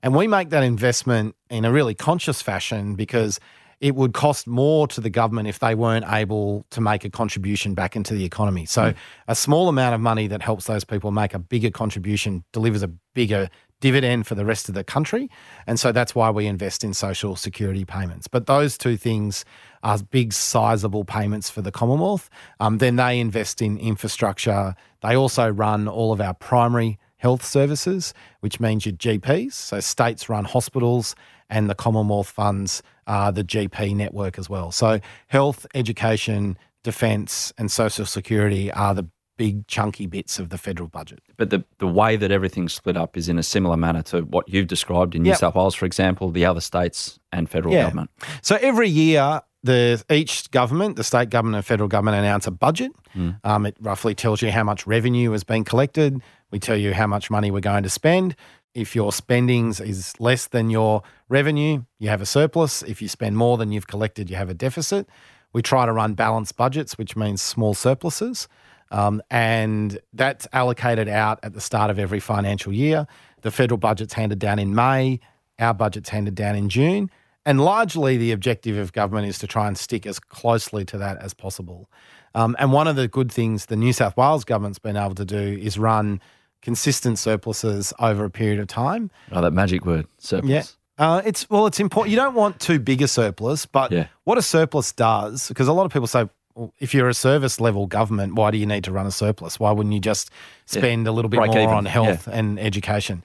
And 0.04 0.14
we 0.14 0.28
make 0.28 0.50
that 0.50 0.62
investment 0.62 1.34
in 1.48 1.64
a 1.64 1.72
really 1.72 1.94
conscious 1.94 2.42
fashion 2.42 2.94
because 2.94 3.40
it 3.80 3.94
would 3.94 4.12
cost 4.12 4.46
more 4.46 4.86
to 4.88 5.00
the 5.00 5.08
government 5.08 5.48
if 5.48 5.60
they 5.60 5.74
weren't 5.74 6.04
able 6.06 6.66
to 6.70 6.82
make 6.82 7.06
a 7.06 7.10
contribution 7.10 7.72
back 7.72 7.96
into 7.96 8.12
the 8.12 8.22
economy. 8.22 8.66
So, 8.66 8.92
mm. 8.92 8.96
a 9.28 9.34
small 9.34 9.70
amount 9.70 9.94
of 9.94 10.02
money 10.02 10.26
that 10.26 10.42
helps 10.42 10.66
those 10.66 10.84
people 10.84 11.10
make 11.10 11.32
a 11.32 11.38
bigger 11.38 11.70
contribution 11.70 12.44
delivers 12.52 12.82
a 12.82 12.88
bigger 13.14 13.48
dividend 13.80 14.26
for 14.26 14.34
the 14.34 14.44
rest 14.44 14.68
of 14.68 14.74
the 14.74 14.84
country. 14.84 15.30
And 15.66 15.80
so 15.80 15.90
that's 15.90 16.14
why 16.14 16.30
we 16.30 16.46
invest 16.46 16.84
in 16.84 16.92
social 16.92 17.34
security 17.34 17.86
payments. 17.86 18.28
But 18.28 18.46
those 18.46 18.76
two 18.76 18.98
things 18.98 19.46
are 19.82 19.98
big, 19.98 20.34
sizable 20.34 21.04
payments 21.04 21.48
for 21.48 21.62
the 21.62 21.72
Commonwealth. 21.72 22.28
Um, 22.60 22.76
then 22.76 22.96
they 22.96 23.20
invest 23.20 23.62
in 23.62 23.78
infrastructure. 23.78 24.74
They 25.02 25.16
also 25.16 25.48
run 25.48 25.88
all 25.88 26.12
of 26.12 26.20
our 26.20 26.34
primary 26.34 26.98
health 27.16 27.44
services, 27.44 28.14
which 28.40 28.60
means 28.60 28.86
your 28.86 28.94
GPs. 28.94 29.52
So 29.52 29.80
states 29.80 30.28
run 30.28 30.44
hospitals 30.44 31.14
and 31.48 31.68
the 31.68 31.74
Commonwealth 31.74 32.28
funds 32.28 32.82
uh, 33.06 33.30
the 33.30 33.44
GP 33.44 33.94
network 33.94 34.38
as 34.38 34.48
well. 34.48 34.72
So 34.72 35.00
health, 35.28 35.66
education, 35.74 36.58
defence, 36.82 37.52
and 37.58 37.70
social 37.70 38.06
security 38.06 38.70
are 38.72 38.94
the 38.94 39.08
big 39.36 39.66
chunky 39.66 40.06
bits 40.06 40.38
of 40.38 40.50
the 40.50 40.58
federal 40.58 40.88
budget. 40.88 41.20
But 41.36 41.50
the, 41.50 41.64
the 41.78 41.86
way 41.86 42.16
that 42.16 42.30
everything's 42.30 42.72
split 42.72 42.96
up 42.96 43.16
is 43.16 43.28
in 43.28 43.38
a 43.38 43.42
similar 43.42 43.76
manner 43.76 44.02
to 44.04 44.22
what 44.22 44.48
you've 44.48 44.68
described 44.68 45.14
in 45.14 45.22
New 45.22 45.30
yep. 45.30 45.38
South 45.38 45.54
Wales, 45.54 45.74
for 45.74 45.86
example, 45.86 46.30
the 46.30 46.44
other 46.44 46.60
states 46.60 47.18
and 47.32 47.48
federal 47.48 47.74
yeah. 47.74 47.82
government. 47.82 48.10
So 48.42 48.58
every 48.60 48.88
year, 48.88 49.42
the 49.64 50.04
each 50.10 50.50
government, 50.50 50.96
the 50.96 51.04
state 51.04 51.30
government 51.30 51.56
and 51.56 51.66
federal 51.66 51.88
government, 51.88 52.18
announce 52.18 52.46
a 52.46 52.50
budget. 52.50 52.92
Mm. 53.16 53.40
Um, 53.44 53.66
it 53.66 53.76
roughly 53.80 54.14
tells 54.14 54.42
you 54.42 54.50
how 54.50 54.62
much 54.62 54.86
revenue 54.86 55.32
has 55.32 55.42
been 55.42 55.64
collected. 55.64 56.20
We 56.54 56.60
tell 56.60 56.76
you 56.76 56.94
how 56.94 57.08
much 57.08 57.32
money 57.32 57.50
we're 57.50 57.58
going 57.58 57.82
to 57.82 57.90
spend. 57.90 58.36
If 58.74 58.94
your 58.94 59.10
spendings 59.10 59.80
is 59.80 60.14
less 60.20 60.46
than 60.46 60.70
your 60.70 61.02
revenue, 61.28 61.82
you 61.98 62.08
have 62.10 62.20
a 62.20 62.26
surplus. 62.26 62.80
If 62.82 63.02
you 63.02 63.08
spend 63.08 63.36
more 63.36 63.58
than 63.58 63.72
you've 63.72 63.88
collected, 63.88 64.30
you 64.30 64.36
have 64.36 64.48
a 64.48 64.54
deficit. 64.54 65.08
We 65.52 65.62
try 65.62 65.84
to 65.84 65.92
run 65.92 66.14
balanced 66.14 66.56
budgets, 66.56 66.96
which 66.96 67.16
means 67.16 67.42
small 67.42 67.74
surpluses. 67.74 68.46
Um, 68.92 69.20
and 69.32 69.98
that's 70.12 70.46
allocated 70.52 71.08
out 71.08 71.40
at 71.42 71.54
the 71.54 71.60
start 71.60 71.90
of 71.90 71.98
every 71.98 72.20
financial 72.20 72.72
year. 72.72 73.08
The 73.42 73.50
federal 73.50 73.78
budget's 73.78 74.12
handed 74.12 74.38
down 74.38 74.60
in 74.60 74.76
May, 74.76 75.18
our 75.58 75.74
budget's 75.74 76.10
handed 76.10 76.36
down 76.36 76.54
in 76.54 76.68
June. 76.68 77.10
And 77.44 77.60
largely, 77.60 78.16
the 78.16 78.30
objective 78.30 78.78
of 78.78 78.92
government 78.92 79.26
is 79.26 79.40
to 79.40 79.48
try 79.48 79.66
and 79.66 79.76
stick 79.76 80.06
as 80.06 80.20
closely 80.20 80.84
to 80.84 80.98
that 80.98 81.20
as 81.20 81.34
possible. 81.34 81.90
Um, 82.36 82.54
and 82.60 82.72
one 82.72 82.86
of 82.86 82.94
the 82.94 83.08
good 83.08 83.32
things 83.32 83.66
the 83.66 83.76
New 83.76 83.92
South 83.92 84.16
Wales 84.16 84.44
government's 84.44 84.78
been 84.78 84.96
able 84.96 85.16
to 85.16 85.24
do 85.24 85.58
is 85.60 85.78
run 85.78 86.20
consistent 86.64 87.18
surpluses 87.18 87.92
over 88.00 88.24
a 88.24 88.30
period 88.30 88.58
of 88.58 88.66
time. 88.66 89.10
Oh, 89.30 89.42
that 89.42 89.52
magic 89.52 89.84
word, 89.84 90.06
surplus. 90.18 90.50
Yeah. 90.50 90.64
Uh, 90.96 91.22
it's 91.24 91.48
well, 91.50 91.66
it's 91.66 91.78
important. 91.78 92.10
You 92.10 92.16
don't 92.16 92.34
want 92.34 92.58
too 92.58 92.78
big 92.78 93.02
a 93.02 93.08
surplus, 93.08 93.66
but 93.66 93.92
yeah. 93.92 94.06
what 94.24 94.38
a 94.38 94.42
surplus 94.42 94.90
does, 94.92 95.48
because 95.48 95.68
a 95.68 95.72
lot 95.72 95.86
of 95.86 95.92
people 95.92 96.06
say, 96.06 96.28
well, 96.54 96.72
if 96.78 96.94
you're 96.94 97.08
a 97.08 97.14
service 97.14 97.60
level 97.60 97.86
government, 97.86 98.36
why 98.36 98.50
do 98.50 98.58
you 98.58 98.66
need 98.66 98.84
to 98.84 98.92
run 98.92 99.06
a 99.06 99.10
surplus? 99.10 99.60
Why 99.60 99.72
wouldn't 99.72 99.92
you 99.92 100.00
just 100.00 100.30
spend 100.66 101.04
yeah. 101.04 101.10
a 101.10 101.12
little 101.12 101.28
bit 101.28 101.38
Break 101.38 101.50
more 101.50 101.60
even. 101.60 101.74
on 101.74 101.84
health 101.84 102.26
yeah. 102.26 102.38
and 102.38 102.58
education? 102.58 103.22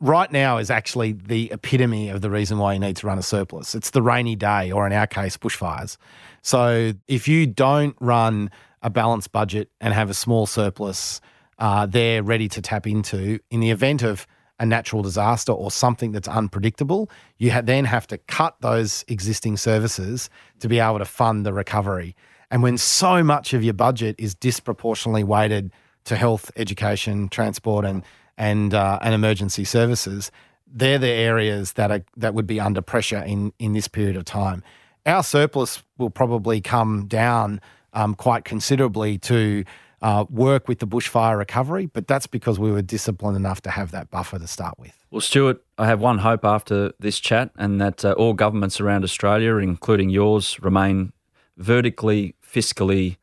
Right 0.00 0.32
now 0.32 0.56
is 0.56 0.70
actually 0.70 1.12
the 1.12 1.50
epitome 1.52 2.08
of 2.08 2.22
the 2.22 2.30
reason 2.30 2.58
why 2.58 2.72
you 2.72 2.78
need 2.78 2.96
to 2.96 3.06
run 3.06 3.18
a 3.18 3.22
surplus. 3.22 3.74
It's 3.74 3.90
the 3.90 4.00
rainy 4.00 4.36
day, 4.36 4.72
or 4.72 4.86
in 4.86 4.92
our 4.94 5.06
case, 5.06 5.36
bushfires. 5.36 5.98
So 6.42 6.92
if 7.08 7.28
you 7.28 7.46
don't 7.46 7.96
run 8.00 8.50
a 8.82 8.88
balanced 8.88 9.32
budget 9.32 9.68
and 9.80 9.92
have 9.92 10.08
a 10.08 10.14
small 10.14 10.46
surplus, 10.46 11.20
uh, 11.60 11.86
they're 11.86 12.22
ready 12.22 12.48
to 12.48 12.62
tap 12.62 12.86
into 12.86 13.38
in 13.50 13.60
the 13.60 13.70
event 13.70 14.02
of 14.02 14.26
a 14.58 14.66
natural 14.66 15.02
disaster 15.02 15.52
or 15.52 15.70
something 15.70 16.12
that's 16.12 16.28
unpredictable, 16.28 17.10
you 17.38 17.50
ha- 17.50 17.62
then 17.62 17.84
have 17.84 18.06
to 18.06 18.18
cut 18.18 18.56
those 18.60 19.04
existing 19.08 19.56
services 19.56 20.28
to 20.58 20.68
be 20.68 20.78
able 20.78 20.98
to 20.98 21.04
fund 21.04 21.46
the 21.46 21.52
recovery. 21.52 22.14
And 22.50 22.62
when 22.62 22.76
so 22.76 23.22
much 23.22 23.54
of 23.54 23.62
your 23.62 23.74
budget 23.74 24.16
is 24.18 24.34
disproportionately 24.34 25.24
weighted 25.24 25.72
to 26.04 26.16
health, 26.16 26.50
education, 26.56 27.28
transport, 27.28 27.84
and 27.84 28.02
and 28.36 28.72
uh, 28.72 28.98
and 29.02 29.14
emergency 29.14 29.64
services, 29.64 30.30
they're 30.66 30.98
the 30.98 31.08
areas 31.08 31.74
that 31.74 31.90
are 31.90 32.02
that 32.16 32.34
would 32.34 32.46
be 32.46 32.58
under 32.58 32.80
pressure 32.82 33.22
in 33.22 33.52
in 33.58 33.72
this 33.72 33.88
period 33.88 34.16
of 34.16 34.24
time. 34.24 34.62
Our 35.06 35.22
surplus 35.22 35.82
will 35.98 36.10
probably 36.10 36.60
come 36.60 37.06
down 37.06 37.60
um, 37.92 38.14
quite 38.14 38.44
considerably 38.44 39.18
to 39.18 39.64
uh, 40.02 40.24
work 40.30 40.68
with 40.68 40.78
the 40.78 40.86
bushfire 40.86 41.36
recovery, 41.36 41.86
but 41.86 42.06
that's 42.06 42.26
because 42.26 42.58
we 42.58 42.72
were 42.72 42.82
disciplined 42.82 43.36
enough 43.36 43.60
to 43.62 43.70
have 43.70 43.90
that 43.90 44.10
buffer 44.10 44.38
to 44.38 44.46
start 44.46 44.78
with. 44.78 44.92
Well, 45.10 45.20
Stuart, 45.20 45.62
I 45.76 45.86
have 45.86 46.00
one 46.00 46.18
hope 46.18 46.44
after 46.44 46.92
this 46.98 47.18
chat, 47.18 47.50
and 47.56 47.80
that 47.80 48.04
uh, 48.04 48.12
all 48.12 48.32
governments 48.32 48.80
around 48.80 49.04
Australia, 49.04 49.56
including 49.56 50.10
yours, 50.10 50.58
remain 50.60 51.12
vertically, 51.56 52.34
fiscally 52.42 53.16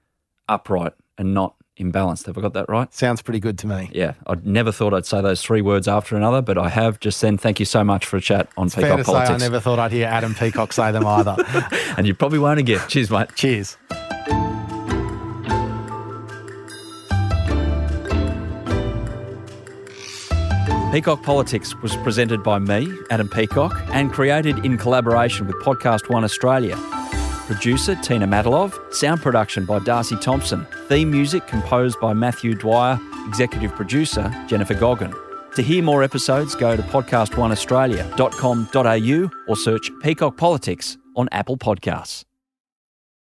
upright 0.48 0.94
and 1.18 1.34
not 1.34 1.56
imbalanced. 1.80 2.26
Have 2.26 2.38
I 2.38 2.42
got 2.42 2.54
that 2.54 2.70
right? 2.70 2.94
Sounds 2.94 3.22
pretty 3.22 3.40
good 3.40 3.58
to 3.60 3.68
me. 3.68 3.90
Yeah, 3.92 4.14
I 4.26 4.36
never 4.44 4.72
thought 4.72 4.94
I'd 4.94 5.06
say 5.06 5.22
those 5.22 5.42
three 5.42 5.62
words 5.62 5.88
after 5.88 6.16
another, 6.16 6.42
but 6.42 6.58
I 6.58 6.70
have 6.70 7.00
just 7.00 7.22
then. 7.22 7.38
Thank 7.38 7.60
you 7.60 7.66
so 7.66 7.84
much 7.84 8.06
for 8.06 8.18
a 8.18 8.22
chat 8.22 8.50
on 8.58 8.70
Fair 8.70 8.84
Peacock 8.84 8.98
to 9.00 9.04
Politics. 9.06 9.30
say, 9.30 9.34
I 9.36 9.38
never 9.38 9.60
thought 9.60 9.80
I'd 9.80 9.92
hear 9.92 10.08
Adam 10.08 10.34
Peacock 10.34 10.74
say 10.74 10.92
them 10.92 11.06
either. 11.06 11.36
and 11.98 12.06
you 12.06 12.14
probably 12.14 12.40
won't 12.40 12.60
again. 12.60 12.82
Cheers, 12.88 13.10
mate. 13.10 13.30
Cheers. 13.36 13.78
Peacock 20.92 21.22
Politics 21.22 21.76
was 21.82 21.96
presented 21.98 22.42
by 22.44 22.60
me, 22.60 22.88
Adam 23.10 23.28
Peacock, 23.28 23.74
and 23.90 24.10
created 24.12 24.64
in 24.66 24.78
collaboration 24.78 25.46
with 25.46 25.58
Podcast 25.58 26.10
One 26.10 26.24
Australia. 26.24 26.78
Producer 27.46 27.96
Tina 27.96 28.26
Matalov, 28.26 28.74
sound 28.94 29.22
production 29.22 29.66
by 29.66 29.80
Darcy 29.80 30.16
Thompson, 30.16 30.66
theme 30.88 31.12
music 31.12 31.46
composed 31.46 32.00
by 32.00 32.14
Matthew 32.14 32.56
Dwyer, 32.56 32.98
executive 33.28 33.76
producer 33.76 34.32
Jennifer 34.48 34.76
Goggin. 34.76 35.14
To 35.56 35.62
hear 35.62 35.84
more 35.84 36.04
episodes, 36.04 36.56
go 36.56 36.78
to 36.78 36.84
podcastoneaustralia.com.au 36.84 39.30
or 39.48 39.56
search 39.58 39.92
Peacock 40.02 40.38
Politics 40.38 40.98
on 41.18 41.28
Apple 41.34 41.58
Podcasts. 41.58 42.24